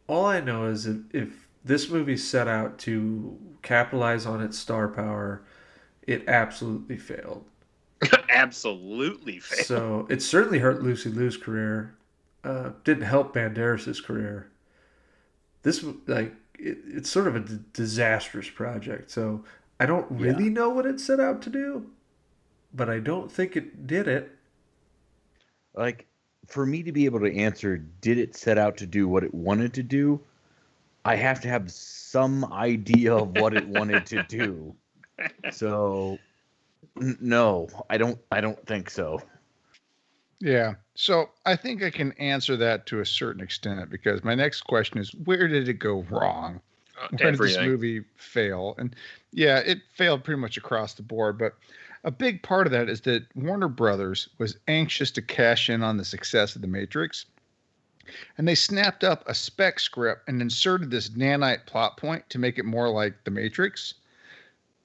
All 0.07 0.25
I 0.25 0.39
know 0.39 0.65
is 0.65 0.85
if, 0.85 0.97
if 1.13 1.47
this 1.63 1.89
movie 1.89 2.17
set 2.17 2.47
out 2.47 2.77
to 2.79 3.37
capitalize 3.61 4.25
on 4.25 4.41
its 4.41 4.57
star 4.57 4.87
power, 4.87 5.43
it 6.03 6.27
absolutely 6.27 6.97
failed. 6.97 7.45
Absolutely 8.29 9.39
failed. 9.39 9.65
So 9.65 10.07
it 10.09 10.21
certainly 10.21 10.59
hurt 10.59 10.83
Lucy 10.83 11.09
Liu's 11.09 11.37
career. 11.37 11.95
Uh, 12.43 12.71
didn't 12.83 13.05
help 13.05 13.33
Banderas' 13.33 14.03
career. 14.03 14.51
This 15.63 15.83
like 16.07 16.33
it, 16.59 16.77
it's 16.87 17.09
sort 17.09 17.27
of 17.27 17.35
a 17.35 17.39
d- 17.39 17.59
disastrous 17.73 18.49
project. 18.49 19.09
So 19.09 19.43
I 19.79 19.85
don't 19.85 20.09
really 20.11 20.49
know 20.49 20.69
what 20.69 20.85
it 20.85 20.99
set 20.99 21.19
out 21.19 21.41
to 21.43 21.49
do, 21.49 21.89
but 22.73 22.89
I 22.89 22.99
don't 22.99 23.31
think 23.31 23.55
it 23.55 23.87
did 23.87 24.07
it. 24.07 24.31
like 25.75 26.07
for 26.47 26.65
me 26.65 26.83
to 26.83 26.91
be 26.91 27.05
able 27.05 27.19
to 27.19 27.35
answer 27.35 27.77
did 27.77 28.17
it 28.17 28.35
set 28.35 28.57
out 28.57 28.77
to 28.77 28.85
do 28.85 29.07
what 29.07 29.23
it 29.23 29.33
wanted 29.33 29.73
to 29.73 29.83
do 29.83 30.19
i 31.03 31.15
have 31.15 31.39
to 31.41 31.47
have 31.47 31.71
some 31.71 32.45
idea 32.53 33.13
of 33.13 33.33
what 33.35 33.53
it 33.53 33.65
wanted 33.67 34.05
to 34.05 34.19
do 34.19 34.75
so 35.51 36.19
n- 37.01 37.17
no 37.21 37.67
i 37.89 37.97
don't 37.97 38.19
i 38.31 38.41
don't 38.41 38.65
think 38.67 38.89
so 38.89 39.21
Yeah. 40.39 40.75
So 40.95 41.29
I 41.45 41.55
think 41.55 41.81
I 41.83 41.89
can 41.89 42.11
answer 42.13 42.55
that 42.57 42.85
to 42.87 42.99
a 42.99 43.05
certain 43.05 43.41
extent 43.41 43.89
because 43.89 44.23
my 44.23 44.35
next 44.35 44.61
question 44.61 44.99
is 44.99 45.13
where 45.23 45.47
did 45.47 45.67
it 45.69 45.79
go 45.79 46.05
wrong? 46.09 46.61
Uh, 47.01 47.07
Where 47.17 47.31
did 47.31 47.39
this 47.39 47.57
movie 47.59 48.03
fail? 48.15 48.75
And 48.77 48.95
yeah, 49.31 49.59
it 49.59 49.79
failed 49.93 50.23
pretty 50.23 50.39
much 50.39 50.57
across 50.57 50.93
the 50.93 51.03
board. 51.03 51.37
But 51.37 51.53
a 52.05 52.11
big 52.11 52.43
part 52.43 52.67
of 52.67 52.71
that 52.71 52.87
is 52.87 53.01
that 53.01 53.25
Warner 53.35 53.67
Brothers 53.67 54.29
was 54.37 54.57
anxious 54.67 55.09
to 55.11 55.23
cash 55.23 55.69
in 55.69 55.81
on 55.81 55.97
the 55.97 56.05
success 56.05 56.55
of 56.55 56.61
The 56.61 56.67
Matrix. 56.67 57.25
And 58.37 58.47
they 58.47 58.53
snapped 58.53 59.03
up 59.03 59.27
a 59.27 59.33
spec 59.33 59.79
script 59.79 60.29
and 60.29 60.39
inserted 60.39 60.91
this 60.91 61.09
nanite 61.09 61.65
plot 61.65 61.97
point 61.97 62.29
to 62.29 62.37
make 62.37 62.59
it 62.59 62.65
more 62.65 62.89
like 62.89 63.23
The 63.23 63.31
Matrix. 63.31 63.95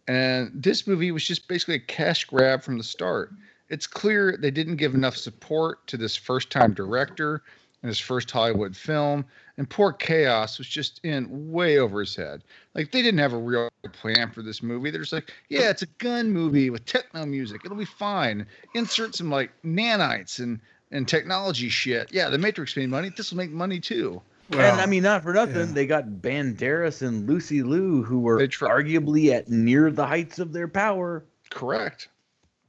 And 0.08 0.50
this 0.54 0.86
movie 0.86 1.12
was 1.12 1.22
just 1.22 1.46
basically 1.46 1.74
a 1.74 1.80
cash 1.80 2.24
grab 2.24 2.62
from 2.62 2.78
the 2.78 2.84
start. 2.84 3.32
It's 3.68 3.86
clear 3.86 4.38
they 4.38 4.50
didn't 4.50 4.76
give 4.76 4.94
enough 4.94 5.16
support 5.16 5.86
to 5.88 5.98
this 5.98 6.16
first 6.16 6.48
time 6.50 6.72
director 6.72 7.42
and 7.82 7.88
his 7.88 7.98
first 7.98 8.30
Hollywood 8.30 8.76
film. 8.76 9.24
And 9.56 9.68
poor 9.68 9.92
Kaos 9.92 10.58
was 10.58 10.68
just 10.68 11.00
in 11.04 11.50
way 11.50 11.78
over 11.78 12.00
his 12.00 12.14
head. 12.16 12.42
Like 12.74 12.92
they 12.92 13.02
didn't 13.02 13.20
have 13.20 13.32
a 13.32 13.38
real 13.38 13.68
plan 13.92 14.30
for 14.30 14.42
this 14.42 14.62
movie. 14.62 14.90
They're 14.90 15.02
just 15.02 15.12
like, 15.12 15.32
yeah, 15.48 15.70
it's 15.70 15.82
a 15.82 15.86
gun 15.98 16.30
movie 16.30 16.70
with 16.70 16.84
techno 16.86 17.26
music. 17.26 17.62
It'll 17.64 17.76
be 17.76 17.84
fine. 17.84 18.46
Insert 18.74 19.14
some 19.14 19.30
like 19.30 19.50
nanites 19.64 20.38
and 20.38 20.60
and 20.92 21.06
technology 21.06 21.68
shit. 21.68 22.12
Yeah, 22.12 22.30
the 22.30 22.38
Matrix 22.38 22.76
made 22.76 22.88
money. 22.88 23.10
This 23.16 23.30
will 23.30 23.38
make 23.38 23.50
money 23.50 23.80
too. 23.80 24.20
and 24.50 24.80
i 24.80 24.84
mean 24.86 25.04
not 25.04 25.22
for 25.22 25.32
nothing 25.32 25.54
yeah. 25.68 25.74
they 25.74 25.86
got 25.86 26.08
banderas 26.08 27.06
and 27.06 27.28
lucy 27.28 27.62
liu 27.62 28.02
who 28.02 28.18
were 28.18 28.36
They 28.36 28.48
arguably 28.48 29.30
at 29.30 29.48
near 29.48 29.92
the 29.92 30.04
heights 30.04 30.40
of 30.40 30.52
their 30.52 30.66
power 30.66 31.24
Correct. 31.50 32.08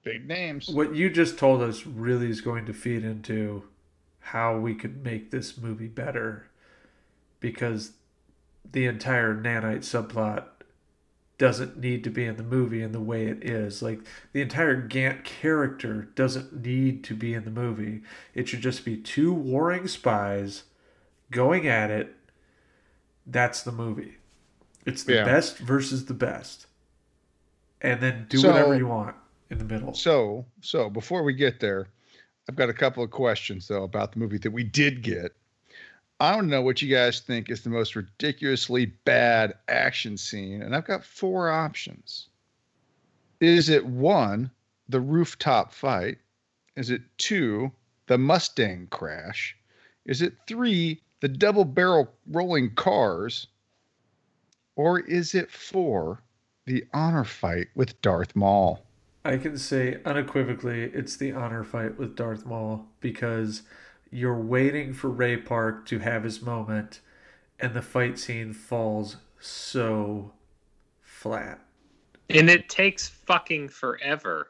Big 0.03 0.27
names. 0.27 0.67
What 0.67 0.95
you 0.95 1.09
just 1.09 1.37
told 1.37 1.61
us 1.61 1.85
really 1.85 2.29
is 2.29 2.41
going 2.41 2.65
to 2.65 2.73
feed 2.73 3.05
into 3.05 3.63
how 4.21 4.57
we 4.57 4.73
could 4.75 5.03
make 5.03 5.31
this 5.31 5.57
movie 5.57 5.87
better 5.87 6.47
because 7.39 7.93
the 8.71 8.85
entire 8.85 9.35
nanite 9.35 9.79
subplot 9.79 10.45
doesn't 11.37 11.75
need 11.79 12.03
to 12.03 12.09
be 12.11 12.23
in 12.25 12.37
the 12.37 12.43
movie 12.43 12.83
in 12.83 12.91
the 12.91 12.99
way 12.99 13.25
it 13.25 13.43
is. 13.43 13.81
Like 13.81 14.01
the 14.31 14.41
entire 14.41 14.75
Gant 14.79 15.23
character 15.23 16.03
doesn't 16.15 16.63
need 16.63 17.03
to 17.05 17.15
be 17.15 17.33
in 17.33 17.45
the 17.45 17.51
movie. 17.51 18.03
It 18.35 18.47
should 18.47 18.61
just 18.61 18.85
be 18.85 18.95
two 18.95 19.33
warring 19.33 19.87
spies 19.87 20.63
going 21.31 21.67
at 21.67 21.89
it. 21.89 22.15
That's 23.25 23.63
the 23.63 23.71
movie. 23.71 24.17
It's 24.85 25.03
the 25.03 25.15
Yeah. 25.15 25.25
best 25.25 25.57
versus 25.57 26.05
the 26.05 26.13
best. 26.13 26.67
And 27.81 28.01
then 28.01 28.27
do 28.29 28.37
So- 28.37 28.49
whatever 28.51 28.75
you 28.77 28.85
want 28.87 29.15
in 29.49 29.57
the 29.57 29.65
middle. 29.65 29.95
So, 29.95 30.45
so 30.61 30.89
before 30.91 31.23
we 31.23 31.33
get 31.33 31.59
there, 31.59 31.87
I've 32.49 32.55
got 32.55 32.69
a 32.69 32.73
couple 32.73 33.03
of 33.03 33.11
questions 33.11 33.67
though 33.67 33.83
about 33.83 34.11
the 34.11 34.19
movie 34.19 34.37
that 34.39 34.51
we 34.51 34.63
did 34.63 35.03
get. 35.03 35.35
I 36.19 36.35
want 36.35 36.47
to 36.47 36.51
know 36.51 36.61
what 36.61 36.81
you 36.81 36.93
guys 36.93 37.19
think 37.19 37.49
is 37.49 37.63
the 37.63 37.71
most 37.71 37.95
ridiculously 37.95 38.85
bad 38.85 39.55
action 39.67 40.17
scene, 40.17 40.61
and 40.61 40.75
I've 40.75 40.85
got 40.85 41.03
four 41.03 41.49
options. 41.49 42.27
Is 43.39 43.69
it 43.69 43.83
one, 43.83 44.51
the 44.87 45.01
rooftop 45.01 45.73
fight? 45.73 46.19
Is 46.75 46.91
it 46.91 47.01
two, 47.17 47.71
the 48.05 48.19
Mustang 48.19 48.87
crash? 48.91 49.57
Is 50.05 50.21
it 50.21 50.33
three, 50.47 51.01
the 51.21 51.27
double 51.27 51.65
barrel 51.65 52.13
rolling 52.29 52.75
cars? 52.75 53.47
Or 54.75 54.99
is 54.99 55.33
it 55.33 55.49
four, 55.49 56.21
the 56.65 56.85
honor 56.93 57.23
fight 57.23 57.69
with 57.73 57.99
Darth 58.01 58.35
Maul? 58.35 58.85
I 59.23 59.37
can 59.37 59.57
say 59.57 59.99
unequivocally 60.03 60.83
it's 60.93 61.15
the 61.15 61.31
honor 61.31 61.63
fight 61.63 61.97
with 61.97 62.15
Darth 62.15 62.45
Maul 62.45 62.87
because 62.99 63.63
you're 64.09 64.41
waiting 64.41 64.93
for 64.93 65.09
Ray 65.09 65.37
Park 65.37 65.85
to 65.87 65.99
have 65.99 66.23
his 66.23 66.41
moment 66.41 67.01
and 67.59 67.73
the 67.73 67.81
fight 67.81 68.17
scene 68.17 68.53
falls 68.53 69.17
so 69.39 70.31
flat. 71.01 71.59
And 72.29 72.49
it 72.49 72.69
takes 72.69 73.07
fucking 73.07 73.69
forever. 73.69 74.47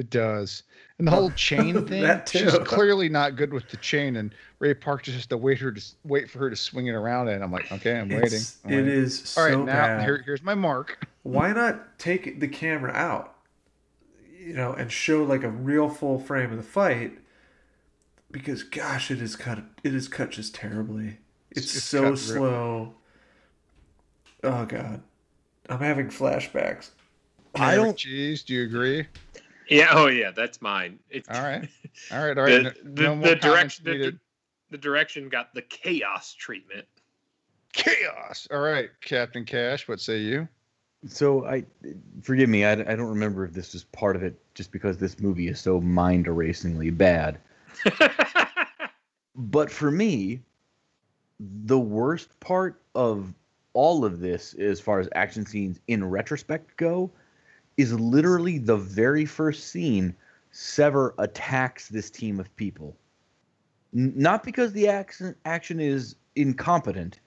It 0.00 0.08
does. 0.08 0.62
And 0.98 1.06
the 1.06 1.10
whole 1.12 1.30
chain 1.32 1.86
thing, 1.86 2.02
That 2.02 2.26
she's 2.28 2.54
clearly 2.60 3.10
not 3.10 3.36
good 3.36 3.52
with 3.52 3.68
the 3.68 3.76
chain. 3.76 4.16
And 4.16 4.34
Ray 4.60 4.72
Park 4.72 5.02
just 5.02 5.14
has 5.16 5.26
to 5.26 5.36
wait 5.36 5.58
her 5.58 5.70
to 5.72 5.82
wait 6.04 6.30
for 6.30 6.38
her 6.38 6.48
to 6.48 6.56
swing 6.56 6.86
it 6.86 6.92
around. 6.92 7.28
And 7.28 7.44
I'm 7.44 7.52
like, 7.52 7.70
okay, 7.70 7.98
I'm 7.98 8.08
waiting. 8.08 8.24
It's, 8.24 8.56
I'm 8.64 8.72
it 8.72 8.76
waiting. 8.76 8.92
is 8.92 9.22
so 9.28 9.40
All 9.42 9.46
right, 9.48 9.58
now 9.58 9.64
bad. 9.66 10.02
here, 10.02 10.22
here's 10.24 10.42
my 10.42 10.54
mark. 10.54 11.06
Why 11.22 11.52
not 11.52 11.98
take 11.98 12.40
the 12.40 12.48
camera 12.48 12.92
out, 12.92 13.34
you 14.38 14.54
know, 14.54 14.72
and 14.72 14.90
show 14.90 15.22
like 15.22 15.42
a 15.42 15.50
real 15.50 15.90
full 15.90 16.18
frame 16.18 16.50
of 16.50 16.56
the 16.56 16.62
fight? 16.62 17.12
Because 18.30 18.62
gosh, 18.62 19.10
it 19.10 19.20
is 19.20 19.36
cut. 19.36 19.58
It 19.84 19.94
is 19.94 20.08
cut 20.08 20.30
just 20.30 20.54
terribly. 20.54 21.18
It's, 21.50 21.76
It's 21.76 21.84
so 21.84 21.98
cut 22.00 22.06
real- 22.08 22.16
slow. 22.16 22.94
Oh 24.44 24.64
god, 24.64 25.02
I'm 25.68 25.80
having 25.80 26.08
flashbacks. 26.08 26.90
I 27.54 27.74
don't- 27.76 27.98
Jeez, 27.98 28.44
do 28.46 28.54
you 28.54 28.62
agree? 28.64 29.06
Yeah, 29.70 29.88
oh 29.92 30.08
yeah, 30.08 30.32
that's 30.32 30.60
mine. 30.60 30.98
It's 31.08 31.28
All 31.28 31.42
right, 31.42 31.68
all 32.10 32.26
right, 32.26 32.36
all 32.36 32.44
right. 32.44 32.62
the, 32.62 32.62
no, 32.62 32.72
the, 32.82 33.02
no 33.02 33.20
the 33.20 33.36
direction 33.36 33.84
the, 33.84 34.18
the 34.70 34.78
direction 34.78 35.28
got 35.28 35.54
the 35.54 35.62
chaos 35.62 36.34
treatment. 36.34 36.86
Kaos. 37.72 38.48
All 38.50 38.60
right, 38.60 38.90
Captain 39.00 39.44
Cash. 39.44 39.86
What 39.86 40.00
say 40.00 40.18
you? 40.18 40.48
So 41.06 41.46
I, 41.46 41.64
forgive 42.20 42.48
me, 42.48 42.64
I, 42.64 42.72
I 42.72 42.76
don't 42.76 43.08
remember 43.08 43.44
if 43.44 43.52
this 43.52 43.72
was 43.72 43.84
part 43.84 44.16
of 44.16 44.22
it, 44.22 44.38
just 44.54 44.70
because 44.70 44.98
this 44.98 45.18
movie 45.18 45.48
is 45.48 45.58
so 45.60 45.80
mind 45.80 46.26
erasingly 46.26 46.90
bad. 46.90 47.38
But 49.40 49.70
for 49.70 49.90
me, 49.90 50.42
the 51.38 51.78
worst 51.78 52.38
part 52.40 52.82
of 52.94 53.32
all 53.72 54.04
of 54.04 54.20
this, 54.20 54.54
as 54.54 54.80
far 54.80 55.00
as 55.00 55.08
action 55.14 55.46
scenes 55.46 55.80
in 55.86 56.04
retrospect 56.04 56.76
go, 56.76 57.10
is 57.80 57.92
literally 57.92 58.58
the 58.58 58.76
very 58.76 59.24
first 59.24 59.68
scene 59.68 60.14
Sever 60.52 61.14
attacks 61.18 61.88
this 61.88 62.10
team 62.10 62.40
of 62.40 62.54
people. 62.56 62.96
N- 63.94 64.12
not 64.16 64.42
because 64.42 64.72
the 64.72 64.88
action 64.88 65.34
action 65.44 65.80
is 65.80 66.16
incompetent, 66.34 67.20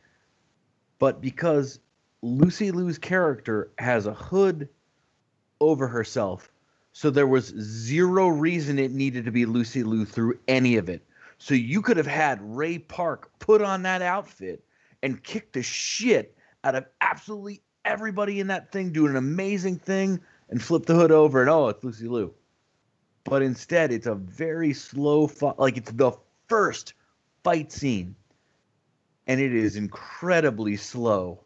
but 1.00 1.22
because 1.22 1.80
Lucy 2.22 2.72
Liu's 2.72 2.98
character 2.98 3.72
has 3.78 4.06
a 4.06 4.14
hood 4.14 4.68
over 5.62 5.88
herself. 5.88 6.52
So 6.92 7.10
there 7.10 7.28
was 7.28 7.48
zero 7.48 8.28
reason 8.28 8.78
it 8.78 8.92
needed 8.92 9.26
to 9.26 9.32
be 9.32 9.46
Lucy 9.46 9.84
Liu 9.84 10.06
through 10.06 10.40
any 10.48 10.78
of 10.78 10.90
it. 10.90 11.02
So 11.38 11.54
you 11.54 11.82
could 11.82 11.98
have 11.98 12.08
had 12.08 12.40
Ray 12.42 12.78
Park 12.78 13.32
put 13.40 13.62
on 13.62 13.84
that 13.84 14.02
outfit 14.02 14.64
and 15.02 15.22
kick 15.24 15.52
the 15.52 15.64
shit 15.64 16.38
out 16.64 16.76
of 16.76 16.86
absolutely 17.02 17.62
everybody 17.84 18.40
in 18.40 18.48
that 18.48 18.72
thing, 18.72 18.92
do 18.92 19.08
an 19.08 19.16
amazing 19.16 19.78
thing, 19.78 20.22
and 20.50 20.62
flip 20.62 20.86
the 20.86 20.96
hood 20.96 21.12
over, 21.12 21.42
and 21.42 21.50
oh, 21.50 21.70
it's 21.70 21.84
Lucy 21.84 22.08
Liu. 22.08 22.34
but 23.24 23.42
instead 23.42 23.92
it's 23.92 24.08
a 24.08 24.16
very 24.16 24.74
slow 24.74 25.28
fight. 25.28 25.60
Like 25.60 25.78
it's 25.78 25.92
the 25.92 26.12
first 26.48 26.94
fight 27.44 27.72
scene, 27.72 28.16
and 29.28 29.40
it 29.40 29.54
is 29.54 29.76
incredibly 29.76 30.76
slow, 30.78 31.44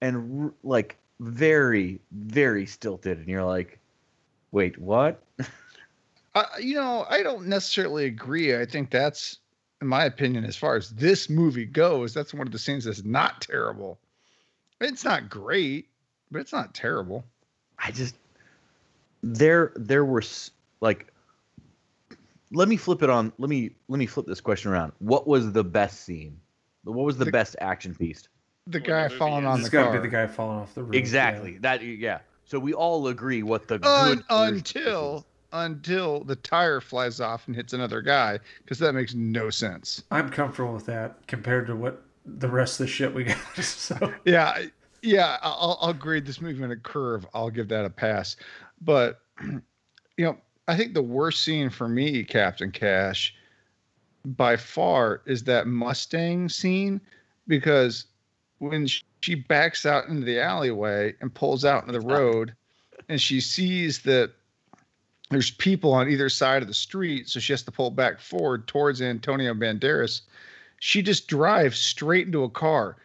and 0.00 0.44
r- 0.46 0.54
like 0.62 0.96
very 1.20 2.00
very 2.12 2.66
stilted. 2.66 3.18
And 3.18 3.28
you're 3.28 3.44
like, 3.44 3.78
wait, 4.52 4.78
what? 4.78 5.22
Uh, 6.36 6.44
you 6.60 6.74
know, 6.74 7.06
I 7.08 7.22
don't 7.22 7.46
necessarily 7.46 8.06
agree. 8.06 8.56
I 8.56 8.64
think 8.66 8.90
that's, 8.90 9.38
in 9.80 9.86
my 9.86 10.04
opinion, 10.04 10.44
as 10.44 10.56
far 10.56 10.74
as 10.74 10.90
this 10.90 11.30
movie 11.30 11.64
goes, 11.64 12.12
that's 12.12 12.34
one 12.34 12.44
of 12.48 12.52
the 12.52 12.58
scenes 12.58 12.86
that's 12.86 13.04
not 13.04 13.40
terrible. 13.40 14.00
It's 14.80 15.04
not 15.04 15.30
great, 15.30 15.90
but 16.32 16.40
it's 16.40 16.52
not 16.52 16.74
terrible. 16.74 17.24
I 17.78 17.92
just 17.92 18.16
there 19.32 19.72
there 19.76 20.04
were 20.04 20.22
like 20.80 21.10
let 22.52 22.68
me 22.68 22.76
flip 22.76 23.02
it 23.02 23.10
on 23.10 23.32
let 23.38 23.48
me 23.48 23.70
let 23.88 23.98
me 23.98 24.06
flip 24.06 24.26
this 24.26 24.40
question 24.40 24.70
around. 24.70 24.92
What 24.98 25.26
was 25.26 25.52
the 25.52 25.64
best 25.64 26.04
scene? 26.04 26.38
What 26.84 27.04
was 27.04 27.16
the 27.16 27.24
The- 27.24 27.30
best 27.32 27.56
action 27.60 27.94
piece? 27.94 28.28
The 28.66 28.78
Well, 28.78 28.86
guy 28.86 29.08
the 29.08 29.14
falling 29.16 29.44
is- 29.44 29.48
on 29.48 29.60
It's 29.60 29.68
the 29.68 29.72
got 29.72 29.80
to 29.80 29.86
car. 29.90 29.96
be 30.00 30.08
the 30.08 30.12
guy 30.12 30.26
falling 30.26 30.58
off 30.58 30.74
the 30.74 30.82
roof. 30.84 30.94
Exactly. 30.94 31.58
That 31.58 31.82
yeah. 31.82 32.20
So 32.44 32.58
we 32.58 32.74
all 32.74 33.08
agree 33.08 33.42
what 33.42 33.68
the 33.68 33.74
Un- 33.86 34.16
good 34.16 34.24
version 34.28 34.54
until 34.56 35.26
until 35.52 36.24
the 36.24 36.36
tire 36.36 36.80
flies 36.80 37.20
off 37.20 37.46
and 37.46 37.54
hits 37.54 37.72
another 37.72 38.02
guy, 38.02 38.40
because 38.62 38.78
that 38.80 38.92
makes 38.92 39.14
no 39.14 39.50
sense. 39.50 40.02
I'm 40.10 40.28
comfortable 40.28 40.74
with 40.74 40.84
that 40.86 41.26
compared 41.28 41.66
to 41.68 41.76
what 41.76 42.02
the 42.26 42.48
rest 42.48 42.80
of 42.80 42.86
the 42.86 42.92
shit 42.92 43.14
we 43.14 43.24
got. 43.24 43.38
so 43.62 44.12
Yeah, 44.24 44.64
yeah, 45.02 45.38
I- 45.42 45.48
I'll, 45.48 45.78
I'll 45.80 45.92
grade 45.94 46.26
this 46.26 46.40
movie 46.40 46.62
on 46.64 46.70
a 46.72 46.76
curve. 46.76 47.24
I'll 47.34 47.50
give 47.50 47.68
that 47.68 47.84
a 47.84 47.90
pass. 47.90 48.34
But 48.84 49.20
you 49.42 49.62
know, 50.24 50.36
I 50.68 50.76
think 50.76 50.94
the 50.94 51.02
worst 51.02 51.42
scene 51.42 51.70
for 51.70 51.88
me, 51.88 52.24
Captain 52.24 52.70
Cash, 52.70 53.34
by 54.24 54.56
far, 54.56 55.22
is 55.26 55.44
that 55.44 55.66
Mustang 55.66 56.48
scene 56.48 57.00
because 57.46 58.06
when 58.58 58.86
she 59.20 59.34
backs 59.34 59.84
out 59.84 60.08
into 60.08 60.24
the 60.24 60.40
alleyway 60.40 61.14
and 61.20 61.34
pulls 61.34 61.64
out 61.64 61.86
into 61.86 61.98
the 61.98 62.06
road, 62.14 62.54
and 63.08 63.20
she 63.20 63.40
sees 63.40 64.00
that 64.00 64.32
there's 65.30 65.50
people 65.50 65.92
on 65.92 66.08
either 66.08 66.28
side 66.28 66.62
of 66.62 66.68
the 66.68 66.74
street, 66.74 67.28
so 67.28 67.40
she 67.40 67.52
has 67.52 67.62
to 67.64 67.72
pull 67.72 67.90
back 67.90 68.20
forward 68.20 68.66
towards 68.66 69.02
Antonio 69.02 69.52
Banderas. 69.54 70.22
She 70.80 71.02
just 71.02 71.28
drives 71.28 71.78
straight 71.78 72.26
into 72.26 72.44
a 72.44 72.50
car. 72.50 72.96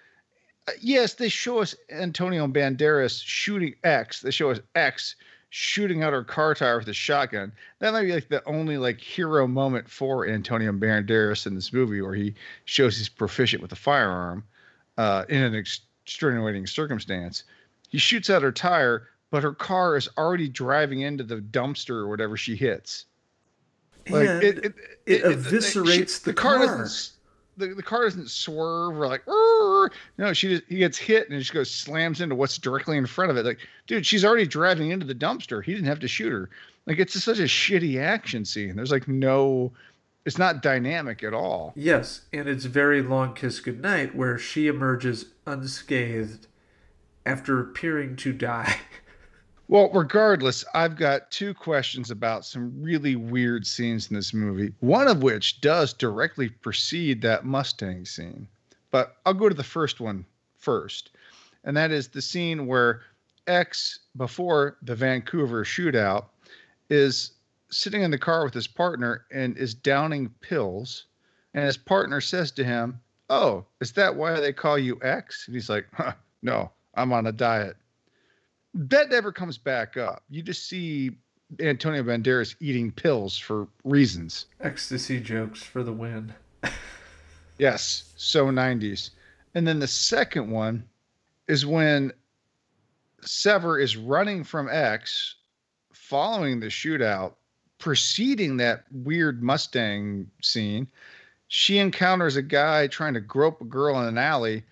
Uh, 0.68 0.74
yes, 0.82 1.16
they 1.16 1.30
show 1.30 1.60
us 1.60 1.76
Antonio 1.90 2.48
Banderas 2.48 3.22
shooting 3.24 3.74
X. 3.84 4.22
They 4.22 4.32
show 4.32 4.52
us 4.52 4.60
X 4.76 5.16
shooting 5.50 6.04
out 6.04 6.14
her 6.14 6.24
car 6.24 6.54
tire 6.54 6.78
with 6.78 6.88
a 6.88 6.94
shotgun. 6.94 7.52
That 7.80 7.94
might 7.94 8.04
be 8.04 8.14
like 8.14 8.30
the 8.30 8.44
only 8.48 8.78
like 8.78 9.00
hero 9.00 9.48
moment 9.48 9.90
for 9.90 10.28
Antonio 10.28 10.72
Banderas 10.72 11.48
in 11.48 11.56
this 11.56 11.74
movie, 11.74 12.02
where 12.02 12.14
he 12.14 12.36
shows 12.66 12.98
he's 12.98 13.10
proficient 13.10 13.62
with 13.62 13.72
a 13.72 13.76
firearm 13.76 14.44
uh, 14.98 15.26
in 15.30 15.42
an 15.42 15.56
extenuating 15.56 16.68
circumstance. 16.68 17.44
He 17.90 17.98
shoots 17.98 18.30
out 18.30 18.44
her 18.44 18.52
tire, 18.52 19.08
but 19.32 19.42
her 19.44 19.54
car 19.54 19.98
is 19.98 20.08
already 20.18 20.48
driving 20.50 21.02
into 21.02 21.24
the 21.24 21.38
dumpster 21.38 21.96
or 21.96 22.08
whatever 22.08 22.38
she 22.38 22.56
hits. 22.56 23.06
Like 24.10 24.30
And 24.30 24.44
it, 24.44 24.66
it, 24.66 24.74
it 25.06 25.24
eviscerates 25.24 26.22
the 26.22 26.34
car. 26.34 26.60
doesn't 26.60 26.82
s- 26.82 27.12
the, 27.60 27.76
the 27.76 27.84
car 27.84 28.06
doesn't 28.06 28.30
swerve 28.30 29.00
or 29.00 29.08
like 29.08 29.24
"Rrr." 29.26 29.90
no 30.18 30.34
she 30.34 30.50
just 30.50 30.64
he 30.68 30.78
gets 30.78 30.98
hit 30.98 31.30
and 31.30 31.40
just 31.40 31.54
goes 31.54 31.70
slams 31.70 32.22
into 32.22 32.36
what's 32.36 32.58
directly 32.58 32.98
in 32.98 33.06
front 33.06 33.32
of 33.32 33.38
it. 33.38 33.46
Like 33.46 33.60
dude 33.88 34.06
she's 34.06 34.26
already 34.26 34.48
driving 34.48 34.92
into 34.92 35.06
the 35.06 35.16
dumpster. 35.16 35.64
He 35.64 35.74
didn't 35.74 35.88
have 35.88 36.00
to 36.00 36.08
shoot 36.08 36.32
her. 36.32 36.50
Like 36.88 37.00
it's 37.00 37.14
just 37.14 37.26
such 37.26 37.40
a 37.40 37.44
shitty 37.44 38.02
action 38.02 38.46
scene. 38.46 38.76
There's 38.76 38.92
like 38.92 39.08
no 39.08 39.72
it's 40.26 40.38
not 40.38 40.62
dynamic 40.62 41.24
at 41.24 41.34
all. 41.34 41.74
Yes, 41.76 42.22
and 42.34 42.48
it's 42.48 42.66
very 42.66 43.02
long 43.02 43.34
kiss 43.34 43.60
goodnight 43.60 44.16
where 44.16 44.38
she 44.38 44.68
emerges 44.68 45.26
unscathed 45.46 46.48
after 47.26 47.60
appearing 47.60 48.16
to 48.18 48.34
die. 48.34 48.76
Well, 49.70 49.92
regardless, 49.94 50.66
I've 50.74 50.96
got 50.96 51.30
two 51.30 51.54
questions 51.54 52.10
about 52.10 52.44
some 52.44 52.82
really 52.82 53.16
weird 53.16 53.68
scenes 53.68 54.10
in 54.10 54.16
this 54.16 54.34
movie, 54.34 54.74
one 54.80 55.08
of 55.08 55.22
which 55.22 55.62
does 55.62 55.94
directly 55.94 56.50
precede 56.50 57.22
that 57.22 57.46
Mustang 57.46 58.04
scene. 58.04 58.48
But 58.90 59.18
I'll 59.28 59.36
go 59.36 59.48
to 59.48 59.54
the 59.54 59.64
first 59.64 60.00
one 60.00 60.26
first. 60.58 61.12
And 61.64 61.78
that 61.78 61.92
is 61.92 62.08
the 62.08 62.22
scene 62.22 62.66
where 62.66 63.04
X, 63.46 64.00
before 64.18 64.78
the 64.82 64.96
Vancouver 64.96 65.64
shootout, 65.64 66.26
is 66.90 67.34
sitting 67.70 68.02
in 68.02 68.10
the 68.10 68.18
car 68.18 68.44
with 68.46 68.56
his 68.56 68.66
partner 68.66 69.26
and 69.32 69.56
is 69.56 69.76
downing 69.76 70.30
pills. 70.42 71.06
And 71.54 71.64
his 71.64 71.78
partner 71.78 72.22
says 72.22 72.50
to 72.54 72.64
him, 72.64 73.00
Oh, 73.30 73.66
is 73.82 73.92
that 73.92 74.16
why 74.16 74.40
they 74.40 74.52
call 74.52 74.80
you 74.80 74.98
X? 75.04 75.44
And 75.46 75.54
he's 75.54 75.70
like, 75.70 75.86
huh, 75.94 76.14
No, 76.42 76.72
I'm 76.96 77.14
on 77.14 77.28
a 77.28 77.32
diet 77.32 77.78
that 78.74 79.10
never 79.10 79.32
comes 79.32 79.58
back 79.58 79.98
up. 79.98 80.24
You 80.30 80.42
just 80.42 80.68
see 80.68 81.12
Antonio 81.60 82.04
Banderas 82.04 82.56
eating 82.60 82.92
pills 82.92 83.38
for 83.38 83.68
reasons. 83.84 84.46
Ecstasy 84.62 85.20
jokes 85.20 85.64
for 85.64 85.84
the 85.84 85.94
win. 85.94 86.34
Yes, 87.60 88.14
so 88.16 88.46
90s. 88.46 89.12
And 89.54 89.68
then 89.68 89.80
the 89.80 89.88
second 89.88 90.50
one 90.50 90.86
is 91.48 91.66
when 91.66 92.14
Sever 93.22 93.78
is 93.78 93.98
running 93.98 94.46
from 94.46 94.70
X, 94.72 95.36
following 95.92 96.62
the 96.62 96.68
shootout, 96.68 97.34
preceding 97.78 98.58
that 98.58 98.86
weird 98.92 99.44
Mustang 99.44 100.32
scene. 100.42 100.88
She 101.50 101.80
encounters 101.80 102.38
a 102.38 102.42
guy 102.42 102.88
trying 102.88 103.14
to 103.16 103.20
grope 103.20 103.60
a 103.60 103.66
girl 103.66 104.00
in 104.02 104.08
an 104.08 104.18
alley, 104.18 104.64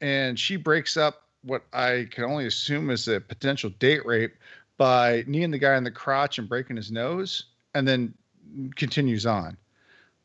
and 0.00 0.38
she 0.38 0.56
breaks 0.56 0.96
up 0.96 1.21
what 1.44 1.64
I 1.72 2.08
can 2.10 2.24
only 2.24 2.46
assume 2.46 2.90
is 2.90 3.08
a 3.08 3.20
potential 3.20 3.70
date 3.78 4.04
rape 4.06 4.34
by 4.76 5.24
kneeing 5.26 5.50
the 5.50 5.58
guy 5.58 5.76
in 5.76 5.84
the 5.84 5.90
crotch 5.90 6.38
and 6.38 6.48
breaking 6.48 6.76
his 6.76 6.90
nose, 6.90 7.44
and 7.74 7.86
then 7.86 8.14
continues 8.76 9.26
on. 9.26 9.56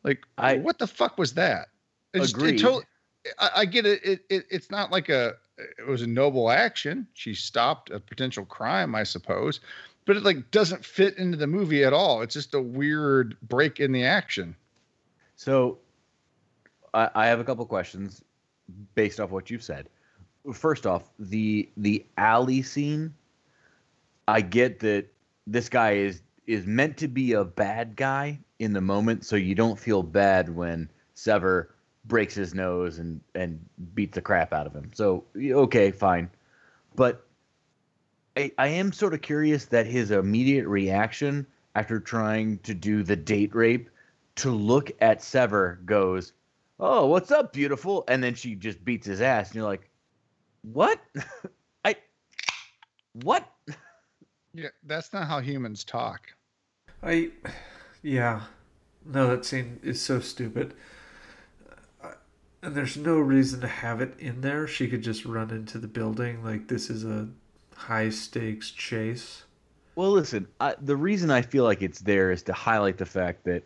Like, 0.03 0.24
I- 0.38 0.57
what 0.57 0.80
the 0.80 0.88
fuck 0.88 1.18
was 1.18 1.34
that? 1.34 1.70
It 2.13 2.20
just- 2.20 2.36
it 2.36 2.38
Agreed. 2.38 2.59
I, 3.39 3.49
I 3.57 3.65
get 3.65 3.86
it. 3.86 4.05
It, 4.05 4.26
it. 4.30 4.45
It's 4.49 4.72
not 4.72 4.91
like 4.91 5.09
a. 5.09 5.36
It 5.57 5.88
was 5.88 6.01
a 6.03 6.07
noble 6.07 6.51
action. 6.51 7.07
She 7.13 7.34
stopped 7.34 7.89
a 7.89 7.99
potential 7.99 8.45
crime, 8.45 8.93
I 8.93 9.03
suppose, 9.03 9.59
but 10.05 10.15
it 10.15 10.24
like 10.24 10.51
doesn't 10.51 10.86
fit 10.86 11.18
into 11.18 11.36
the 11.36 11.47
movie 11.47 11.84
at 11.84 11.93
all. 11.93 12.22
It's 12.22 12.34
just 12.36 12.53
a 12.53 12.61
weird 12.61 13.36
break 13.41 13.80
in 13.80 13.91
the 13.91 14.05
action. 14.05 14.55
So 15.36 15.80
I, 16.93 17.09
I 17.15 17.26
have 17.28 17.39
a 17.39 17.43
couple 17.43 17.65
questions 17.65 18.22
based 18.93 19.20
off 19.20 19.32
what 19.32 19.49
you've 19.49 19.63
said. 19.63 19.89
First 20.54 20.86
off, 20.86 21.04
the 21.20 21.70
the 21.78 22.06
alley 22.18 22.62
scene, 22.62 23.14
I 24.28 24.41
get 24.41 24.80
that 24.80 25.08
this 25.45 25.70
guy 25.70 25.93
is 25.93 26.22
is 26.45 26.66
meant 26.66 26.98
to 26.98 27.08
be 27.08 27.34
a 27.34 27.43
bad 27.43 27.95
guy 27.95 28.39
in 28.60 28.74
the 28.74 28.82
moment, 28.82 29.26
so 29.26 29.36
you 29.36 29.56
don't 29.56 29.78
feel 29.78 30.04
bad 30.04 30.56
when 30.56 30.89
Sever 31.14 31.74
breaks 32.06 32.36
his 32.36 32.54
nose 32.54 33.00
and 33.00 33.20
and 33.36 33.60
beats 33.93 34.16
the 34.16 34.22
crap 34.22 34.54
out 34.54 34.68
of 34.68 34.74
him. 34.74 34.91
So 34.93 35.26
okay, 35.38 35.91
fine. 35.91 36.30
But 36.95 37.26
I, 38.36 38.52
I 38.58 38.68
am 38.68 38.91
sort 38.91 39.14
of 39.14 39.22
curious 39.22 39.66
that 39.66 39.86
his 39.86 40.12
immediate 40.12 40.68
reaction 40.68 41.45
after 41.76 42.00
trying 42.00 42.60
to 42.60 42.74
do 42.74 43.04
the 43.04 43.16
date 43.16 43.54
rape 43.54 43.89
to 44.36 44.52
look 44.52 44.91
at 45.02 45.24
Sever 45.24 45.80
goes, 45.86 46.34
"Oh, 46.80 47.08
what's 47.08 47.32
up, 47.32 47.54
beautiful?" 47.54 48.04
And 48.08 48.24
then 48.24 48.36
she 48.36 48.56
just 48.56 48.84
beats 48.86 49.06
his 49.06 49.22
ass, 49.22 49.50
and 49.50 49.56
you're 49.56 49.66
like, 49.66 49.89
"What? 50.74 50.99
I 51.86 51.95
what?" 53.13 53.49
Yeah, 54.53 54.70
that's 54.84 55.13
not 55.13 55.28
how 55.28 55.39
humans 55.39 55.84
talk. 55.84 56.28
I, 57.03 57.32
yeah, 58.01 58.41
no, 59.05 59.28
that 59.28 59.45
scene 59.45 59.80
is 59.84 60.01
so 60.01 60.20
stupid. 60.20 60.74
Uh, 62.03 62.13
And 62.63 62.76
there's 62.76 62.97
no 62.97 63.20
reason 63.20 63.61
to 63.61 63.68
have 63.68 64.01
it 64.01 64.20
in 64.20 64.41
there. 64.41 64.68
She 64.68 64.88
could 64.88 65.03
just 65.03 65.26
run 65.26 65.51
into 65.51 65.78
the 65.78 65.88
building 65.88 66.43
like 66.43 66.68
this 66.68 66.89
is 66.89 67.05
a 67.05 67.30
high 67.76 68.09
stakes 68.09 68.72
chase. 68.72 69.43
Well, 69.95 70.11
listen, 70.11 70.47
I, 70.59 70.76
the 70.80 70.95
reason 70.95 71.32
I 71.32 71.41
feel 71.41 71.63
like 71.63 71.82
it's 71.82 71.99
there 71.99 72.32
is 72.32 72.43
to 72.43 72.53
highlight 72.53 72.97
the 72.97 73.05
fact 73.05 73.43
that 73.45 73.63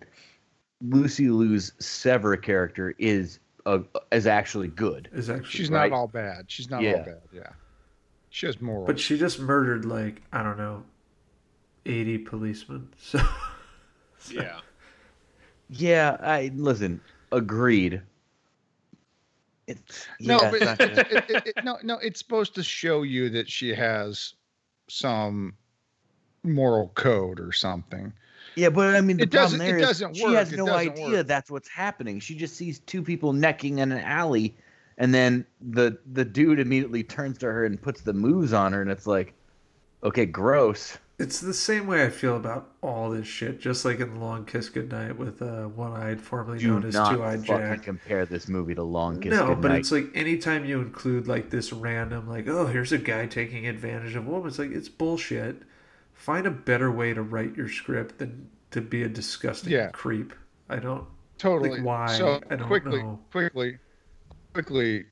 Lucy 0.81 1.29
Liu's 1.29 1.73
Sever 1.79 2.37
character 2.37 2.95
is 2.97 3.39
uh, 3.65 3.79
is 4.11 4.27
actually 4.27 4.67
good. 4.69 5.09
Is 5.13 5.29
actually, 5.29 5.49
She's 5.49 5.69
Right. 5.69 5.89
not 5.91 5.95
all 5.97 6.07
bad. 6.07 6.45
She's 6.47 6.69
not 6.69 6.81
Yeah. 6.81 6.93
all 6.93 7.05
bad. 7.05 7.21
Yeah, 7.33 7.49
she 8.29 8.45
has 8.45 8.61
morals. 8.61 8.87
but 8.87 8.99
she 8.99 9.17
just 9.17 9.39
murdered 9.39 9.85
like 9.85 10.21
I 10.31 10.43
don't 10.43 10.57
know, 10.57 10.83
eighty 11.85 12.17
policemen. 12.17 12.89
So 13.03 13.19
Yeah. 14.29 14.59
Yeah, 15.69 16.17
I 16.19 16.51
listen. 16.53 17.01
Agreed. 17.31 18.01
It's, 19.67 20.07
no, 20.19 20.39
yeah, 20.41 20.51
but 20.51 20.61
it's 20.61 20.65
not 20.65 20.81
it, 21.11 21.29
it, 21.29 21.53
it- 21.57 21.63
no, 21.63 21.77
no, 21.83 21.97
it's 21.99 22.19
supposed 22.19 22.55
to 22.55 22.63
show 22.63 23.03
you 23.03 23.29
that 23.29 23.49
she 23.49 23.73
has 23.73 24.33
some 24.89 25.55
moral 26.43 26.89
code 26.89 27.39
or 27.39 27.51
something. 27.51 28.11
Yeah, 28.55 28.69
but 28.69 28.95
I 28.95 29.01
mean, 29.01 29.17
the 29.17 29.23
It 29.23 29.31
problem 29.31 29.59
doesn't- 29.59 29.61
it 29.61 29.65
there 29.65 29.77
is 29.79 29.87
doesn't 29.87 30.15
she 30.15 30.23
work, 30.25 30.33
has 30.35 30.51
it 30.53 30.57
no 30.57 30.69
idea 30.69 31.09
work. 31.17 31.27
that's 31.27 31.49
what's 31.49 31.69
happening. 31.69 32.19
She 32.19 32.35
just 32.35 32.55
sees 32.55 32.79
two 32.79 33.01
people 33.01 33.33
necking 33.33 33.79
in 33.79 33.91
an 33.91 33.99
alley, 33.99 34.55
and 34.97 35.13
then 35.13 35.45
the 35.61 35.97
the 36.13 36.25
dude 36.25 36.59
immediately 36.59 37.03
turns 37.03 37.37
to 37.39 37.45
her 37.47 37.65
and 37.65 37.81
puts 37.81 38.01
the 38.01 38.13
moves 38.13 38.51
on 38.53 38.73
her, 38.73 38.81
and 38.81 38.91
it's 38.91 39.07
like, 39.07 39.33
okay, 40.03 40.25
gross. 40.25 40.97
It's 41.19 41.39
the 41.39 41.53
same 41.53 41.85
way 41.85 42.03
I 42.03 42.09
feel 42.09 42.35
about 42.35 42.71
all 42.81 43.11
this 43.11 43.27
shit. 43.27 43.59
Just 43.59 43.85
like 43.85 43.99
in 43.99 44.19
Long 44.19 44.43
Kiss 44.43 44.69
Goodnight 44.69 45.15
with 45.19 45.39
uh, 45.43 45.65
One 45.65 45.91
Eyed, 45.93 46.19
formerly 46.19 46.57
Do 46.57 46.69
known 46.69 46.83
as 46.85 46.95
Two 46.95 47.23
Eyed 47.23 47.45
fucking 47.45 47.45
Jack. 47.45 47.83
compare 47.83 48.25
this 48.25 48.47
movie 48.47 48.73
to 48.73 48.81
Long 48.81 49.19
Kiss 49.19 49.31
no, 49.31 49.53
but 49.55 49.69
it's 49.71 49.91
like 49.91 50.07
anytime 50.15 50.65
you 50.65 50.81
include 50.81 51.27
like 51.27 51.51
this 51.51 51.71
random, 51.71 52.27
like, 52.27 52.47
oh, 52.47 52.65
here's 52.65 52.91
a 52.91 52.97
guy 52.97 53.27
taking 53.27 53.67
advantage 53.67 54.15
of 54.15 54.25
a 54.25 54.29
woman. 54.31 54.47
It's 54.47 54.57
like 54.57 54.71
it's 54.71 54.89
bullshit. 54.89 55.61
Find 56.21 56.45
a 56.45 56.51
better 56.51 56.91
way 56.91 57.15
to 57.15 57.23
write 57.23 57.55
your 57.57 57.67
script 57.67 58.19
than 58.19 58.47
to 58.69 58.79
be 58.79 59.01
a 59.01 59.09
disgusting 59.09 59.73
Yeah. 59.73 59.89
creep. 59.89 60.33
I 60.69 60.75
don't. 60.77 61.07
Totally. 61.39 61.81
why? 61.81 62.15
So 62.15 62.39
I 62.51 62.57
don't 62.57 62.67
quickly, 62.67 63.01
know. 63.01 63.19
quickly, 63.31 63.79
quickly, 64.53 65.05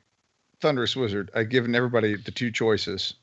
Thunderous 0.62 0.96
Wizard. 0.96 1.32
I've 1.34 1.50
given 1.50 1.74
everybody 1.74 2.16
the 2.16 2.30
two 2.30 2.52
choices. 2.52 3.16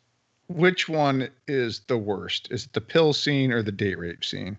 Which 0.49 0.89
one 0.89 1.29
is 1.47 1.83
the 1.87 1.97
worst? 1.97 2.49
Is 2.51 2.65
it 2.65 2.73
the 2.73 2.81
pill 2.81 3.13
scene 3.13 3.53
or 3.53 3.63
the 3.63 3.71
date 3.71 4.01
rape 4.01 4.25
scene? 4.25 4.57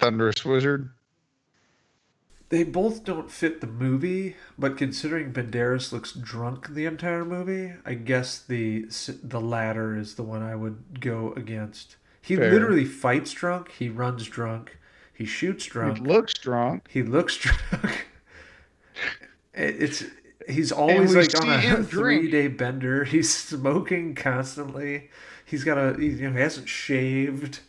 Thunderous 0.00 0.44
Wizard. 0.44 0.90
They 2.48 2.64
both 2.64 3.04
don't 3.04 3.30
fit 3.30 3.60
the 3.60 3.68
movie, 3.68 4.34
but 4.58 4.76
considering 4.76 5.32
Banderas 5.32 5.92
looks 5.92 6.10
drunk 6.12 6.74
the 6.74 6.86
entire 6.86 7.24
movie, 7.24 7.74
I 7.86 7.94
guess 7.94 8.40
the 8.40 8.86
the 9.22 9.40
latter 9.40 9.96
is 9.96 10.16
the 10.16 10.24
one 10.24 10.42
I 10.42 10.56
would 10.56 11.00
go 11.00 11.32
against. 11.34 11.94
He 12.20 12.36
Fair. 12.36 12.50
literally 12.52 12.84
fights 12.84 13.32
drunk. 13.32 13.70
He 13.72 13.88
runs 13.88 14.26
drunk. 14.26 14.76
He 15.14 15.24
shoots 15.24 15.64
drunk. 15.66 15.98
He 15.98 16.04
looks 16.04 16.34
drunk. 16.34 16.86
He 16.90 17.02
looks 17.02 17.36
drunk. 17.38 18.06
It's 19.54 20.04
he's 20.48 20.70
always 20.72 21.14
like 21.14 21.38
on 21.40 21.48
a 21.50 21.82
three 21.84 22.30
day 22.30 22.48
bender. 22.48 23.04
He's 23.04 23.34
smoking 23.34 24.14
constantly. 24.14 25.10
He's 25.44 25.64
got 25.64 25.78
a 25.78 25.94
he, 25.98 26.08
you 26.08 26.28
know, 26.30 26.36
he 26.36 26.40
hasn't 26.40 26.68
shaved. 26.68 27.60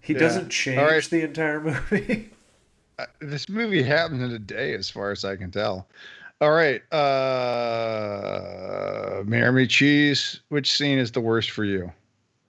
He 0.00 0.12
Yeah. 0.12 0.18
doesn't 0.18 0.48
change 0.50 0.78
right. 0.80 1.02
the 1.04 1.22
entire 1.22 1.60
movie. 1.60 2.30
Uh, 2.98 3.04
This 3.20 3.46
movie 3.50 3.82
happened 3.82 4.22
in 4.22 4.30
a 4.30 4.38
day, 4.38 4.72
as 4.72 4.88
far 4.88 5.10
as 5.10 5.22
I 5.22 5.36
can 5.36 5.50
tell. 5.50 5.86
All 6.40 6.52
right, 6.52 6.80
uh, 7.56 9.22
Marry 9.26 9.66
Cheese. 9.66 10.40
Which 10.48 10.72
scene 10.72 10.98
is 10.98 11.12
the 11.12 11.20
worst 11.20 11.50
for 11.50 11.64
you? 11.64 11.92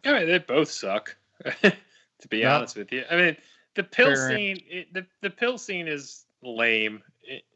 I 0.05 0.13
mean, 0.13 0.27
they 0.27 0.37
both 0.39 0.69
suck. 0.69 1.15
to 1.61 2.27
be 2.29 2.39
Yeah. 2.39 2.55
honest 2.55 2.75
with 2.77 2.91
you, 2.91 3.03
I 3.09 3.15
mean, 3.15 3.37
the 3.75 3.83
pill 3.83 4.07
Fair. 4.15 4.29
scene, 4.29 4.63
it, 4.67 4.93
the 4.93 5.05
the 5.21 5.29
pill 5.29 5.57
scene 5.57 5.87
is 5.87 6.25
lame, 6.41 7.03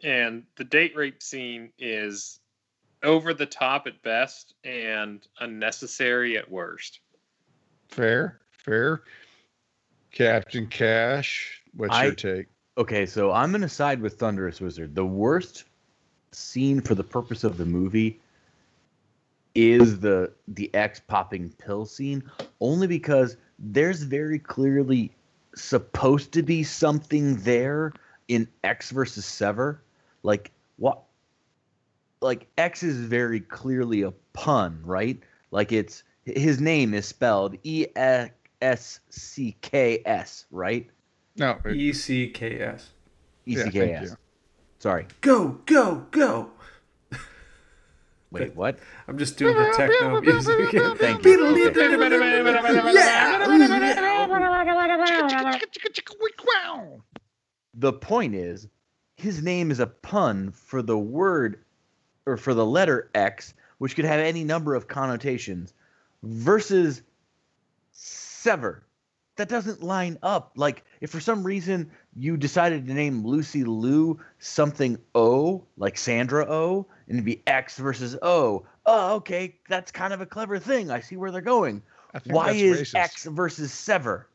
and 0.03 0.43
the 0.55 0.63
date 0.63 0.95
rape 0.95 1.21
scene 1.21 1.71
is 1.79 2.39
over 3.03 3.33
the 3.33 3.45
top 3.45 3.87
at 3.87 4.01
best 4.03 4.53
and 4.63 5.27
unnecessary 5.39 6.37
at 6.37 6.49
worst. 6.49 6.99
Fair, 7.87 8.41
fair. 8.51 9.01
Captain 10.11 10.67
Cash. 10.67 11.61
What's 11.73 11.95
I- 11.95 12.05
your 12.05 12.15
take? 12.15 12.47
Okay, 12.77 13.05
so 13.05 13.31
I'm 13.31 13.51
gonna 13.51 13.67
side 13.67 14.01
with 14.01 14.17
Thunderous 14.19 14.61
Wizard. 14.61 14.95
The 14.95 15.05
worst 15.05 15.65
scene 16.31 16.79
for 16.81 16.95
the 16.95 17.03
purpose 17.03 17.43
of 17.43 17.57
the 17.57 17.65
movie 17.65 18.19
is 19.55 19.99
the 19.99 20.31
the 20.47 20.73
X 20.73 21.01
popping 21.07 21.49
pill 21.57 21.85
scene, 21.85 22.23
only 22.59 22.87
because 22.87 23.37
there's 23.59 24.01
very 24.03 24.39
clearly 24.39 25.11
supposed 25.55 26.31
to 26.33 26.41
be 26.43 26.63
something 26.63 27.35
there 27.37 27.91
in 28.27 28.47
X 28.63 28.91
versus 28.91 29.25
Sever. 29.25 29.81
Like 30.23 30.51
what? 30.77 31.01
Like 32.21 32.47
X 32.57 32.83
is 32.83 32.97
very 32.97 33.39
clearly 33.39 34.03
a 34.03 34.11
pun, 34.33 34.79
right? 34.83 35.19
Like 35.51 35.71
it's 35.71 36.03
his 36.25 36.61
name 36.61 36.93
is 36.93 37.05
spelled 37.07 37.57
E 37.63 37.87
S 38.61 38.99
C 39.09 39.55
K 39.61 40.01
S, 40.05 40.45
right? 40.51 40.87
No, 41.35 41.57
it- 41.65 41.75
E 41.75 41.93
C 41.93 42.27
K 42.29 42.59
S. 42.59 42.89
E 43.47 43.53
Yeah, 43.53 43.57
C 43.57 43.61
thank 43.63 43.73
K 43.73 43.93
S. 43.93 44.03
you. 44.11 44.17
Sorry. 44.79 45.07
Go 45.21 45.59
go 45.65 46.05
go! 46.11 46.51
Wait, 48.31 48.55
what? 48.55 48.79
I'm 49.07 49.17
just 49.17 49.37
doing 49.37 49.55
the 49.55 49.73
techno 49.75 50.21
music. 50.21 50.71
Thank 50.97 51.25
you. 51.25 51.37
The 57.73 57.93
point 57.93 58.35
is, 58.35 58.67
his 59.15 59.43
name 59.43 59.69
is 59.69 59.79
a 59.79 59.87
pun 59.87 60.51
for 60.51 60.81
the 60.81 60.97
word 60.97 61.63
or 62.25 62.37
for 62.37 62.53
the 62.53 62.65
letter 62.65 63.09
X, 63.15 63.53
which 63.79 63.95
could 63.95 64.05
have 64.05 64.19
any 64.19 64.43
number 64.43 64.75
of 64.75 64.87
connotations, 64.87 65.73
versus 66.23 67.01
sever. 67.91 68.83
That 69.37 69.47
doesn't 69.49 69.81
line 69.81 70.19
up. 70.21 70.51
Like, 70.55 70.83
if 70.99 71.09
for 71.09 71.19
some 71.19 71.43
reason 71.43 71.89
you 72.15 72.35
decided 72.37 72.85
to 72.87 72.93
name 72.93 73.25
Lucy 73.25 73.63
Liu 73.63 74.19
something 74.39 74.97
O, 75.15 75.65
like 75.77 75.97
Sandra 75.97 76.45
O, 76.49 76.85
and 77.07 77.15
it'd 77.15 77.25
be 77.25 77.41
X 77.47 77.77
versus 77.77 78.17
O. 78.21 78.65
Oh, 78.85 79.15
okay, 79.15 79.55
that's 79.69 79.91
kind 79.91 80.11
of 80.13 80.21
a 80.21 80.25
clever 80.25 80.59
thing. 80.59 80.91
I 80.91 80.99
see 80.99 81.15
where 81.15 81.31
they're 81.31 81.41
going. 81.41 81.81
Why 82.25 82.51
is 82.51 82.81
racist. 82.91 82.95
X 82.95 83.23
versus 83.25 83.71
sever? 83.71 84.27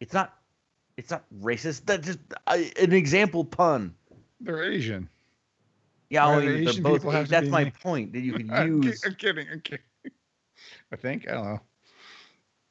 It's 0.00 0.12
not. 0.12 0.36
It's 0.96 1.10
not 1.10 1.24
racist. 1.40 1.86
That's 1.86 2.06
just 2.06 2.18
uh, 2.46 2.58
an 2.80 2.92
example 2.92 3.44
pun. 3.44 3.94
They're 4.40 4.62
Asian. 4.62 5.08
Yeah, 6.10 6.26
Why 6.26 6.36
I 6.36 6.40
do 6.40 6.46
mean, 6.46 6.64
they're 6.64 6.70
Asian 6.70 6.82
both. 6.82 7.28
That's 7.28 7.48
my 7.48 7.64
named- 7.64 7.80
point 7.80 8.12
that 8.12 8.20
you 8.20 8.34
could 8.34 8.48
use. 8.84 9.02
I'm 9.04 9.14
kidding. 9.14 9.46
I'm 9.50 9.60
kidding. 9.60 9.84
I 10.92 10.96
think 10.96 11.28
I 11.28 11.32
don't 11.34 11.44
know. 11.44 11.60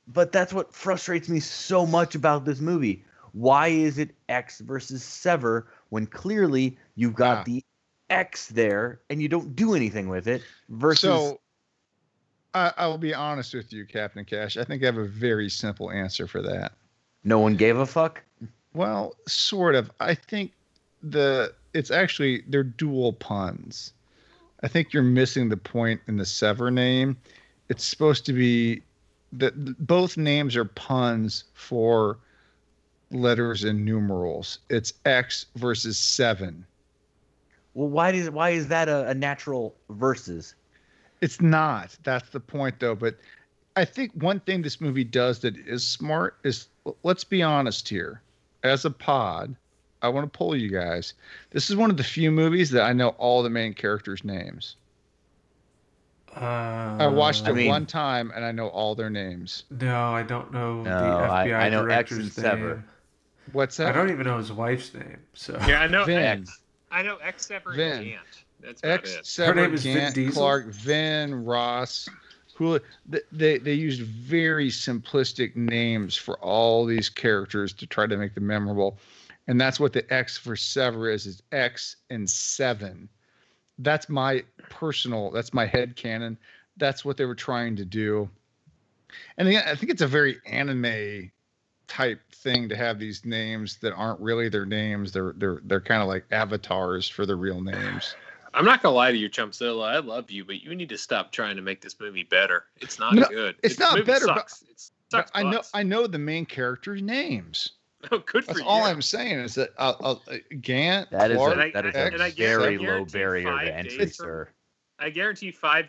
But 0.07 0.31
that's 0.31 0.53
what 0.53 0.73
frustrates 0.73 1.29
me 1.29 1.39
so 1.39 1.85
much 1.85 2.15
about 2.15 2.45
this 2.45 2.59
movie. 2.59 3.03
Why 3.31 3.67
is 3.69 3.97
it 3.97 4.11
X 4.29 4.59
versus 4.59 5.03
Sever 5.03 5.67
when 5.89 6.05
clearly 6.07 6.77
you've 6.95 7.15
got 7.15 7.37
Ah. 7.39 7.43
the 7.43 7.63
X 8.09 8.47
there 8.49 8.99
and 9.09 9.21
you 9.21 9.27
don't 9.29 9.55
do 9.55 9.73
anything 9.73 10.07
with 10.09 10.27
it 10.27 10.43
versus 10.69 11.01
So 11.01 11.39
I'll 12.53 12.99
be 12.99 13.13
honest 13.15 13.53
with 13.55 13.73
you, 13.73 13.85
Captain 13.85 14.23
Cash. 14.25 14.57
I 14.57 14.63
think 14.63 14.83
I 14.83 14.85
have 14.85 14.97
a 14.97 15.05
very 15.07 15.49
simple 15.49 15.89
answer 15.89 16.27
for 16.27 16.41
that. 16.43 16.73
no 17.23 17.39
one 17.39 17.55
gave 17.55 17.77
a 17.77 17.85
fuck? 17.85 18.21
Well, 18.73 19.15
sort 19.27 19.73
of. 19.75 19.89
I 19.99 20.13
think 20.13 20.51
the 21.01 21.53
it's 21.73 21.89
actually 21.89 22.43
they're 22.47 22.63
dual 22.63 23.13
puns. 23.13 23.93
I 24.61 24.67
think 24.67 24.93
you're 24.93 25.01
missing 25.03 25.49
the 25.49 25.57
point 25.57 26.01
in 26.07 26.17
the 26.17 26.25
Sever 26.25 26.69
name. 26.69 27.17
It's 27.69 27.83
supposed 27.85 28.25
to 28.27 28.33
be 28.33 28.83
that 29.33 29.85
both 29.85 30.17
names 30.17 30.55
are 30.55 30.65
puns 30.65 31.45
for 31.53 32.19
letters 33.11 33.63
and 33.63 33.83
numerals. 33.85 34.59
It's 34.69 34.93
X 35.05 35.45
versus 35.55 35.97
seven. 35.97 36.65
Well, 37.73 37.89
why 37.89 38.11
does 38.11 38.29
why 38.29 38.51
is 38.51 38.67
that 38.67 38.87
a, 38.87 39.07
a 39.09 39.13
natural 39.13 39.75
versus? 39.89 40.55
It's 41.21 41.41
not. 41.41 41.97
That's 42.03 42.29
the 42.29 42.39
point, 42.39 42.79
though. 42.79 42.95
But 42.95 43.17
I 43.75 43.85
think 43.85 44.11
one 44.13 44.39
thing 44.41 44.61
this 44.61 44.81
movie 44.81 45.03
does 45.03 45.39
that 45.39 45.57
is 45.57 45.85
smart 45.85 46.37
is 46.43 46.67
let's 47.03 47.23
be 47.23 47.41
honest 47.41 47.89
here. 47.89 48.21
As 48.63 48.85
a 48.85 48.91
pod, 48.91 49.55
I 50.01 50.09
want 50.09 50.31
to 50.31 50.37
pull 50.37 50.55
you 50.55 50.69
guys. 50.69 51.13
This 51.51 51.69
is 51.69 51.75
one 51.75 51.89
of 51.89 51.97
the 51.97 52.03
few 52.03 52.31
movies 52.31 52.69
that 52.71 52.83
I 52.83 52.93
know 52.93 53.09
all 53.09 53.41
the 53.41 53.49
main 53.49 53.73
characters' 53.73 54.23
names. 54.23 54.75
Uh, 56.35 56.97
I 56.99 57.07
watched 57.07 57.45
I 57.47 57.51
it 57.51 57.55
mean- 57.55 57.67
one 57.69 57.85
time 57.85 58.31
and 58.35 58.43
I 58.43 58.51
know 58.51 58.67
all 58.69 58.95
their 58.95 59.09
names. 59.09 59.63
No, 59.69 60.11
I 60.13 60.23
don't 60.23 60.51
know 60.51 60.81
No, 60.81 60.83
the 60.83 60.89
I- 61.31 61.47
FBI 61.47 61.59
I 61.59 61.69
know 61.69 61.79
X 61.85 62.09
director's 62.09 62.17
and 62.19 62.31
Sever. 62.31 62.69
name. 62.75 62.83
What's 63.51 63.77
that? 63.77 63.89
I 63.89 63.91
don't 63.91 64.09
even 64.11 64.25
know 64.25 64.37
his 64.37 64.51
wife's 64.51 64.93
name. 64.93 65.17
So 65.33 65.57
Yeah, 65.67 65.81
I 65.81 65.87
know 65.87 66.05
Vin. 66.05 66.17
X. 66.19 66.59
I 66.91 67.01
know 67.03 67.17
X 67.17 67.47
Sever 67.47 67.73
Vin. 67.73 67.91
and 67.97 68.05
Gant. 68.05 68.19
That's 68.61 68.81
about 68.81 68.93
X, 68.99 69.13
it. 69.15 69.25
Sever, 69.25 69.55
name 69.55 69.73
is 69.73 69.83
Vin 69.83 69.97
Gant, 69.97 70.15
Diesel? 70.15 70.33
Clark, 70.41 70.67
Vin, 70.67 71.43
Ross. 71.45 72.07
Who 72.55 72.79
they, 73.07 73.19
they 73.31 73.57
they 73.57 73.73
used 73.73 74.01
very 74.03 74.69
simplistic 74.69 75.55
names 75.55 76.15
for 76.15 76.37
all 76.37 76.85
these 76.85 77.09
characters 77.09 77.73
to 77.73 77.87
try 77.87 78.05
to 78.05 78.15
make 78.15 78.35
them 78.35 78.45
memorable, 78.45 78.99
and 79.47 79.59
that's 79.59 79.79
what 79.79 79.91
the 79.91 80.11
X 80.13 80.37
for 80.37 80.55
Sever 80.55 81.09
is 81.09 81.25
is 81.25 81.41
X 81.51 81.95
and 82.11 82.29
seven. 82.29 83.09
That's 83.79 84.07
my 84.09 84.43
personal. 84.69 85.31
That's 85.31 85.53
my 85.53 85.65
head 85.65 85.95
canon. 85.95 86.37
That's 86.77 87.03
what 87.05 87.17
they 87.17 87.25
were 87.25 87.35
trying 87.35 87.75
to 87.77 87.85
do, 87.85 88.29
and 89.37 89.47
again, 89.47 89.63
I 89.67 89.75
think 89.75 89.91
it's 89.91 90.01
a 90.01 90.07
very 90.07 90.39
anime 90.45 91.31
type 91.87 92.19
thing 92.31 92.69
to 92.69 92.75
have 92.75 92.97
these 92.97 93.25
names 93.25 93.77
that 93.77 93.93
aren't 93.93 94.19
really 94.19 94.49
their 94.49 94.65
names. 94.65 95.11
They're 95.11 95.33
they're 95.37 95.59
they're 95.65 95.81
kind 95.81 96.01
of 96.01 96.07
like 96.07 96.25
avatars 96.31 97.07
for 97.07 97.25
the 97.25 97.35
real 97.35 97.61
names. 97.61 98.15
I'm 98.55 98.65
not 98.65 98.81
gonna 98.81 98.95
lie 98.95 99.11
to 99.11 99.17
you, 99.17 99.29
Chumpzilla. 99.29 99.87
I 99.87 99.99
love 99.99 100.29
you, 100.31 100.45
but 100.45 100.61
you 100.61 100.73
need 100.75 100.89
to 100.89 100.97
stop 100.97 101.31
trying 101.31 101.55
to 101.55 101.61
make 101.61 101.81
this 101.81 101.99
movie 101.99 102.23
better. 102.23 102.65
It's 102.81 102.99
not 102.99 103.13
No, 103.15 103.27
good. 103.27 103.55
it's 103.63 103.75
This 103.75 103.79
not 103.79 104.05
better, 104.05 104.27
but- 104.27 104.49
Sucks. 104.49 104.63
It's 104.69 104.91
sucks 105.11 105.31
I 105.35 105.43
know. 105.43 105.61
I 105.73 105.83
know 105.83 106.07
the 106.07 106.19
main 106.19 106.45
characters' 106.45 107.01
names. 107.01 107.71
Oh, 108.11 108.19
good 108.19 108.43
for 108.43 108.47
That's 108.53 108.59
you. 108.59 108.65
all 108.65 108.83
I'm 108.83 109.01
saying 109.01 109.39
is 109.39 109.55
that 109.55 109.69
uh, 109.77 109.93
uh, 110.01 110.15
uh, 110.29 110.35
Gant, 110.61 111.09
That 111.11 111.31
is 111.31 111.37
Clark, 111.37 111.53
And 111.53 111.61
I- 111.61 111.65
a, 111.67 111.71
that 111.71 111.85
is 111.85 111.95
and 111.95 112.21
a 112.21 112.23
I 112.25 112.29
guess- 112.31 112.57
I 112.57 112.59
very 112.59 112.77
low 112.77 113.05
barrier 113.05 113.49
to 113.65 113.73
entry, 113.75 113.97
from- 113.97 114.09
sir. 114.09 114.49
I 114.99 115.09
guarantee 115.09 115.51
five. 115.51 115.85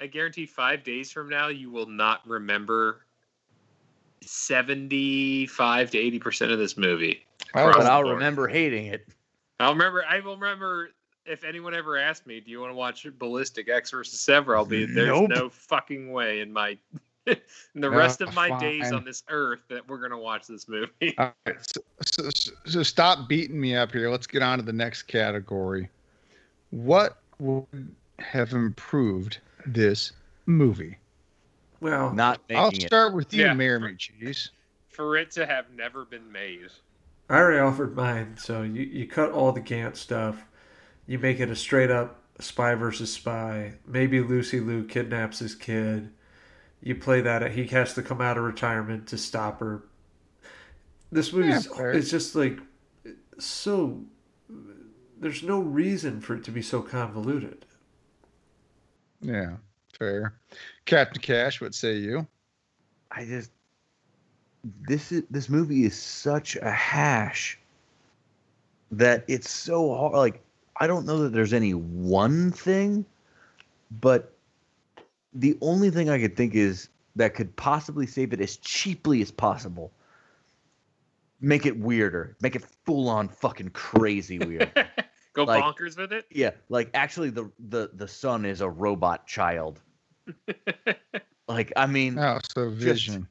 I 0.00 0.06
guarantee 0.06 0.46
five 0.46 0.82
days 0.82 1.12
from 1.12 1.28
now, 1.28 1.48
you 1.48 1.70
will 1.70 1.86
not 1.86 2.26
remember 2.26 3.04
seventy-five 4.22 5.90
to 5.90 5.98
eighty 5.98 6.18
percent 6.18 6.52
of 6.52 6.58
this 6.58 6.76
movie. 6.76 7.24
Well, 7.54 7.72
but 7.72 7.86
I'll 7.86 8.02
board. 8.02 8.14
remember 8.14 8.48
hating 8.48 8.86
it. 8.86 9.06
I'll 9.60 9.72
remember. 9.72 10.04
I 10.08 10.20
will 10.20 10.36
remember. 10.36 10.90
If 11.24 11.44
anyone 11.44 11.72
ever 11.74 11.96
asked 11.98 12.26
me, 12.26 12.40
"Do 12.40 12.50
you 12.50 12.60
want 12.60 12.70
to 12.72 12.74
watch 12.76 13.06
Ballistic 13.18 13.68
X 13.68 13.90
versus 13.92 14.18
Sever?" 14.20 14.56
I'll 14.56 14.64
be 14.64 14.86
there's 14.86 15.08
Nope. 15.08 15.30
no 15.30 15.48
fucking 15.50 16.10
way 16.12 16.40
in 16.40 16.52
my 16.52 16.76
in 17.26 17.36
the 17.74 17.90
Yeah, 17.90 17.96
rest 17.96 18.20
of 18.20 18.28
uh, 18.30 18.32
my 18.32 18.58
days 18.58 18.92
on 18.92 19.04
this 19.04 19.22
earth 19.28 19.62
that 19.68 19.86
we're 19.88 19.98
gonna 19.98 20.18
watch 20.18 20.46
this 20.46 20.68
movie. 20.68 21.14
All 21.18 21.32
right, 21.46 21.56
so, 21.60 21.80
so, 22.04 22.30
so- 22.34 22.52
so 22.66 22.82
stop 22.82 23.28
beating 23.28 23.60
me 23.60 23.76
up 23.76 23.92
here. 23.92 24.10
Let's 24.10 24.26
get 24.26 24.42
on 24.42 24.58
to 24.58 24.64
the 24.64 24.72
next 24.72 25.02
category. 25.04 25.88
What 26.70 27.18
would 27.38 27.66
have 28.18 28.52
improved 28.52 29.38
this 29.66 30.12
movie? 30.46 30.98
Well, 31.80 32.12
Not 32.12 32.40
I'll 32.50 32.66
making 32.70 32.82
it. 32.82 32.86
start 32.86 33.12
with 33.14 33.34
you, 33.34 33.44
Yeah. 33.44 33.54
Mayor 33.54 33.80
McCheese. 33.80 34.50
For 34.88 35.16
it 35.16 35.30
to 35.32 35.46
have 35.46 35.66
never 35.74 36.04
been 36.04 36.30
made. 36.30 36.68
I 37.28 37.36
already 37.38 37.58
offered 37.60 37.96
mine, 37.96 38.36
so 38.38 38.62
you, 38.62 38.82
you 38.82 39.06
cut 39.06 39.32
all 39.32 39.52
the 39.52 39.60
Gant 39.60 39.96
stuff. 39.96 40.44
You 41.06 41.18
make 41.18 41.40
it 41.40 41.50
a 41.50 41.56
straight 41.56 41.90
up 41.90 42.20
spy 42.38 42.74
versus 42.74 43.12
spy. 43.12 43.74
Maybe 43.86 44.20
Lucy 44.20 44.60
Liu 44.60 44.84
kidnaps 44.84 45.38
his 45.40 45.54
kid. 45.54 46.10
You 46.82 46.96
play 46.96 47.20
that. 47.20 47.52
He 47.52 47.66
has 47.68 47.94
to 47.94 48.02
come 48.02 48.20
out 48.20 48.36
of 48.36 48.44
retirement 48.44 49.06
to 49.08 49.18
stop 49.18 49.60
her. 49.60 49.84
This 51.12 51.32
movie's 51.32 51.66
Yeah, 51.66 51.76
fair. 51.76 51.92
it's 51.92 52.10
just 52.10 52.34
like 52.34 52.58
so. 53.38 54.02
There's 55.20 55.42
no 55.44 55.60
reason 55.60 56.20
for 56.20 56.34
it 56.34 56.42
to 56.44 56.50
be 56.50 56.62
so 56.62 56.82
convoluted. 56.82 57.64
Yeah, 59.20 59.56
fair. 59.96 60.34
Captain 60.84 61.22
Cash, 61.22 61.60
what 61.60 61.74
say 61.74 61.94
you? 61.94 62.26
I 63.12 63.24
just 63.24 63.50
this 64.88 65.12
is 65.12 65.22
this 65.30 65.48
movie 65.48 65.84
is 65.84 65.96
such 65.96 66.56
a 66.56 66.70
hash 66.70 67.58
that 68.90 69.24
it's 69.28 69.50
so 69.50 69.94
hard. 69.94 70.14
Like 70.14 70.42
I 70.78 70.86
don't 70.88 71.06
know 71.06 71.18
that 71.22 71.32
there's 71.32 71.52
any 71.52 71.74
one 71.74 72.50
thing, 72.50 73.04
but 74.00 74.34
the 75.34 75.56
only 75.60 75.90
thing 75.90 76.10
I 76.10 76.18
could 76.20 76.36
think 76.36 76.54
is 76.54 76.88
that 77.16 77.34
could 77.34 77.54
possibly 77.56 78.06
save 78.06 78.32
it 78.32 78.40
as 78.40 78.56
cheaply 78.58 79.20
as 79.22 79.30
possible. 79.30 79.92
Make 81.40 81.66
it 81.66 81.78
weirder. 81.78 82.36
Make 82.40 82.54
it 82.56 82.64
full 82.86 83.08
on 83.08 83.28
fucking 83.28 83.70
crazy 83.70 84.38
weird. 84.38 84.70
Go 85.34 85.44
Like- 85.44 85.64
bonkers 85.64 85.96
with 85.96 86.12
it. 86.12 86.26
yeah, 86.30 86.50
like 86.68 86.90
actually 86.94 87.30
the 87.30 87.50
the 87.68 87.90
the 87.94 88.06
son 88.06 88.44
is 88.44 88.60
a 88.60 88.68
robot 88.68 89.26
child. 89.26 89.80
Like 91.48 91.72
I 91.76 91.86
mean, 91.86 92.18
Oh, 92.18 92.38
so 92.54 92.70
Vision. 92.70 93.26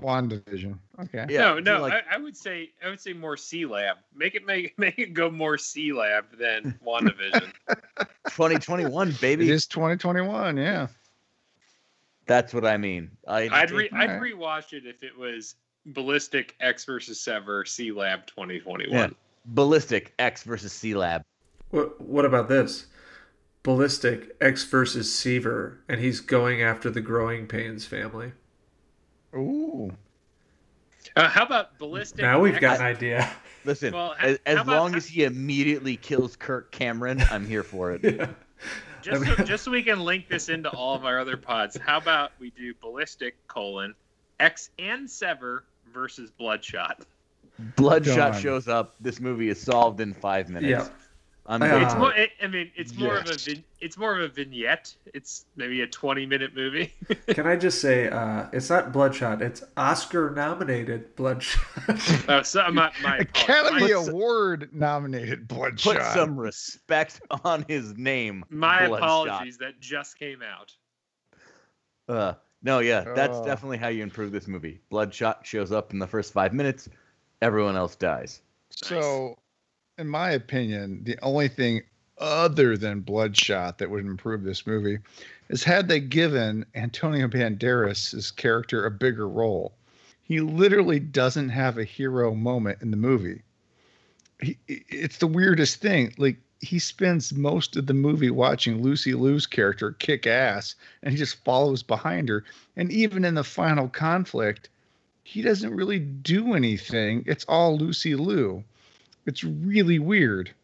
WandaVision. 0.00 0.78
Okay. 1.00 1.26
yeah, 1.30 1.54
no, 1.54 1.58
no. 1.60 1.80
like, 1.82 1.92
I, 2.10 2.16
I 2.16 2.18
would 2.18 2.36
say 2.36 2.70
I 2.84 2.88
would 2.90 3.00
say 3.00 3.12
more 3.12 3.36
Sealab. 3.36 3.94
Make 4.14 4.34
it 4.34 4.44
make 4.44 4.76
make 4.78 4.98
it 4.98 5.14
go 5.14 5.30
more 5.30 5.56
Sealab 5.56 6.24
than 6.38 6.78
WandaVision. 6.84 7.52
2021, 8.28 9.12
baby. 9.20 9.48
is 9.50 9.66
2021, 9.66 10.56
yeah. 10.56 10.88
That's 12.26 12.54
what 12.54 12.64
I 12.64 12.76
mean. 12.76 13.10
I, 13.26 13.48
I'd 13.50 13.70
re 13.70 13.88
I'd 13.92 14.10
Alright. 14.10 14.32
rewatch 14.34 14.72
it 14.72 14.86
if 14.86 15.02
it 15.02 15.16
was 15.16 15.56
Ballistic 15.86 16.54
X 16.60 16.84
versus 16.84 17.20
Sever 17.20 17.64
Sealab 17.64 18.26
2021. 18.26 18.90
Yeah. 18.92 19.08
ballistic 19.46 20.14
X 20.18 20.44
versus 20.44 20.72
Sealab. 20.72 21.24
What 21.70 22.00
What 22.00 22.24
about 22.24 22.48
this? 22.48 22.86
Ballistic 23.64 24.36
X 24.40 24.64
versus 24.64 25.12
Seaver, 25.14 25.80
and 25.88 26.00
he's 26.00 26.20
going 26.20 26.62
after 26.62 26.90
the 26.90 27.00
Growing 27.00 27.46
Pains 27.46 27.84
family. 27.86 28.32
Ooh. 29.34 29.92
Uh, 31.16 31.28
how 31.28 31.44
about 31.44 31.78
Ballistic? 31.78 32.20
Now 32.22 32.40
we've 32.40 32.54
X- 32.54 32.60
got 32.60 32.80
an 32.80 32.86
idea. 32.86 33.30
Listen, 33.64 33.92
Well, 33.94 34.14
as, 34.20 34.38
as 34.46 34.58
about- 34.60 34.66
long 34.76 34.94
as 34.96 35.06
he 35.06 35.22
immediately 35.24 35.96
kills 35.96 36.34
Kirk 36.36 36.72
Cameron, 36.72 37.22
I'm 37.30 37.46
here 37.46 37.62
for 37.62 37.92
it. 37.92 38.02
Yeah. 38.18 38.26
Just 39.02 39.24
so, 39.24 39.44
just 39.44 39.64
so 39.64 39.70
we 39.70 39.82
can 39.82 40.00
link 40.00 40.28
this 40.28 40.48
into 40.48 40.70
all 40.70 40.94
of 40.94 41.04
our 41.04 41.18
other 41.18 41.36
pods. 41.36 41.76
How 41.76 41.98
about 41.98 42.32
we 42.38 42.50
do 42.50 42.74
Ballistic 42.80 43.36
colon 43.48 43.94
X 44.40 44.70
and 44.78 45.08
Sever 45.08 45.64
versus 45.92 46.30
Bloodshot. 46.30 47.06
Bloodshot 47.76 48.32
Done. 48.32 48.42
shows 48.42 48.66
up. 48.66 48.94
This 49.00 49.20
movie 49.20 49.48
is 49.48 49.60
solved 49.60 50.00
in 50.00 50.14
five 50.14 50.48
minutes. 50.48 50.88
Yeah. 50.88 50.94
I'm 51.46 51.60
Uh. 51.60 51.66
It's 51.80 51.94
more. 51.96 52.14
It, 52.14 52.30
I 52.42 52.46
mean, 52.46 52.70
it's 52.76 52.94
more 52.96 53.16
of 53.16 53.28
a 53.28 53.34
vin, 53.34 53.64
it's 53.80 53.98
more 53.98 54.14
of 54.16 54.20
a 54.22 54.28
vignette. 54.32 54.94
It's 55.12 55.46
maybe 55.56 55.80
a 55.80 55.86
20 55.88 56.24
minute 56.24 56.54
movie. 56.54 56.92
Can 57.28 57.46
I 57.48 57.56
just 57.56 57.80
say, 57.80 58.08
uh, 58.08 58.46
it's 58.52 58.70
not 58.70 58.92
Bloodshot. 58.92 59.42
It's 59.42 59.64
Oscar-nominated 59.76 61.16
Bloodshot. 61.16 61.60
oh, 62.28 62.42
so 62.42 62.70
my, 62.70 62.92
my 63.02 63.18
Academy 63.18 63.90
apologies. 63.90 64.08
Award 64.08 64.68
nominated 64.72 65.48
Bloodshot. 65.48 65.96
Put 65.96 66.04
some 66.14 66.36
respect 66.38 67.20
on 67.44 67.64
his 67.66 67.96
name. 67.96 68.44
My 68.48 68.86
Bloodshot. 68.86 69.08
apologies. 69.26 69.58
That 69.58 69.80
just 69.80 70.18
came 70.18 70.42
out. 70.42 70.72
Uh, 72.08 72.34
no, 72.62 72.78
yeah, 72.78 73.00
that's 73.16 73.38
Oh. 73.38 73.44
definitely 73.44 73.78
how 73.78 73.88
you 73.88 74.02
improve 74.04 74.30
this 74.30 74.46
movie. 74.46 74.80
Bloodshot 74.90 75.44
shows 75.44 75.72
up 75.72 75.92
in 75.92 75.98
the 75.98 76.06
first 76.06 76.32
five 76.32 76.52
minutes. 76.52 76.88
Everyone 77.40 77.74
else 77.76 77.96
dies. 77.96 78.42
So, 78.70 79.36
in 79.98 80.08
my 80.08 80.30
opinion, 80.30 81.04
the 81.04 81.18
only 81.22 81.48
thing 81.48 81.82
other 82.18 82.76
than 82.76 83.00
Bloodshot 83.00 83.78
that 83.78 83.90
would 83.90 84.04
improve 84.04 84.42
this 84.42 84.66
movie 84.66 84.98
is 85.48 85.64
had 85.64 85.88
they 85.88 86.00
given 86.00 86.64
Antonio 86.74 87.28
Banderas' 87.28 88.34
character 88.34 88.86
a 88.86 88.90
bigger 88.90 89.28
role. 89.28 89.74
He 90.22 90.40
literally 90.40 90.98
doesn't 90.98 91.50
have 91.50 91.76
a 91.76 91.84
hero 91.84 92.34
moment 92.34 92.80
in 92.80 92.90
the 92.90 92.96
movie. 92.96 93.42
He, 94.40 94.56
it's 94.66 95.18
the 95.18 95.26
weirdest 95.26 95.80
thing. 95.82 96.14
Like 96.16 96.38
he 96.60 96.78
spends 96.78 97.34
most 97.34 97.76
of 97.76 97.86
the 97.86 97.94
movie 97.94 98.30
watching 98.30 98.82
Lucy 98.82 99.14
Liu's 99.14 99.46
character 99.46 99.92
kick 99.92 100.26
ass, 100.26 100.74
and 101.02 101.12
he 101.12 101.18
just 101.18 101.44
follows 101.44 101.82
behind 101.82 102.28
her. 102.28 102.44
And 102.76 102.90
even 102.90 103.24
in 103.24 103.34
the 103.34 103.44
final 103.44 103.88
conflict, 103.88 104.70
he 105.24 105.42
doesn't 105.42 105.74
really 105.74 105.98
do 105.98 106.54
anything. 106.54 107.24
It's 107.26 107.44
all 107.44 107.76
Lucy 107.76 108.14
Liu. 108.14 108.64
It's 109.26 109.44
really 109.44 109.98
weird. 109.98 110.54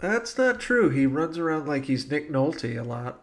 That's 0.00 0.36
not 0.38 0.60
true. 0.60 0.90
He 0.90 1.06
runs 1.06 1.38
around 1.38 1.66
like 1.66 1.86
he's 1.86 2.10
Nick 2.10 2.30
Nolte 2.30 2.78
a 2.78 2.82
lot. 2.82 3.22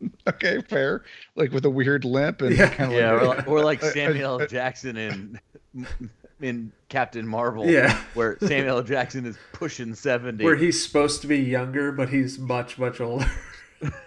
Okay, 0.26 0.62
fair. 0.62 1.04
Like 1.36 1.52
with 1.52 1.66
a 1.66 1.70
weird 1.70 2.06
limp 2.06 2.40
and 2.40 2.56
Yeah. 2.56 2.70
kind 2.70 2.90
of 2.90 2.98
Yeah, 2.98 3.12
like, 3.12 3.22
or 3.22 3.26
like, 3.26 3.48
or 3.48 3.64
like 3.64 3.82
Samuel 3.82 4.40
uh, 4.40 4.46
Jackson 4.46 4.96
in 4.96 5.38
in 6.40 6.72
Captain 6.88 7.26
Marvel, 7.28 7.68
Yeah. 7.68 8.00
where 8.14 8.38
Samuel 8.40 8.78
L. 8.78 8.82
Jackson 8.82 9.26
is 9.26 9.36
pushing 9.52 9.94
seventy. 9.94 10.42
Where 10.42 10.56
he's 10.56 10.82
supposed 10.82 11.20
to 11.20 11.26
be 11.26 11.36
younger, 11.40 11.92
but 11.92 12.08
he's 12.08 12.38
much, 12.38 12.78
much 12.78 12.98
older. 13.02 13.30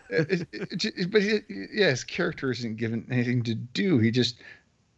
it, 0.09 0.47
it, 0.51 0.83
it- 0.83 1.11
but 1.11 1.21
he, 1.21 1.41
yeah, 1.71 1.91
his 1.91 2.03
character 2.03 2.49
isn't 2.49 2.77
given 2.77 3.05
anything 3.11 3.43
to 3.43 3.53
do. 3.53 3.99
He 3.99 4.09
just 4.09 4.37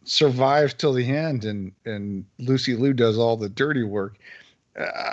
survives 0.04 0.72
till 0.72 0.94
the 0.94 1.14
end, 1.14 1.44
and 1.44 1.72
and 1.84 2.24
Lucy 2.38 2.74
Liu 2.74 2.94
does 2.94 3.18
all 3.18 3.36
the 3.36 3.50
dirty 3.50 3.82
work. 3.82 4.16
Uh, 4.78 5.12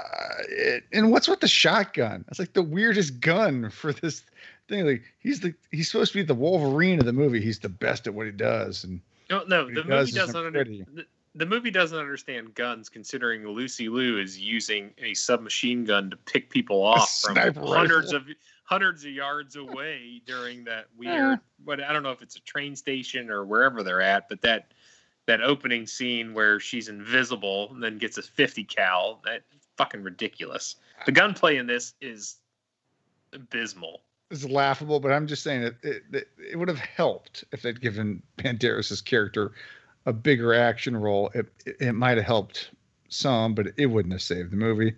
it, 0.49 0.83
and 0.91 1.11
what's 1.11 1.27
with 1.27 1.39
the 1.39 1.47
shotgun? 1.47 2.25
It's 2.27 2.39
like 2.39 2.53
the 2.53 2.63
weirdest 2.63 3.19
gun 3.21 3.69
for 3.71 3.93
this 3.93 4.23
thing. 4.67 4.85
Like 4.85 5.03
he's 5.19 5.39
the 5.39 5.53
he's 5.71 5.89
supposed 5.89 6.11
to 6.13 6.19
be 6.19 6.23
the 6.23 6.35
Wolverine 6.35 6.99
of 6.99 7.05
the 7.05 7.13
movie. 7.13 7.41
He's 7.41 7.59
the 7.59 7.69
best 7.69 8.07
at 8.07 8.13
what 8.13 8.25
he 8.25 8.31
does, 8.31 8.83
and 8.83 9.01
No, 9.29 9.43
no, 9.47 9.67
the 9.67 9.83
does 9.83 9.85
movie 9.85 10.11
doesn't 10.11 10.45
under, 10.45 10.63
the, 10.63 11.05
the 11.35 11.45
movie 11.45 11.71
doesn't 11.71 11.97
understand 11.97 12.53
guns, 12.53 12.89
considering 12.89 13.47
Lucy 13.47 13.89
Liu 13.89 14.19
is 14.19 14.37
using 14.37 14.91
a 14.97 15.13
submachine 15.13 15.85
gun 15.85 16.09
to 16.09 16.17
pick 16.17 16.49
people 16.49 16.83
off 16.83 17.21
from 17.21 17.35
hundreds 17.35 18.13
rifle. 18.13 18.31
of 18.31 18.35
hundreds 18.65 19.05
of 19.05 19.11
yards 19.11 19.55
away 19.55 20.21
during 20.25 20.63
that 20.65 20.87
weird. 20.97 21.13
Yeah. 21.13 21.35
But 21.65 21.81
I 21.81 21.93
don't 21.93 22.03
know 22.03 22.11
if 22.11 22.21
it's 22.21 22.35
a 22.35 22.41
train 22.41 22.75
station 22.75 23.29
or 23.29 23.45
wherever 23.45 23.83
they're 23.83 24.01
at, 24.01 24.29
but 24.29 24.41
that 24.41 24.73
that 25.25 25.41
opening 25.41 25.87
scene 25.87 26.33
where 26.33 26.59
she's 26.59 26.89
invisible 26.89 27.69
and 27.73 27.81
then 27.81 27.97
gets 27.97 28.17
a 28.17 28.21
50 28.21 28.63
cal 28.65 29.21
that 29.25 29.43
fucking 29.77 30.03
ridiculous. 30.03 30.75
The 31.05 31.11
gunplay 31.11 31.57
in 31.57 31.67
this 31.67 31.93
is 32.01 32.37
abysmal. 33.33 34.01
it's 34.31 34.45
laughable. 34.45 34.99
But 34.99 35.11
I'm 35.11 35.27
just 35.27 35.43
saying 35.43 35.61
that 35.61 35.75
it, 35.83 36.03
it, 36.11 36.27
it 36.51 36.55
would 36.57 36.67
have 36.67 36.79
helped 36.79 37.43
if 37.51 37.61
they'd 37.61 37.79
given 37.79 38.21
Banderas' 38.37 39.03
character 39.03 39.53
a 40.05 40.13
bigger 40.13 40.53
action 40.53 40.95
role. 40.97 41.31
It, 41.33 41.47
it, 41.65 41.77
it 41.79 41.93
might 41.93 42.17
have 42.17 42.25
helped 42.25 42.71
some, 43.09 43.53
but 43.53 43.67
it 43.77 43.85
wouldn't 43.87 44.13
have 44.13 44.21
saved 44.21 44.51
the 44.51 44.57
movie. 44.57 44.95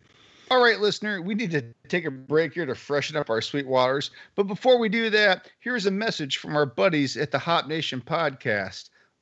All 0.51 0.63
right, 0.63 0.79
listener, 0.79 1.21
we 1.21 1.33
need 1.33 1.51
to 1.51 1.63
take 1.87 2.05
a 2.05 2.11
break 2.11 2.53
here 2.53 2.67
to 2.67 2.75
freshen 2.75 3.17
up 3.17 3.31
our 3.31 3.41
sweet 3.41 3.67
waters. 3.67 4.11
But 4.35 4.43
before 4.43 4.77
we 4.77 4.89
do 4.89 5.09
that, 5.09 5.49
here's 5.59 5.87
a 5.87 5.91
message 5.91 6.37
from 6.37 6.55
our 6.55 6.67
buddies 6.67 7.17
at 7.17 7.31
the 7.31 7.39
Hop 7.39 7.67
Nation 7.67 7.99
podcast. 7.99 8.89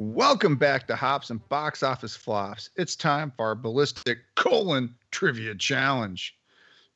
Welcome 0.00 0.54
back 0.54 0.86
to 0.86 0.94
Hops 0.94 1.30
and 1.30 1.46
Box 1.48 1.82
Office 1.82 2.14
Flops. 2.14 2.70
It's 2.76 2.94
time 2.94 3.32
for 3.36 3.46
our 3.46 3.56
ballistic 3.56 4.18
colon 4.36 4.94
trivia 5.10 5.56
challenge. 5.56 6.38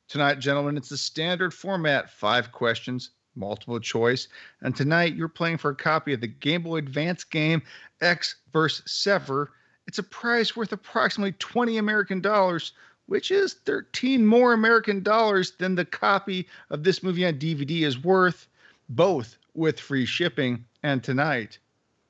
Tonight, 0.07 0.39
gentlemen, 0.39 0.77
it's 0.77 0.87
the 0.87 0.95
standard 0.95 1.53
format 1.53 2.09
five 2.09 2.53
questions, 2.53 3.09
multiple 3.35 3.81
choice. 3.81 4.29
And 4.61 4.73
tonight, 4.73 5.15
you're 5.15 5.27
playing 5.27 5.57
for 5.57 5.71
a 5.71 5.75
copy 5.75 6.13
of 6.13 6.21
the 6.21 6.27
Game 6.27 6.63
Boy 6.63 6.77
Advance 6.77 7.25
game 7.25 7.61
X 7.99 8.37
vs. 8.53 8.89
Sever. 8.89 9.51
It's 9.85 9.99
a 9.99 10.03
prize 10.03 10.55
worth 10.55 10.71
approximately 10.71 11.33
20 11.33 11.79
American 11.79 12.21
dollars, 12.21 12.71
which 13.07 13.31
is 13.31 13.55
13 13.65 14.25
more 14.25 14.53
American 14.53 15.03
dollars 15.03 15.51
than 15.59 15.75
the 15.75 15.83
copy 15.83 16.47
of 16.69 16.85
this 16.85 17.03
movie 17.03 17.25
on 17.25 17.33
DVD 17.33 17.81
is 17.81 18.01
worth, 18.01 18.47
both 18.87 19.37
with 19.55 19.77
free 19.77 20.05
shipping. 20.05 20.63
And 20.83 21.03
tonight, 21.03 21.59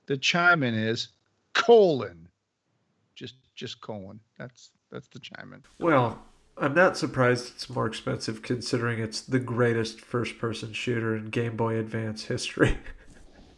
the 0.06 0.18
chime 0.18 0.64
in 0.64 0.74
is 0.74 1.10
colon. 1.54 2.28
Just 3.16 3.36
just 3.56 3.82
colon. 3.82 4.20
That's 4.38 4.72
that's 4.92 5.08
the 5.08 5.20
chime 5.20 5.54
in. 5.54 5.64
Well, 5.80 6.24
I'm 6.58 6.74
not 6.74 6.98
surprised 6.98 7.54
it's 7.56 7.70
more 7.70 7.88
expensive 7.88 8.42
considering 8.42 9.00
it's 9.00 9.22
the 9.22 9.40
greatest 9.40 10.02
first 10.02 10.38
person 10.38 10.74
shooter 10.74 11.16
in 11.16 11.30
Game 11.30 11.56
Boy 11.56 11.78
Advance 11.78 12.26
history. 12.26 12.78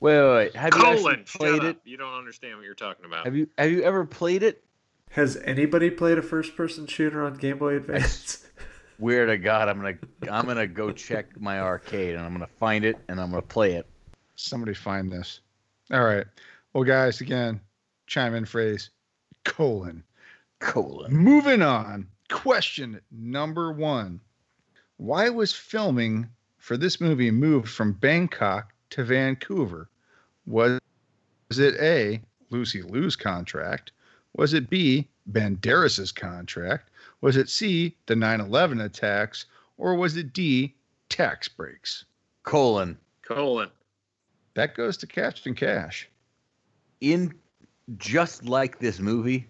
Wait, 0.01 0.21
wait, 0.21 0.35
wait. 0.35 0.55
Have 0.55 0.75
you 0.75 0.85
actually 0.85 1.15
played 1.25 1.63
it? 1.63 1.77
You 1.83 1.97
don't 1.97 2.13
understand 2.13 2.57
what 2.57 2.65
you're 2.65 2.75
talking 2.75 3.05
about. 3.05 3.25
Have 3.25 3.35
you 3.35 3.49
have 3.57 3.71
you 3.71 3.81
ever 3.81 4.05
played 4.05 4.43
it? 4.43 4.63
Has 5.09 5.37
anybody 5.37 5.89
played 5.89 6.17
a 6.17 6.21
first 6.21 6.55
person 6.55 6.85
shooter 6.85 7.25
on 7.25 7.35
Game 7.35 7.57
Boy 7.57 7.77
Advance? 7.77 8.45
Weird 8.99 9.29
to 9.29 9.37
God, 9.37 9.67
I'm 9.67 9.77
gonna 9.77 9.97
I'm 10.29 10.45
gonna 10.45 10.67
go 10.67 10.91
check 10.91 11.39
my 11.39 11.59
arcade 11.59 12.15
and 12.15 12.23
I'm 12.23 12.33
gonna 12.33 12.45
find 12.59 12.85
it 12.85 12.97
and 13.07 13.19
I'm 13.19 13.29
gonna 13.29 13.41
play 13.41 13.73
it. 13.73 13.87
Somebody 14.35 14.73
find 14.73 15.11
this. 15.11 15.39
All 15.91 16.03
right. 16.03 16.25
Well, 16.73 16.83
guys, 16.83 17.21
again, 17.21 17.61
chime 18.07 18.35
in 18.35 18.45
phrase 18.45 18.89
colon. 19.43 20.03
Colon. 20.59 21.13
Moving 21.13 21.61
on. 21.61 22.07
Question 22.29 22.99
number 23.11 23.71
one. 23.71 24.19
Why 24.97 25.29
was 25.29 25.53
filming 25.53 26.29
for 26.57 26.77
this 26.77 26.99
movie 26.99 27.29
moved 27.31 27.69
from 27.69 27.93
Bangkok 27.93 28.73
to 28.91 29.03
Vancouver? 29.03 29.89
Was 30.47 30.79
it 31.51 31.75
A, 31.79 32.21
Lucy 32.49 32.81
Liu's 32.81 33.15
contract? 33.15 33.91
Was 34.35 34.53
it 34.53 34.69
B, 34.69 35.07
Banderas's 35.31 36.11
contract? 36.11 36.89
Was 37.21 37.37
it 37.37 37.49
C, 37.49 37.95
the 38.07 38.15
9 38.15 38.41
11 38.41 38.81
attacks? 38.81 39.45
Or 39.77 39.95
was 39.95 40.17
it 40.17 40.33
D, 40.33 40.73
tax 41.09 41.47
breaks? 41.47 42.05
Colon. 42.43 42.97
Colon. 43.21 43.69
That 44.55 44.73
goes 44.73 44.97
to 44.97 45.07
Captain 45.07 45.53
Cash. 45.53 46.09
In 47.01 47.33
just 47.97 48.45
like 48.45 48.79
this 48.79 48.99
movie, 48.99 49.47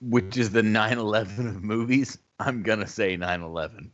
which 0.00 0.36
is 0.36 0.50
the 0.50 0.62
9/11 0.62 1.48
of 1.48 1.62
movies, 1.62 2.18
I'm 2.38 2.62
gonna 2.62 2.86
say 2.86 3.16
9/11. 3.16 3.90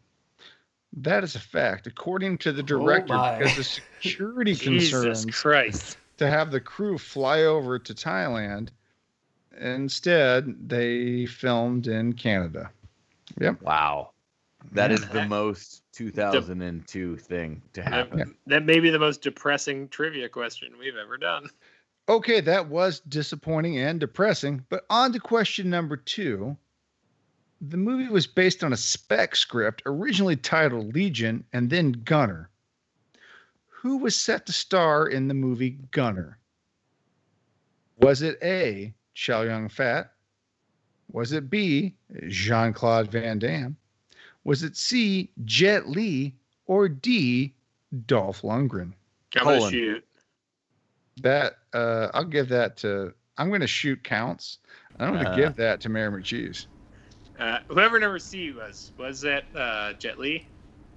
That 0.99 1.25
is 1.25 1.35
a 1.35 1.41
fact, 1.41 1.87
according 1.87 2.39
to 2.39 2.53
the 2.53 2.63
director, 2.63 3.15
oh 3.15 3.19
my. 3.19 3.39
because 3.39 3.59
of 3.59 3.67
security 3.67 4.55
Jesus 4.55 5.25
concerns 5.25 5.35
Christ. 5.35 5.99
to 6.19 6.29
have 6.31 6.51
the 6.51 6.61
crew 6.61 6.97
fly 6.97 7.43
over 7.43 7.79
to 7.79 7.95
Thailand. 7.95 8.69
Instead, 9.59 10.69
they 10.69 11.27
filmed 11.27 11.87
in 11.87 12.13
Canada. 12.13 12.71
Yep. 13.41 13.63
Wow. 13.63 14.11
That 14.73 14.93
is 14.93 15.07
the 15.09 15.25
most 15.27 15.83
2002 15.97 17.17
thing 17.17 17.63
to 17.73 17.83
happen. 17.83 18.19
That, 18.19 18.29
that 18.47 18.65
may 18.67 18.81
be 18.81 18.91
the 18.91 18.99
most 18.99 19.23
depressing 19.23 19.89
trivia 19.89 20.29
question 20.29 20.75
we've 20.79 20.97
ever 20.97 21.17
done. 21.17 21.49
Okay, 22.09 22.41
that 22.43 22.69
was 22.69 23.01
disappointing 23.01 23.79
and 23.79 23.99
depressing. 23.99 24.65
But 24.69 24.85
on 24.91 25.13
to 25.13 25.19
question 25.19 25.71
number 25.71 25.97
two. 25.97 26.57
The 27.63 27.79
movie 27.79 28.09
was 28.09 28.27
based 28.27 28.63
on 28.63 28.75
a 28.75 28.77
spec 28.77 29.35
script 29.35 29.83
originally 29.87 30.37
titled 30.37 30.95
Legion 30.95 31.43
and 31.55 31.71
then 31.71 31.93
Gunner. 31.93 32.51
Who 33.69 33.97
was 33.97 34.15
set 34.15 34.45
to 34.47 34.53
star 34.53 35.09
in 35.09 35.29
the 35.29 35.35
movie 35.35 35.79
Gunner? 35.91 36.39
Was 37.99 38.21
it 38.21 38.39
A. 38.43 38.93
Chow 39.15 39.43
Yun 39.43 39.71
Fat? 39.71 40.13
Was 41.11 41.33
it 41.33 41.49
B. 41.49 41.95
Jean 42.29 42.75
Claude 42.75 43.11
Van 43.11 43.39
Damme? 43.39 43.79
Was 44.47 44.63
it 44.63 44.77
C. 44.77 45.31
Jet 45.45 45.89
Li? 45.89 46.35
Or 46.67 46.89
D. 46.89 47.55
Dolph 48.07 48.43
Lundgren? 48.43 48.93
I'm 49.37 49.45
gonna 49.45 49.71
shoot. 49.71 50.05
That 51.23 51.55
uh, 51.75 52.09
I'll 52.15 52.25
give 52.25 52.49
that 52.51 52.77
to. 52.79 53.13
I'm 53.39 53.49
going 53.49 53.61
to 53.61 53.67
shoot 53.67 54.03
counts. 54.03 54.59
I'm 54.99 55.13
going 55.13 55.25
to 55.25 55.31
Uh. 55.31 55.37
give 55.37 55.57
that 55.57 55.81
to 55.83 55.89
Mayor 55.91 56.11
McCheese. 56.11 56.67
Uh, 57.39 57.59
whoever 57.69 58.01
number 58.01 58.19
C 58.19 58.53
was, 58.53 58.93
was 58.99 59.21
that 59.21 59.45
uh, 59.55 59.93
Jet 59.95 60.19
Li? 60.19 60.47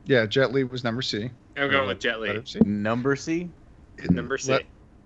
Yeah, 0.06 0.26
Jet 0.26 0.54
Li 0.54 0.64
was 0.64 0.84
number 0.86 1.02
C. 1.02 1.30
I'm 1.58 1.70
going 1.70 1.88
with 1.90 2.00
Jet 2.00 2.22
Li. 2.22 2.42
C. 2.46 2.60
Number 2.62 3.16
C? 3.18 3.50
Number 4.10 4.38
C. 4.38 4.54
Let- 4.54 4.66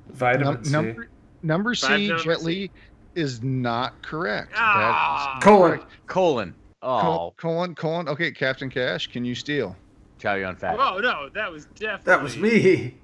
Vitamin 0.10 0.46
num- 0.56 0.64
C. 0.66 0.72
number 0.72 1.08
number 1.41 1.74
C. 1.76 1.88
Five 1.88 2.02
number 2.02 2.24
Jet 2.24 2.39
C. 2.39 2.46
Li 2.46 2.72
is 3.16 3.41
not 3.41 4.00
correct. 4.04 4.52
Ah. 4.56 5.38
is 5.39 5.44
Colon. 5.44 5.78
correct. 5.80 5.91
Colon. 6.08 6.56
Col- 6.84 7.27
Oh, 7.29 7.34
colon 7.38 7.75
colon. 7.75 8.07
Okay, 8.09 8.31
Captain 8.31 8.69
Cash, 8.69 9.07
can 9.07 9.23
you 9.25 9.36
steal? 9.36 9.75
Chow 10.19 10.36
Yun 10.36 10.55
Fat. 10.55 10.77
Whoa, 10.77 10.99
no, 10.99 11.29
that 11.34 11.51
was 11.51 11.65
definitely. 11.75 12.03
That 12.05 12.21
was 12.23 12.38
me. 12.38 12.95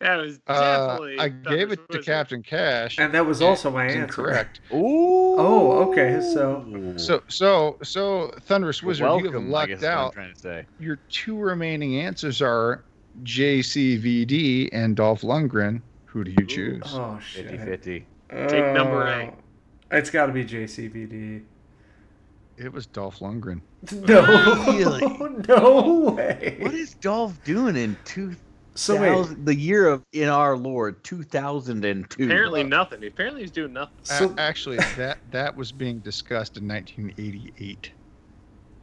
That 0.00 0.16
was 0.16 0.38
Uh, 0.46 0.88
definitely. 0.88 1.18
I 1.18 1.28
gave 1.30 1.72
it 1.72 1.80
to 1.90 2.02
Captain 2.02 2.42
Cash. 2.42 2.98
And 2.98 3.14
that 3.14 3.24
was 3.24 3.40
also 3.40 3.70
my 3.70 3.84
answer. 3.86 4.02
Incorrect. 4.02 4.60
Ooh. 4.72 5.36
Oh, 5.38 5.88
okay, 5.90 6.20
so- 6.20 6.94
So 6.98 7.22
so 7.28 7.78
so 7.82 8.30
Thunderous 8.42 8.82
Wizard, 8.82 9.06
you 9.06 9.12
have 9.12 9.22
Welcome, 9.24 9.50
lucked 9.50 9.68
guess 9.70 9.82
I'm 9.84 9.98
out. 9.98 10.12
trying 10.12 10.34
to 10.34 10.38
say. 10.38 10.66
Your 10.78 10.96
two 11.08 11.38
remaining 11.38 11.98
answers 12.00 12.42
are 12.42 12.82
JCVD 13.22 14.68
and 14.72 14.94
Dolph 14.96 15.22
Lundgren. 15.22 15.80
Who 16.06 16.24
do 16.24 16.30
you 16.30 16.46
choose? 16.46 16.82
Oh 16.86 17.18
shit. 17.20 17.48
50 17.50 17.64
50. 17.64 18.06
Take 18.48 18.74
number 18.74 19.02
A. 19.06 19.32
Oh, 19.32 19.96
It's 19.96 20.10
got 20.10 20.26
to 20.26 20.32
be 20.32 20.44
JCVD. 20.44 21.42
It 22.58 22.72
was 22.72 22.86
Dolph 22.86 23.18
Lundgren. 23.20 23.60
No, 23.92 24.22
Really? 24.72 25.06
no 25.48 26.12
way. 26.16 26.58
What 26.60 26.74
is 26.74 26.94
Dolph 26.94 27.42
doing 27.44 27.76
in 27.76 27.96
two? 28.04 28.34
so 28.74 29.00
wait, 29.00 29.44
the 29.46 29.54
year 29.54 29.88
of 29.88 30.02
in 30.12 30.28
our 30.28 30.56
Lord 30.56 31.02
2002? 31.04 32.24
Apparently 32.24 32.62
nothing. 32.64 33.04
Apparently 33.06 33.40
he's 33.42 33.50
doing 33.50 33.72
nothing. 33.72 33.94
A- 34.04 34.06
So- 34.06 34.34
actually, 34.38 34.76
that 34.96 35.18
that 35.30 35.56
was 35.56 35.70
being 35.72 35.98
discussed 36.00 36.56
in 36.56 36.66
1988. 36.68 37.90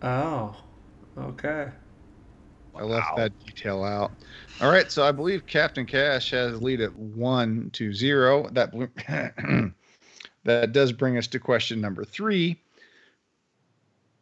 oh, 0.04 0.56
okay. 1.18 1.68
I 2.76 2.82
left 2.84 3.10
Wow. 3.12 3.16
that 3.18 3.40
detail 3.46 3.84
out. 3.84 4.12
All 4.62 4.72
right, 4.72 4.92
so 4.92 5.04
I 5.06 5.12
believe 5.12 5.46
Captain 5.46 5.86
Cash 5.86 6.32
has 6.32 6.54
the 6.54 6.58
lead 6.66 6.82
at 6.82 6.96
one 6.96 7.70
to 7.74 7.94
zero. 7.94 8.50
That 8.52 8.74
that 10.44 10.72
does 10.72 10.92
bring 10.92 11.18
us 11.18 11.28
to 11.28 11.40
question 11.40 11.80
number 11.82 12.04
three. 12.04 12.60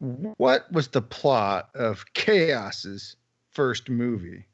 What 0.01 0.71
was 0.71 0.87
the 0.87 1.03
plot 1.03 1.69
of 1.75 2.11
Kaos's 2.15 3.17
first 3.51 3.87
movie, 3.87 4.47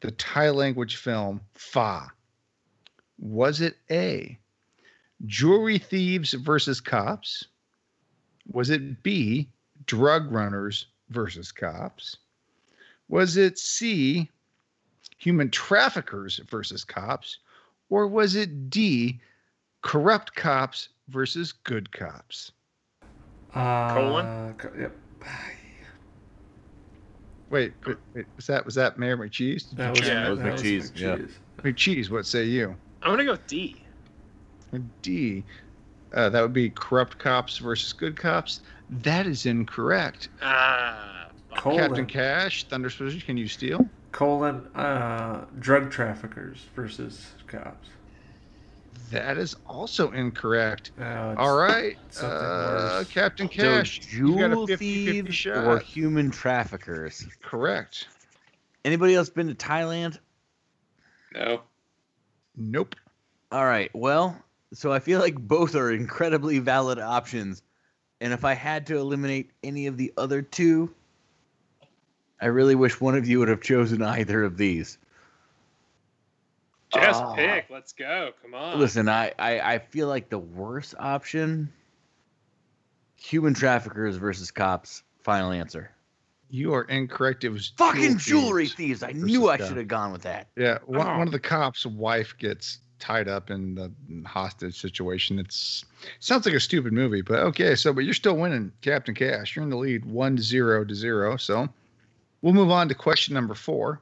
the 0.00 0.10
Thai 0.10 0.50
language 0.50 0.96
film 0.96 1.42
Fah? 1.54 2.08
Was 3.16 3.60
it 3.60 3.76
A, 3.88 4.36
jewelry 5.26 5.78
thieves 5.78 6.32
versus 6.32 6.80
cops? 6.80 7.44
Was 8.48 8.68
it 8.68 9.04
B, 9.04 9.48
drug 9.86 10.32
runners 10.32 10.86
versus 11.08 11.52
cops? 11.52 12.16
Was 13.06 13.36
it 13.36 13.60
C, 13.60 14.28
human 15.18 15.52
traffickers 15.52 16.38
versus 16.50 16.82
cops? 16.82 17.38
Or 17.90 18.08
was 18.08 18.34
it 18.34 18.70
D, 18.70 19.20
corrupt 19.82 20.34
cops 20.34 20.88
versus 21.06 21.52
good 21.52 21.92
cops? 21.92 22.50
Uh, 23.54 23.94
Colon? 23.94 24.54
co- 24.54 24.70
Yep. 24.78 24.96
Wait, 27.50 27.72
wait, 27.84 27.96
wait, 28.14 28.26
was 28.36 28.46
that 28.46 28.64
was 28.64 28.76
that 28.76 28.96
Mayor 28.98 29.16
McCheese? 29.16 29.70
That 29.70 29.90
was, 29.90 30.06
Yeah, 30.06 30.22
that 30.22 30.30
was 30.30 30.38
that 30.38 30.52
was 30.52 30.62
McCheese, 30.62 30.92
yeah. 31.00 31.16
McCheese. 31.16 31.32
McCheese, 31.62 32.10
what 32.10 32.24
say 32.26 32.44
you? 32.44 32.76
I'm 33.02 33.10
gonna 33.10 33.24
go 33.24 33.32
with 33.32 33.46
D. 33.48 33.82
D. 35.02 35.44
Uh, 36.14 36.28
that 36.28 36.40
would 36.42 36.52
be 36.52 36.70
corrupt 36.70 37.18
cops 37.18 37.58
versus 37.58 37.92
good 37.92 38.16
cops. 38.16 38.60
That 38.88 39.26
is 39.26 39.46
incorrect. 39.46 40.28
Ah. 40.42 41.28
fuck. 41.48 41.58
Colon, 41.58 41.78
Captain 41.88 42.06
Cash, 42.06 42.68
Thunder 42.68 42.90
Wizard, 43.00 43.24
can 43.24 43.36
you 43.36 43.48
steal? 43.48 43.84
colon 44.12 44.66
uh, 44.74 45.44
drug 45.60 45.90
traffickers 45.90 46.66
versus 46.74 47.32
cops. 47.46 47.88
That 49.10 49.38
is 49.38 49.56
also 49.66 50.12
incorrect. 50.12 50.92
Uh, 51.00 51.34
All 51.36 51.56
right, 51.56 51.98
uh. 52.22 53.02
Captain 53.12 53.48
Cash, 53.48 54.02
so 54.02 54.16
you 54.16 54.38
got 54.38 54.52
a 54.52 54.54
jewel 54.54 54.66
50-50 54.68 54.78
thieves 54.78 55.34
shot. 55.34 55.66
or 55.66 55.78
human 55.80 56.30
traffickers. 56.30 57.26
Correct. 57.42 58.06
Anybody 58.84 59.14
else 59.14 59.28
been 59.28 59.48
to 59.48 59.54
Thailand? 59.54 60.18
No. 61.34 61.62
Nope. 62.56 62.94
All 63.50 63.64
right. 63.64 63.90
Well, 63.94 64.40
so 64.72 64.92
I 64.92 65.00
feel 65.00 65.18
like 65.18 65.36
both 65.36 65.74
are 65.74 65.90
incredibly 65.90 66.60
valid 66.60 66.98
options. 66.98 67.62
And 68.20 68.32
if 68.32 68.44
I 68.44 68.54
had 68.54 68.86
to 68.88 68.96
eliminate 68.98 69.50
any 69.64 69.86
of 69.86 69.96
the 69.96 70.12
other 70.16 70.42
two, 70.42 70.94
I 72.40 72.46
really 72.46 72.74
wish 72.74 73.00
one 73.00 73.16
of 73.16 73.26
you 73.26 73.38
would 73.40 73.48
have 73.48 73.60
chosen 73.60 74.02
either 74.02 74.44
of 74.44 74.56
these. 74.56 74.98
Just 76.92 77.22
Ah. 77.22 77.34
pick. 77.34 77.66
Let's 77.70 77.92
go. 77.92 78.30
Come 78.42 78.54
on. 78.54 78.78
Listen, 78.78 79.08
I, 79.08 79.32
I, 79.38 79.74
I 79.74 79.78
feel 79.78 80.08
like 80.08 80.28
the 80.28 80.38
worst 80.38 80.94
option 80.98 81.72
human 83.16 83.54
traffickers 83.54 84.16
versus 84.16 84.50
cops. 84.50 85.02
Final 85.22 85.52
answer. 85.52 85.90
You 86.48 86.74
are 86.74 86.82
incorrect. 86.84 87.44
It 87.44 87.50
was 87.50 87.72
Fucking 87.76 88.18
jewel 88.18 88.42
jewelry 88.42 88.64
thieves. 88.66 88.74
thieves. 88.74 89.02
I 89.02 89.12
knew 89.12 89.48
I 89.50 89.56
should 89.58 89.76
have 89.76 89.86
gone 89.88 90.10
with 90.12 90.22
that. 90.22 90.48
Yeah, 90.56 90.78
one, 90.86 91.06
Oh. 91.06 91.18
one 91.18 91.28
of 91.28 91.32
the 91.32 91.38
cops' 91.38 91.86
wife 91.86 92.34
gets 92.38 92.80
tied 92.98 93.28
up 93.28 93.50
in 93.50 93.74
the 93.74 93.92
hostage 94.28 94.78
situation. 94.80 95.38
It's 95.38 95.84
sounds 96.18 96.44
like 96.46 96.54
a 96.54 96.60
stupid 96.60 96.92
movie, 96.92 97.22
but 97.22 97.38
okay. 97.40 97.74
So, 97.76 97.92
but 97.92 98.04
you're 98.04 98.14
still 98.14 98.36
winning, 98.36 98.72
Captain 98.80 99.14
Cash. 99.14 99.54
You're 99.54 99.62
in 99.62 99.70
the 99.70 99.76
lead, 99.76 100.04
one 100.04 100.38
zero 100.38 100.84
to 100.84 100.94
zero. 100.94 101.36
So, 101.36 101.68
we'll 102.42 102.52
move 102.54 102.70
on 102.70 102.88
to 102.88 102.94
question 102.94 103.34
number 103.34 103.54
four. 103.54 104.00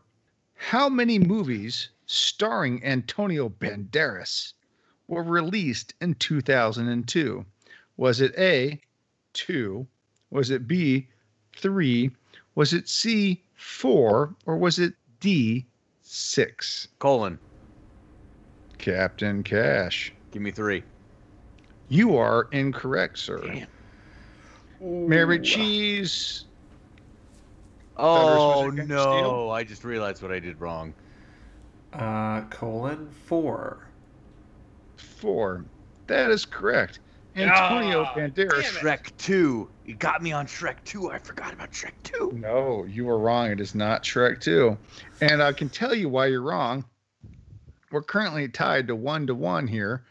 How 0.57 0.89
many 0.89 1.19
movies 1.19 1.91
starring 2.09 2.83
Antonio 2.85 3.49
Banderas 3.51 4.55
were 5.07 5.23
released 5.23 5.95
in 6.01 6.15
2002? 6.15 7.45
Was 7.97 8.21
it 8.21 8.35
A, 8.39 8.81
two? 9.35 9.87
Was 10.31 10.51
it 10.51 10.67
B, 10.67 11.07
three? 11.57 12.11
Was 12.55 12.73
it 12.73 12.89
C, 12.89 13.43
four? 13.55 14.35
Or 14.47 14.57
was 14.57 14.79
it 14.79 14.95
D, 15.21 15.67
six? 16.03 16.89
Colon, 16.99 17.39
Captain 18.79 19.43
Cash. 19.43 20.13
give 20.33 20.43
me 20.43 20.51
three. 20.51 20.83
You 21.89 22.17
are 22.17 22.49
incorrect, 22.53 23.19
sir. 23.19 23.41
Damn. 23.41 25.09
Mary 25.09 25.41
Cheese. 25.41 26.45
Oh 27.97 28.71
no! 28.73 29.51
I 29.51 29.65
just 29.65 29.83
realized 29.85 30.23
what 30.23 30.31
I 30.31 30.39
did 30.39 30.61
wrong. 30.61 30.95
Uh, 31.93 32.43
colon 32.51 33.09
four. 33.27 33.87
Four. 34.97 35.65
That 36.07 36.31
is 36.31 36.45
correct. 36.45 37.01
Antonio 37.37 38.03
Ah, 38.03 38.15
Banderas. 38.15 38.63
Shrek 38.63 39.17
Two. 39.17 39.69
You 39.85 39.95
got 39.95 40.23
me 40.23 40.33
on 40.33 40.47
Shrek 40.47 40.77
Two. 40.85 41.11
I 41.11 41.19
forgot 41.19 41.53
about 41.53 41.71
Shrek 41.73 41.93
Two. 42.03 42.33
No, 42.35 42.85
you 42.85 43.05
were 43.05 43.19
wrong. 43.19 43.51
It 43.51 43.61
is 43.61 43.75
not 43.75 44.03
Shrek 44.03 44.41
2. 44.41 44.77
And 45.21 45.43
I 45.43 45.53
can 45.53 45.69
tell 45.69 45.95
you 45.95 46.09
why 46.09 46.27
you're 46.27 46.43
wrong. 46.43 46.85
We're 47.91 48.03
currently 48.03 48.49
tied 48.49 48.89
to 48.89 48.97
one 48.97 49.27
to 49.29 49.35
one 49.35 49.67
here. 49.67 50.03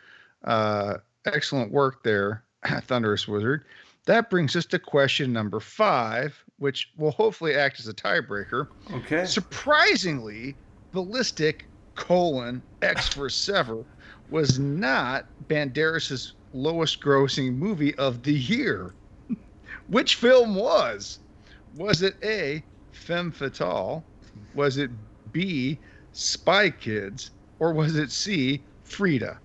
Uh, 0.43 0.95
excellent 1.25 1.71
work 1.71 2.01
there, 2.03 2.43
Thunderous 2.83 3.27
Wizard. 3.27 3.65
That 4.05 4.29
brings 4.29 4.55
us 4.55 4.65
to 4.67 4.79
question 4.79 5.33
number 5.33 5.59
five, 5.59 6.41
which 6.59 6.91
will 6.97 7.11
hopefully 7.11 7.55
act 7.55 7.79
as 7.79 7.87
a 7.89 7.93
tiebreaker. 7.93 8.67
Okay. 8.93 9.25
Surprisingly, 9.25 10.55
Ballistic 10.91 11.65
colon 11.95 12.61
Ecks 12.81 13.07
for 13.07 13.29
Sever 13.29 13.83
was 14.29 14.59
not 14.59 15.25
Banderas's 15.47 16.33
lowest 16.53 17.01
grossing 17.01 17.55
movie 17.55 17.95
of 17.95 18.23
the 18.23 18.33
year. 18.33 18.93
Which 19.87 20.15
film 20.15 20.55
was? 20.55 21.19
Was 21.75 22.01
it 22.01 22.15
A, 22.23 22.63
Femme 22.91 23.31
Fatale? 23.31 24.03
Was 24.53 24.77
it 24.77 24.91
B, 25.31 25.79
Spy 26.11 26.69
Kids? 26.69 27.31
Or 27.59 27.73
was 27.73 27.95
it 27.95 28.11
C, 28.11 28.61
Frida? 28.83 29.39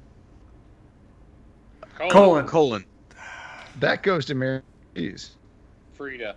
Colon. 1.97 2.11
Colon. 2.11 2.47
Colon. 2.47 2.85
That 3.79 4.03
goes 4.03 4.27
to 4.27 4.35
Mary. 4.35 4.63
Louise. 4.95 5.37
Frida. 5.95 6.37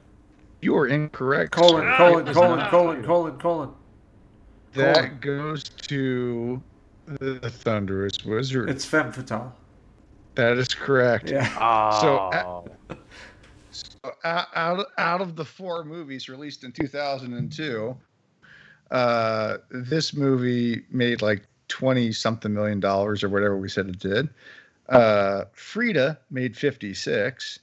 You 0.61 0.75
are 0.77 0.87
incorrect. 0.87 1.51
Colon, 1.51 1.95
colon, 1.97 2.33
colon, 2.33 2.69
colon, 2.69 3.03
colon, 3.03 3.39
colon. 3.39 3.73
That 4.75 5.21
goes 5.21 5.63
to 5.63 6.61
the 7.05 7.49
Thunderous 7.49 8.23
Wizard. 8.25 8.69
It's 8.69 8.85
femme 8.85 9.11
fatale. 9.11 9.53
that 10.35 10.57
is 10.57 10.73
correct. 10.73 11.29
Yeah. 11.31 11.47
So, 12.01 12.29
Oh. 12.33 12.65
So 13.71 14.11
out, 14.23 14.47
out 14.55 14.85
out 14.97 15.21
of 15.21 15.35
the 15.35 15.43
four 15.43 15.83
movies 15.83 16.29
released 16.29 16.63
in 16.63 16.71
2002, 16.71 17.95
uh, 18.91 19.57
this 19.69 20.13
movie 20.13 20.83
made 20.91 21.21
like 21.21 21.43
20 21.67 22.11
something 22.13 22.53
million 22.53 22.79
dollars 22.79 23.23
or 23.23 23.29
whatever 23.29 23.57
we 23.57 23.67
said 23.67 23.89
it 23.89 23.99
did. 23.99 24.29
Uh, 24.89 25.45
Frida 25.53 26.17
made 26.29 26.55
56. 26.55 27.59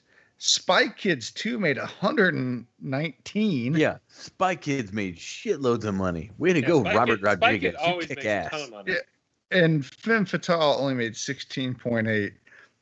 Spy 0.46 0.88
Kids 0.88 1.30
2 1.30 1.56
made 1.56 1.78
119. 1.78 3.74
yeah, 3.74 3.98
Spy 4.08 4.56
Kids 4.56 4.92
made 4.92 5.16
shitloads 5.16 5.84
of 5.84 5.94
money. 5.94 6.32
Way 6.36 6.52
to 6.52 6.60
Yeah, 6.60 6.66
go, 6.66 6.80
Spy 6.82 6.94
Robert 6.96 7.20
Kid- 7.20 7.20
Spy 7.20 7.30
Rodriguez. 7.46 7.74
Kid 7.78 7.94
You 7.94 8.00
kick 8.00 8.08
makes 8.16 8.24
a 8.24 8.28
ass. 8.30 8.50
ton 8.50 8.60
of 8.62 8.70
money. 8.70 8.92
Yeah. 8.92 8.98
And 9.52 9.86
Femme 9.86 10.24
Fatale 10.24 10.78
only 10.80 10.94
made 10.94 11.12
16.8, 11.14 12.32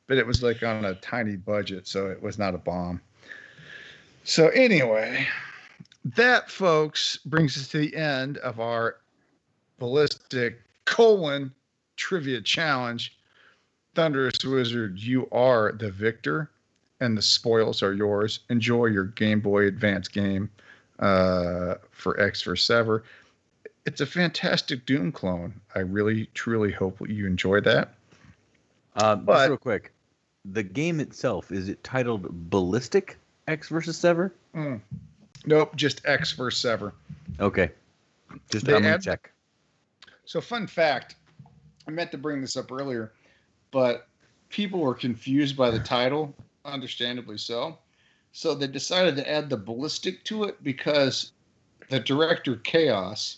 but 0.07 0.17
it 0.17 0.25
was 0.25 0.41
like 0.41 0.63
on 0.63 0.85
a 0.85 0.95
tiny 0.95 1.35
budget, 1.35 1.87
so 1.87 2.07
it 2.07 2.19
was 2.19 2.39
not 2.39 2.55
a 2.55 2.57
bomb. 2.57 2.99
So 4.23 4.47
anyway, 4.49 5.27
that 6.03 6.49
folks 6.49 7.17
brings 7.25 7.55
us 7.57 7.67
to 7.67 7.77
the 7.77 7.95
end 7.95 8.37
of 8.39 8.59
our 8.59 8.95
ballistic 9.77 10.61
colon 10.85 11.53
trivia 11.95 12.41
challenge. 12.41 13.15
Thunderous 13.93 14.43
Wizard, 14.43 14.97
you 14.99 15.27
are 15.31 15.73
the 15.73 15.91
victor, 15.91 16.49
and 17.01 17.17
the 17.17 17.21
spoils 17.21 17.83
are 17.83 17.93
yours. 17.93 18.39
Enjoy 18.49 18.85
your 18.85 19.05
Game 19.05 19.41
Boy 19.41 19.67
Advance 19.67 20.07
game 20.07 20.49
uh, 20.99 21.75
for 21.91 22.17
Ecks 22.19 22.41
for 22.41 22.55
Sever 22.55 23.03
it's 23.85 24.01
a 24.01 24.05
fantastic 24.05 24.85
Doom 24.85 25.11
clone. 25.11 25.53
I 25.75 25.79
really, 25.79 26.27
truly 26.33 26.71
hope 26.71 26.97
you 27.07 27.25
enjoy 27.25 27.61
that. 27.61 27.93
Um, 28.95 29.25
But- 29.25 29.37
just 29.37 29.49
real 29.49 29.57
quick, 29.57 29.93
the 30.45 30.63
game 30.63 30.99
itself 30.99 31.51
is 31.51 31.69
it 31.69 31.83
titled 31.83 32.49
Ballistic 32.49 33.17
Ecks 33.47 33.69
versus 33.69 33.97
Sever? 33.97 34.33
Nope, 35.45 35.75
just 35.75 36.01
Ecks 36.05 36.31
versus 36.33 36.61
Sever. 36.61 36.93
Okay, 37.39 37.71
just 38.49 38.65
They 38.65 38.75
I'm 38.75 38.83
gonna 38.83 38.99
check. 38.99 39.31
So, 40.25 40.41
fun 40.41 40.67
fact 40.67 41.15
I 41.87 41.91
meant 41.91 42.11
to 42.11 42.17
bring 42.17 42.41
this 42.41 42.55
up 42.55 42.71
earlier, 42.71 43.11
but 43.71 44.07
people 44.49 44.79
were 44.79 44.93
confused 44.93 45.57
by 45.57 45.71
the 45.71 45.79
title, 45.79 46.35
understandably 46.65 47.37
so. 47.37 47.77
So, 48.33 48.55
they 48.55 48.67
decided 48.67 49.17
to 49.17 49.29
add 49.29 49.49
the 49.49 49.57
ballistic 49.57 50.23
to 50.25 50.45
it 50.45 50.63
because 50.63 51.31
the 51.89 51.99
director, 51.99 52.55
Kaos, 52.55 53.37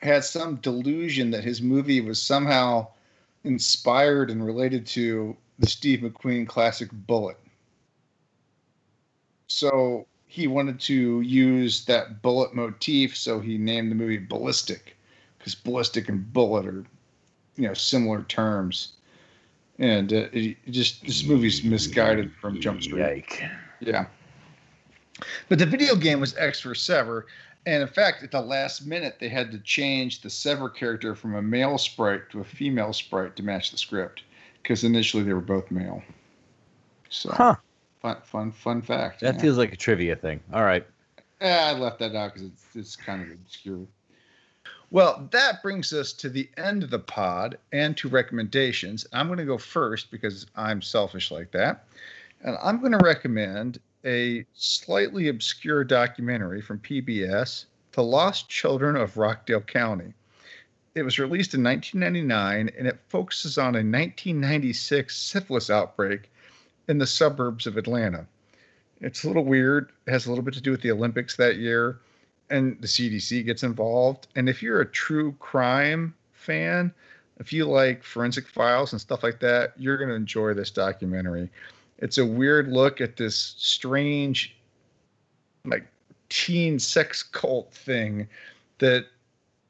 had 0.00 0.24
some 0.24 0.56
delusion 0.56 1.30
that 1.30 1.44
his 1.44 1.60
movie 1.60 2.00
was 2.00 2.22
somehow 2.22 2.88
inspired 3.44 4.30
and 4.30 4.44
related 4.44 4.86
to 4.86 5.36
the 5.58 5.66
Steve 5.66 6.00
McQueen 6.00 6.48
classic 6.48 6.88
Bullitt. 6.92 7.38
So, 9.48 10.06
he 10.26 10.46
wanted 10.46 10.80
to 10.80 11.20
use 11.20 11.84
that 11.84 12.20
bullet 12.22 12.54
motif, 12.54 13.16
so 13.16 13.40
he 13.40 13.58
named 13.58 13.90
the 13.90 13.94
movie 13.94 14.18
Ballistic 14.18 14.96
because 15.38 15.54
ballistic 15.54 16.08
and 16.08 16.32
bullet 16.32 16.66
are, 16.66 16.84
you 17.56 17.68
know, 17.68 17.74
similar 17.74 18.22
terms. 18.24 18.94
And 19.78 20.12
uh, 20.12 20.28
it, 20.32 20.56
just 20.70 21.04
this 21.04 21.24
movie's 21.24 21.62
misguided 21.62 22.32
from 22.40 22.60
Jump 22.60 22.82
Street. 22.82 23.00
Yike. 23.00 23.42
Yeah. 23.80 24.06
But 25.48 25.58
the 25.58 25.66
video 25.66 25.94
game 25.96 26.20
was 26.20 26.36
Ecks 26.36 26.60
for 26.60 26.74
Sever. 26.74 27.26
And 27.66 27.82
in 27.82 27.88
fact, 27.88 28.22
at 28.22 28.30
the 28.30 28.40
last 28.40 28.86
minute, 28.86 29.16
they 29.18 29.28
had 29.28 29.50
to 29.50 29.58
change 29.58 30.20
the 30.20 30.30
Sever 30.30 30.68
character 30.70 31.14
from 31.14 31.34
a 31.34 31.42
male 31.42 31.78
sprite 31.78 32.30
to 32.30 32.40
a 32.40 32.44
female 32.44 32.92
sprite 32.92 33.34
to 33.36 33.42
match 33.42 33.70
the 33.72 33.78
script 33.78 34.22
because 34.62 34.84
initially 34.84 35.22
they 35.24 35.32
were 35.32 35.40
both 35.40 35.70
male. 35.70 36.02
So, 37.08 37.30
Huh? 37.32 37.56
fun, 38.00 38.16
fun, 38.24 38.52
fun 38.52 38.82
fact. 38.82 39.20
That 39.20 39.34
yeah. 39.34 39.40
feels 39.40 39.58
like 39.58 39.72
a 39.72 39.76
trivia 39.76 40.16
thing. 40.16 40.40
All 40.52 40.62
right. 40.64 40.86
Eh, 41.40 41.70
I 41.70 41.72
left 41.72 41.98
that 41.98 42.14
out 42.14 42.34
because 42.34 42.48
it's 42.48 42.64
it's 42.74 42.96
kind 42.96 43.22
of 43.22 43.30
obscure. 43.30 43.86
Well, 44.92 45.28
that 45.32 45.62
brings 45.62 45.92
us 45.92 46.12
to 46.14 46.28
the 46.28 46.48
end 46.56 46.84
of 46.84 46.90
the 46.90 47.00
pod 47.00 47.58
and 47.72 47.96
to 47.96 48.08
recommendations. 48.08 49.04
I'm 49.12 49.26
going 49.26 49.38
to 49.38 49.44
go 49.44 49.58
first 49.58 50.12
because 50.12 50.46
I'm 50.54 50.80
selfish 50.80 51.32
like 51.32 51.50
that. 51.50 51.84
And 52.42 52.56
I'm 52.62 52.78
going 52.78 52.92
to 52.92 53.04
recommend 53.04 53.80
a 54.04 54.46
slightly 54.54 55.26
obscure 55.26 55.82
documentary 55.82 56.62
from 56.62 56.78
PBS, 56.78 57.64
The 57.92 58.04
Lost 58.04 58.48
Children 58.48 58.94
of 58.94 59.16
Rockdale 59.16 59.62
County. 59.62 60.14
It 60.94 61.02
was 61.02 61.18
released 61.18 61.54
in 61.54 61.64
1999 61.64 62.70
and 62.78 62.86
it 62.86 63.00
focuses 63.08 63.58
on 63.58 63.74
a 63.74 63.82
1996 63.82 65.16
syphilis 65.16 65.68
outbreak 65.68 66.30
in 66.86 66.98
the 66.98 67.06
suburbs 67.06 67.66
of 67.66 67.76
Atlanta. 67.76 68.24
It's 69.00 69.24
a 69.24 69.26
little 69.26 69.44
weird, 69.44 69.90
it 70.06 70.12
has 70.12 70.26
a 70.26 70.30
little 70.30 70.44
bit 70.44 70.54
to 70.54 70.60
do 70.60 70.70
with 70.70 70.80
the 70.80 70.92
Olympics 70.92 71.36
that 71.36 71.56
year 71.56 71.98
and 72.50 72.80
the 72.80 72.86
CDC 72.86 73.44
gets 73.44 73.62
involved. 73.62 74.28
And 74.36 74.48
if 74.48 74.62
you're 74.62 74.80
a 74.80 74.86
true 74.86 75.32
crime 75.38 76.14
fan, 76.32 76.92
if 77.38 77.52
you 77.52 77.66
like 77.66 78.02
forensic 78.02 78.46
files 78.48 78.92
and 78.92 79.00
stuff 79.00 79.22
like 79.22 79.40
that, 79.40 79.72
you're 79.76 79.96
going 79.96 80.08
to 80.08 80.14
enjoy 80.14 80.54
this 80.54 80.70
documentary. 80.70 81.50
It's 81.98 82.18
a 82.18 82.26
weird 82.26 82.68
look 82.68 83.00
at 83.00 83.16
this 83.16 83.54
strange, 83.58 84.56
like, 85.64 85.86
teen 86.28 86.78
sex 86.78 87.22
cult 87.22 87.72
thing 87.72 88.26
that, 88.78 89.06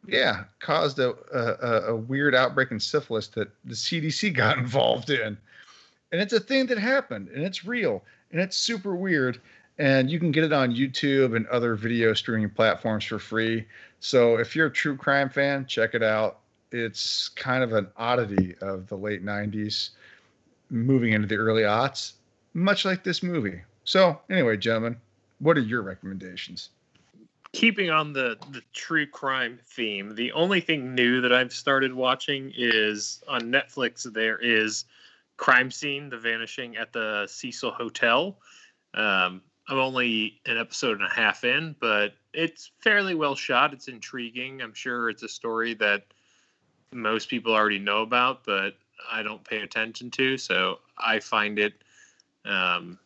yeah, 0.07 0.45
caused 0.61 0.99
a, 0.99 1.15
a, 1.33 1.93
a 1.93 1.97
weird 1.97 2.35
outbreak 2.35 2.71
in 2.71 2.81
syphilis 2.81 3.29
that 3.29 3.49
the 3.65 3.75
CDC 3.75 4.35
got 4.35 4.59
involved 4.59 5.11
in. 5.11 5.37
And 6.13 6.21
it's 6.21 6.33
a 6.33 6.41
thing 6.41 6.67
that 6.67 6.79
happened 6.79 7.29
and 7.29 7.45
it's 7.45 7.65
real 7.65 8.03
and 8.31 8.41
it's 8.41 8.57
super 8.57 8.95
weird 8.95 9.41
and 9.79 10.11
you 10.11 10.19
can 10.19 10.31
get 10.31 10.45
it 10.45 10.53
on 10.53 10.75
YouTube 10.75 11.37
and 11.37 11.47
other 11.49 11.75
video 11.75 12.15
streaming 12.15 12.51
platforms 12.51 13.05
for 13.05 13.19
free. 13.19 13.67
So 14.01 14.37
if 14.37 14.57
you're 14.57 14.67
a 14.67 14.73
true 14.73 14.97
crime 14.97 15.29
fan, 15.29 15.67
check 15.67 15.95
it 15.95 16.03
out. 16.03 16.41
It's 16.73 17.29
kind 17.31 17.63
of 17.63 17.73
an 17.73 17.89
oddity 17.97 18.57
of 18.61 18.89
the 18.89 18.97
late 18.97 19.25
90s 19.25 19.91
moving 20.71 21.13
into 21.13 21.29
the 21.29 21.37
early 21.37 21.63
aughts, 21.63 22.15
much 22.55 22.85
like 22.85 23.05
this 23.05 23.23
movie. 23.23 23.61
So, 23.85 24.19
anyway, 24.29 24.57
gentlemen, 24.57 24.97
what 25.39 25.57
are 25.57 25.61
your 25.61 25.83
recommendations? 25.83 26.71
Keeping 27.53 27.91
on 27.91 28.13
the, 28.13 28.37
the 28.51 28.63
true 28.73 29.07
crime 29.07 29.61
theme, 29.67 30.15
the 30.15 30.33
only 30.33 30.61
thing 30.61 30.95
new 30.95 31.21
that 31.21 31.33
I've 31.33 31.53
started 31.53 31.95
watching 31.95 32.53
is 32.57 33.23
on 33.29 33.43
Netflix, 33.43 34.13
there 34.13 34.39
is 34.39 34.85
Crime 35.37 35.71
Scene 35.71 36.09
The 36.11 36.19
Vanishing 36.19 36.77
at 36.77 36.93
the 36.93 37.27
Cecil 37.29 37.71
Hotel. 37.71 38.37
Um, 38.95 39.43
I'm 39.69 39.79
only 39.79 40.41
an 40.47 40.59
episode 40.59 41.01
and 41.01 41.07
a 41.07 41.15
half 41.15 41.45
in, 41.45 41.75
but 41.81 42.15
it's 42.33 42.71
fairly 42.81 43.15
well 43.15 43.35
shot. 43.35 43.73
It's 43.73 43.89
intriguing. 43.89 44.63
I'm 44.63 44.75
sure 44.75 45.09
it's 45.09 45.23
a 45.23 45.29
story 45.29 45.75
that 45.75 46.05
most 46.93 47.29
people 47.29 47.53
already 47.55 47.79
know 47.79 48.03
about, 48.03 48.45
but 48.45 48.75
I 49.11 49.23
don't 49.23 49.43
pay 49.45 49.59
attention 49.59 50.11
to. 50.13 50.39
So 50.39 50.79
I 50.97 51.19
find 51.21 51.59
it 51.59 51.75
um, 52.45 52.99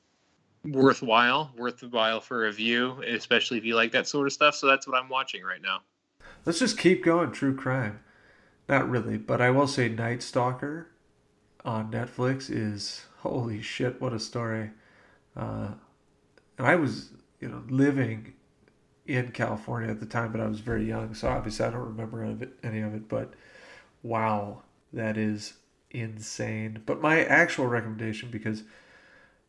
worthwhile, 0.64 1.50
worthwhile 1.56 2.20
for 2.20 2.46
a 2.46 2.52
view, 2.52 3.02
especially 3.06 3.58
if 3.58 3.64
you 3.64 3.74
like 3.74 3.92
that 3.92 4.06
sort 4.06 4.26
of 4.26 4.32
stuff. 4.32 4.54
So 4.54 4.66
that's 4.66 4.86
what 4.86 4.96
I'm 4.96 5.08
watching 5.08 5.42
right 5.42 5.62
now. 5.62 5.80
Let's 6.44 6.58
just 6.58 6.78
keep 6.78 7.04
going. 7.04 7.32
True 7.32 7.54
crime. 7.54 8.00
Not 8.68 8.88
really, 8.88 9.18
but 9.18 9.40
I 9.40 9.50
will 9.50 9.66
say 9.66 9.88
Night 9.88 10.22
Stalker 10.22 10.88
on 11.64 11.90
Netflix 11.90 12.50
is 12.50 13.04
holy 13.18 13.60
shit, 13.60 14.00
what 14.00 14.12
a 14.12 14.20
story. 14.20 14.70
Uh, 15.36 15.70
and 16.60 16.68
I 16.68 16.76
was, 16.76 17.08
you 17.40 17.48
know, 17.48 17.62
living 17.70 18.34
in 19.06 19.30
California 19.30 19.88
at 19.88 19.98
the 19.98 20.04
time, 20.04 20.30
but 20.30 20.42
I 20.42 20.46
was 20.46 20.60
very 20.60 20.86
young, 20.86 21.14
so 21.14 21.28
obviously 21.28 21.64
I 21.64 21.70
don't 21.70 21.80
remember 21.80 22.22
of 22.22 22.42
it. 22.42 22.52
Any 22.62 22.80
of 22.80 22.94
it 22.94 23.08
but 23.08 23.32
wow, 24.02 24.60
that 24.92 25.16
is 25.16 25.54
insane. 25.90 26.82
But 26.84 27.00
my 27.00 27.24
actual 27.24 27.66
recommendation, 27.66 28.30
because 28.30 28.64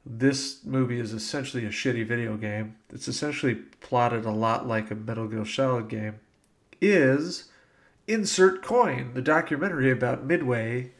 this 0.05 0.63
movie 0.63 1.01
is 1.01 1.11
essentially 1.11 1.65
a 1.65 1.69
shitty 1.69 2.07
video 2.07 2.37
game, 2.37 2.77
it's 2.93 3.09
essentially 3.09 3.55
plotted 3.55 4.23
a 4.23 4.31
lot 4.31 4.65
like 4.65 4.89
a 4.89 4.95
Metal 4.95 5.27
Gear 5.27 5.45
Solid 5.45 5.89
game, 5.89 6.21
is 6.79 7.49
Insert 8.07 8.63
Coin, 8.63 9.15
the 9.15 9.21
documentary 9.21 9.91
about 9.91 10.23
Midway 10.23 10.91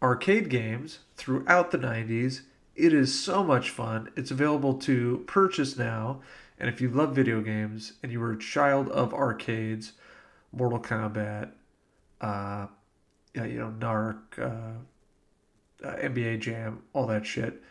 arcade 0.00 0.48
games 0.48 1.00
throughout 1.16 1.72
the 1.72 1.78
90s 1.78 2.42
it 2.80 2.92
is 2.92 3.18
so 3.18 3.44
much 3.44 3.70
fun. 3.70 4.10
It's 4.16 4.30
available 4.30 4.74
to 4.74 5.24
purchase 5.26 5.76
now. 5.76 6.20
And 6.58 6.68
if 6.68 6.80
you 6.80 6.88
love 6.90 7.14
video 7.14 7.40
games 7.40 7.94
and 8.02 8.10
you 8.12 8.20
were 8.20 8.32
a 8.32 8.38
child 8.38 8.88
of 8.90 9.14
arcades, 9.14 9.92
Mortal 10.52 10.80
Kombat, 10.80 11.50
uh, 12.20 12.66
you 13.34 13.58
know, 13.58 13.74
Narc, 13.78 14.18
uh, 14.38 15.86
uh, 15.86 15.96
NBA 15.96 16.40
Jam, 16.40 16.82
all 16.92 17.06
that 17.06 17.24
shit, 17.24 17.62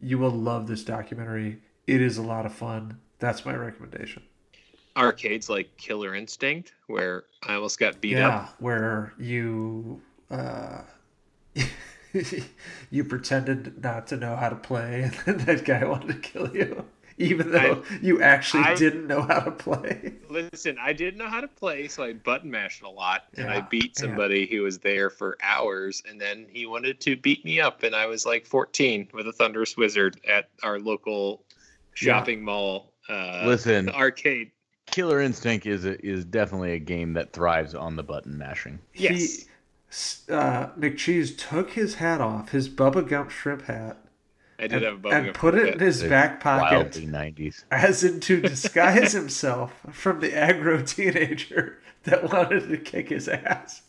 you 0.00 0.18
will 0.18 0.30
love 0.30 0.66
this 0.66 0.84
documentary. 0.84 1.60
It 1.86 2.00
is 2.00 2.16
a 2.16 2.22
lot 2.22 2.46
of 2.46 2.54
fun. 2.54 2.98
That's 3.18 3.44
my 3.44 3.54
recommendation. 3.54 4.22
Arcades 4.96 5.48
like 5.48 5.76
Killer 5.76 6.14
Instinct, 6.14 6.74
where 6.86 7.24
I 7.46 7.54
almost 7.54 7.78
got 7.78 8.00
beat 8.00 8.12
yeah, 8.16 8.28
up. 8.28 8.54
where 8.60 9.12
you. 9.18 10.00
Uh, 10.30 10.82
you 12.90 13.04
pretended 13.04 13.82
not 13.82 14.06
to 14.08 14.16
know 14.16 14.36
how 14.36 14.48
to 14.48 14.56
play, 14.56 15.02
and 15.02 15.38
then 15.38 15.46
that 15.46 15.64
guy 15.64 15.84
wanted 15.84 16.08
to 16.08 16.14
kill 16.14 16.54
you, 16.54 16.84
even 17.18 17.52
though 17.52 17.82
I, 17.88 17.98
you 18.00 18.22
actually 18.22 18.64
I, 18.64 18.74
didn't 18.74 19.06
know 19.06 19.22
how 19.22 19.40
to 19.40 19.50
play. 19.50 20.14
Listen, 20.28 20.76
I 20.80 20.92
didn't 20.92 21.18
know 21.18 21.28
how 21.28 21.40
to 21.40 21.48
play, 21.48 21.88
so 21.88 22.02
I 22.02 22.12
button 22.14 22.50
mashed 22.50 22.82
a 22.82 22.88
lot, 22.88 23.24
and 23.36 23.46
yeah, 23.46 23.56
I 23.56 23.60
beat 23.60 23.96
somebody 23.96 24.40
yeah. 24.40 24.56
who 24.56 24.62
was 24.62 24.78
there 24.78 25.10
for 25.10 25.36
hours, 25.42 26.02
and 26.08 26.20
then 26.20 26.46
he 26.50 26.66
wanted 26.66 27.00
to 27.00 27.16
beat 27.16 27.44
me 27.44 27.60
up, 27.60 27.82
and 27.82 27.94
I 27.94 28.06
was 28.06 28.26
like 28.26 28.46
14 28.46 29.08
with 29.12 29.26
a 29.26 29.32
Thunderous 29.32 29.76
Wizard 29.76 30.20
at 30.28 30.48
our 30.62 30.78
local 30.78 31.44
shopping 31.94 32.38
yeah. 32.38 32.44
mall. 32.44 32.92
Uh, 33.08 33.44
Listen, 33.46 33.88
arcade. 33.88 34.50
Killer 34.90 35.20
Instinct 35.20 35.66
is 35.66 35.84
a, 35.84 36.04
is 36.04 36.24
definitely 36.24 36.72
a 36.72 36.78
game 36.78 37.12
that 37.14 37.32
thrives 37.32 37.74
on 37.74 37.96
the 37.96 38.02
button 38.02 38.38
mashing. 38.38 38.78
Yes. 38.94 39.44
He, 39.90 40.32
uh, 40.32 40.68
McCheese 40.78 41.36
took 41.36 41.70
his 41.70 41.96
hat 41.96 42.20
off, 42.20 42.50
his 42.50 42.68
Bubba 42.68 43.06
Gump 43.06 43.30
shrimp 43.30 43.62
hat. 43.62 43.98
I 44.58 44.62
did 44.62 44.72
and, 44.72 44.84
have 44.84 44.94
a 44.94 44.98
Bubba 44.98 45.12
and 45.12 45.24
Gump 45.26 45.36
put 45.36 45.54
it 45.54 45.74
in 45.74 45.78
his 45.78 46.02
back 46.02 46.40
pocket, 46.40 46.76
wildly 46.76 47.06
90s, 47.06 47.64
as 47.70 48.04
in 48.04 48.20
to 48.20 48.40
disguise 48.42 49.12
himself 49.12 49.72
from 49.92 50.20
the 50.20 50.30
aggro 50.30 50.86
teenager 50.86 51.78
that 52.04 52.30
wanted 52.30 52.68
to 52.68 52.76
kick 52.76 53.08
his 53.08 53.28
ass. 53.28 53.82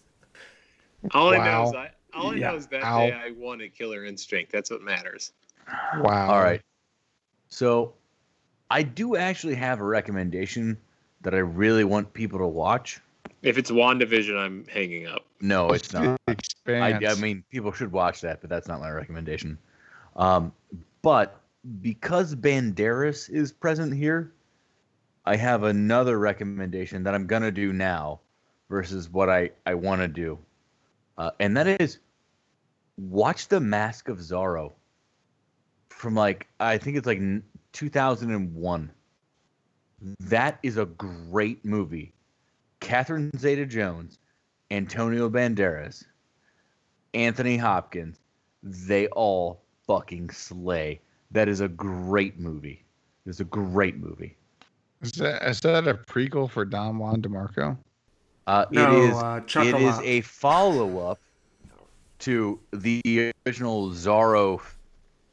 All 1.13 1.31
wow. 1.31 1.39
I 1.39 1.45
know 1.45 1.69
is 1.69 1.75
I, 1.75 1.91
all 2.13 2.31
I 2.31 2.35
yeah. 2.35 2.51
know 2.51 2.57
is 2.57 2.67
that 2.67 2.83
Ow. 2.83 3.07
day 3.07 3.13
I 3.13 3.31
wanted 3.31 3.75
Killer 3.75 4.05
Instinct. 4.05 4.51
That's 4.51 4.69
what 4.69 4.81
matters. 4.81 5.33
Wow. 5.99 6.31
All 6.31 6.41
right. 6.41 6.61
So, 7.49 7.93
I 8.69 8.83
do 8.83 9.15
actually 9.15 9.55
have 9.55 9.79
a 9.79 9.83
recommendation 9.83 10.77
that 11.21 11.33
I 11.33 11.39
really 11.39 11.83
want 11.83 12.13
people 12.13 12.39
to 12.39 12.47
watch. 12.47 12.99
If 13.41 13.57
it's 13.57 13.71
WandaVision, 13.71 14.37
I'm 14.37 14.65
hanging 14.67 15.07
up. 15.07 15.25
No, 15.41 15.69
it's 15.69 15.93
not. 15.93 16.19
I, 16.27 16.99
I, 17.07 17.15
mean, 17.15 17.43
people 17.49 17.71
should 17.71 17.91
watch 17.91 18.21
that, 18.21 18.41
but 18.41 18.49
that's 18.49 18.67
not 18.67 18.79
my 18.79 18.89
recommendation. 18.91 19.57
Um, 20.15 20.51
but 21.01 21.39
because 21.81 22.35
Banderas 22.35 23.29
is 23.29 23.51
present 23.51 23.93
here, 23.93 24.33
I 25.25 25.35
have 25.35 25.63
another 25.63 26.19
recommendation 26.19 27.03
that 27.03 27.15
I'm 27.15 27.27
gonna 27.27 27.51
do 27.51 27.71
now 27.71 28.19
versus 28.69 29.09
what 29.09 29.29
I 29.29 29.51
I 29.65 29.75
want 29.75 30.01
to 30.01 30.07
do, 30.07 30.37
uh, 31.17 31.31
and 31.39 31.55
that 31.55 31.67
is 31.81 31.99
watch 32.97 33.47
The 33.47 33.59
Mask 33.59 34.09
of 34.09 34.17
Zorro 34.17 34.73
from 35.89 36.15
like 36.15 36.47
I 36.59 36.77
think 36.77 36.97
it's 36.97 37.07
like 37.07 37.21
2001. 37.73 38.91
That 40.21 40.59
is 40.63 40.77
a 40.77 40.85
great 40.85 41.63
movie. 41.65 42.13
Catherine 42.79 43.31
Zeta 43.37 43.65
Jones, 43.65 44.17
Antonio 44.71 45.29
Banderas, 45.29 46.05
Anthony 47.13 47.57
Hopkins, 47.57 48.19
they 48.63 49.07
all 49.07 49.61
fucking 49.87 50.29
slay. 50.29 51.01
That 51.31 51.47
is 51.47 51.61
a 51.61 51.67
great 51.67 52.39
movie. 52.39 52.83
It's 53.25 53.39
a 53.39 53.45
great 53.45 53.97
movie. 53.97 54.35
Is 55.01 55.13
that 55.13 55.47
is 55.47 55.61
that 55.61 55.87
a 55.87 55.93
prequel 55.93 56.49
for 56.49 56.65
Don 56.65 56.97
Juan 56.97 57.21
DeMarco? 57.21 57.77
Uh, 58.47 58.65
no, 58.71 58.91
it 58.91 59.09
is. 59.09 59.15
Uh, 59.15 59.41
it 59.61 59.75
is 59.75 59.99
a 59.99 60.21
follow 60.21 61.09
up 61.09 61.19
to 62.19 62.59
the 62.71 63.33
original 63.45 63.89
Zorro 63.91 64.61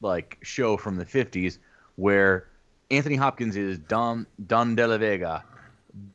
like 0.03 0.39
show 0.43 0.77
from 0.77 0.97
the 0.97 1.05
fifties, 1.05 1.59
where 1.97 2.49
Anthony 2.91 3.17
Hopkins 3.17 3.57
is 3.57 3.79
Don 3.79 4.27
Don 4.47 4.77
De 4.77 4.87
La 4.87 4.99
Vega, 4.99 5.43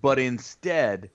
but 0.02 0.18
instead 0.20 1.10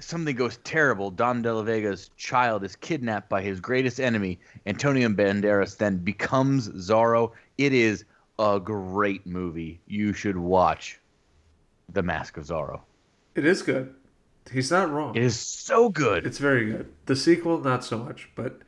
something 0.00 0.34
goes 0.36 0.58
terrible. 0.64 1.10
Don 1.10 1.42
De 1.42 1.52
La 1.54 1.62
Vega's 1.62 2.10
child 2.16 2.64
is 2.64 2.76
kidnapped 2.76 3.28
by 3.28 3.42
his 3.42 3.60
greatest 3.60 4.00
enemy, 4.00 4.38
Antonio 4.66 5.08
Banderas, 5.08 5.76
then 5.76 5.98
becomes 5.98 6.68
Zorro. 6.70 7.32
It 7.58 7.72
is 7.72 8.04
a 8.38 8.60
great 8.62 9.26
movie. 9.26 9.80
You 9.86 10.12
should 10.12 10.36
watch. 10.36 10.98
The 11.92 12.02
Mask 12.02 12.36
of 12.38 12.44
Zorro. 12.44 12.80
It 13.34 13.44
is 13.44 13.62
good. 13.62 13.94
He's 14.50 14.70
not 14.70 14.90
wrong. 14.90 15.14
It 15.14 15.22
is 15.22 15.38
so 15.38 15.88
good. 15.90 16.26
It's 16.26 16.38
very 16.38 16.66
good. 16.70 16.92
The 17.06 17.14
sequel, 17.16 17.60
not 17.60 17.84
so 17.84 17.98
much, 17.98 18.28
but 18.34 18.60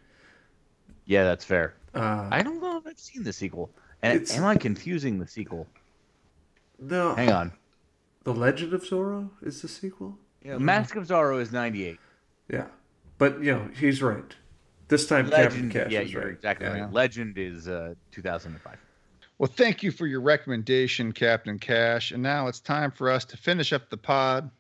yeah, 1.07 1.24
that's 1.24 1.44
fair. 1.44 1.74
uh, 1.94 2.28
I 2.31 2.43
don't 2.43 2.61
know 2.61 2.77
if 2.78 2.86
I've 2.86 2.98
seen 2.98 3.23
the 3.24 3.32
sequel. 3.32 3.70
And 4.03 4.20
It's- 4.20 4.36
am 4.36 4.44
I 4.44 4.57
confusing 4.57 5.19
the 5.19 5.27
sequel? 5.27 5.66
no. 6.78 7.15
Hang 7.15 7.31
on. 7.32 7.53
The 8.24 8.35
Legend 8.35 8.73
of 8.74 8.82
Zorro 8.82 9.31
is 9.43 9.62
the 9.62 9.69
sequel. 9.69 10.19
Yeah, 10.47 10.59
Mask 10.59 10.94
of 10.97 11.09
Zorro 11.09 11.40
is 11.40 11.51
98. 11.52 11.98
Yeah, 12.48 12.66
but 13.18 13.43
you 13.43 13.52
know 13.52 13.68
he's 13.78 14.02
right. 14.02 14.23
This 14.89 15.06
time, 15.09 15.28
Captain 15.28 15.68
Legend, 15.68 15.73
Cash 15.73 15.90
yeah, 15.90 16.01
is 16.01 16.12
you're 16.12 16.23
right. 16.23 16.32
exactly 16.32 16.66
Yeah. 16.68 16.82
right. 16.82 16.93
Legend 16.93 17.36
is 17.39 17.66
uh, 17.66 17.94
2005. 18.12 18.78
Well, 19.39 19.51
thank 19.52 19.82
you 19.82 19.90
for 19.90 20.06
your 20.06 20.20
recommendation, 20.20 21.12
Captain 21.12 21.59
Cash. 21.59 22.12
And 22.12 22.23
now 22.23 22.47
it's 22.47 22.60
time 22.60 22.90
for 22.93 23.10
us 23.10 23.24
to 23.27 23.36
finish 23.36 23.73
up 23.73 23.90
the 23.90 23.97
pod. 23.97 24.51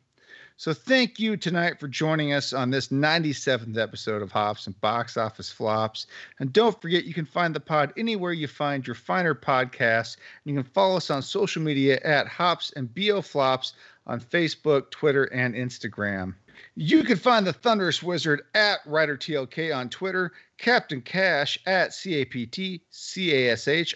So, 0.58 0.72
thank 0.72 1.20
you 1.20 1.36
tonight 1.36 1.78
for 1.78 1.86
joining 1.86 2.32
us 2.32 2.52
on 2.54 2.70
this 2.70 2.88
97th 2.88 3.76
episode 3.78 4.22
of 4.22 4.32
Hops 4.32 4.66
and 4.66 4.78
Box 4.80 5.16
Office 5.18 5.50
Flops. 5.52 6.06
And 6.40 6.50
don't 6.52 6.80
forget, 6.80 7.04
you 7.04 7.12
can 7.14 7.26
find 7.26 7.54
the 7.54 7.60
pod 7.60 7.92
anywhere 7.98 8.32
you 8.32 8.48
find 8.48 8.86
your 8.86 8.94
finer 8.94 9.34
podcasts. 9.34 10.16
And 10.44 10.54
you 10.56 10.62
can 10.62 10.70
follow 10.72 10.96
us 10.96 11.10
on 11.10 11.20
social 11.22 11.62
media 11.62 12.00
at 12.04 12.26
Hops 12.26 12.72
and 12.74 12.92
BO 12.94 13.20
Flops 13.20 13.74
on 14.06 14.20
Facebook, 14.20 14.90
Twitter, 14.90 15.24
and 15.24 15.54
Instagram. 15.54 16.34
You 16.74 17.04
can 17.04 17.16
find 17.16 17.46
the 17.46 17.52
Thunderous 17.52 18.02
Wizard 18.02 18.42
at 18.54 18.82
WriterTLK 18.84 19.76
on 19.76 19.90
Twitter, 19.90 20.32
Captain 20.58 21.02
Cash 21.02 21.58
at 21.66 21.90
CAPTCASH 21.90 22.84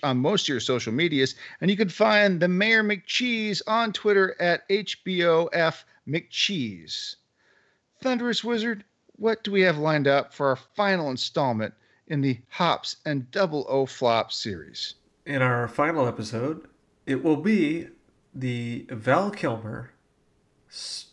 on 0.02 0.18
most 0.18 0.44
of 0.44 0.48
your 0.48 0.60
social 0.60 0.92
medias, 0.92 1.34
and 1.60 1.70
you 1.70 1.76
can 1.76 1.88
find 1.88 2.40
the 2.40 2.48
Mayor 2.48 2.82
McCheese 2.82 3.62
on 3.66 3.92
Twitter 3.92 4.36
at 4.40 4.68
HBOF 4.68 5.84
McCheese. 6.06 7.16
Thunderous 8.02 8.44
Wizard, 8.44 8.84
what 9.16 9.44
do 9.44 9.52
we 9.52 9.62
have 9.62 9.78
lined 9.78 10.08
up 10.08 10.34
for 10.34 10.48
our 10.48 10.56
final 10.56 11.10
installment 11.10 11.74
in 12.08 12.20
the 12.20 12.40
Hops 12.48 12.96
and 13.06 13.30
Double 13.30 13.64
O 13.68 13.86
Flop 13.86 14.32
series? 14.32 14.94
In 15.26 15.42
our 15.42 15.68
final 15.68 16.06
episode, 16.06 16.66
it 17.06 17.22
will 17.22 17.36
be 17.36 17.88
the 18.34 18.86
Val 18.90 19.30
Kilmer 19.30 19.92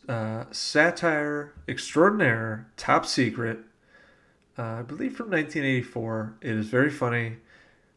uh, 0.07 0.45
satire 0.51 1.53
extraordinaire, 1.67 2.67
top 2.77 3.05
secret. 3.05 3.59
Uh, 4.57 4.63
I 4.63 4.81
believe 4.81 5.15
from 5.15 5.29
1984. 5.31 6.35
It 6.41 6.55
is 6.55 6.67
very 6.67 6.89
funny. 6.89 7.37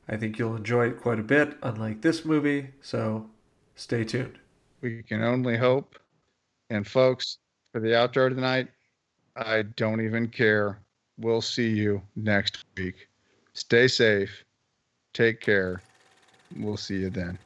I 0.09 0.16
think 0.16 0.39
you'll 0.39 0.57
enjoy 0.57 0.89
it 0.89 1.01
quite 1.01 1.19
a 1.19 1.23
bit, 1.23 1.57
unlike 1.62 2.03
this 2.03 2.24
movie. 2.24 2.70
So 2.82 3.28
stay 3.77 4.05
tuned. 4.05 4.39
We 4.81 5.03
can 5.03 5.23
only 5.23 5.57
hope. 5.57 5.99
And 6.70 6.87
folks, 6.87 7.39
for 7.73 7.81
the 7.81 7.89
outro 7.89 8.28
tonight, 8.28 8.69
I 9.37 9.62
don't 9.62 10.01
even 10.01 10.28
care. 10.28 10.78
We'll 11.19 11.43
see 11.43 11.69
you 11.69 12.03
next 12.16 12.65
week. 12.77 13.09
Stay 13.53 13.89
safe. 13.89 14.45
Take 15.12 15.41
care. 15.41 15.82
We'll 16.57 16.77
see 16.77 17.01
you 17.01 17.11
then. 17.11 17.39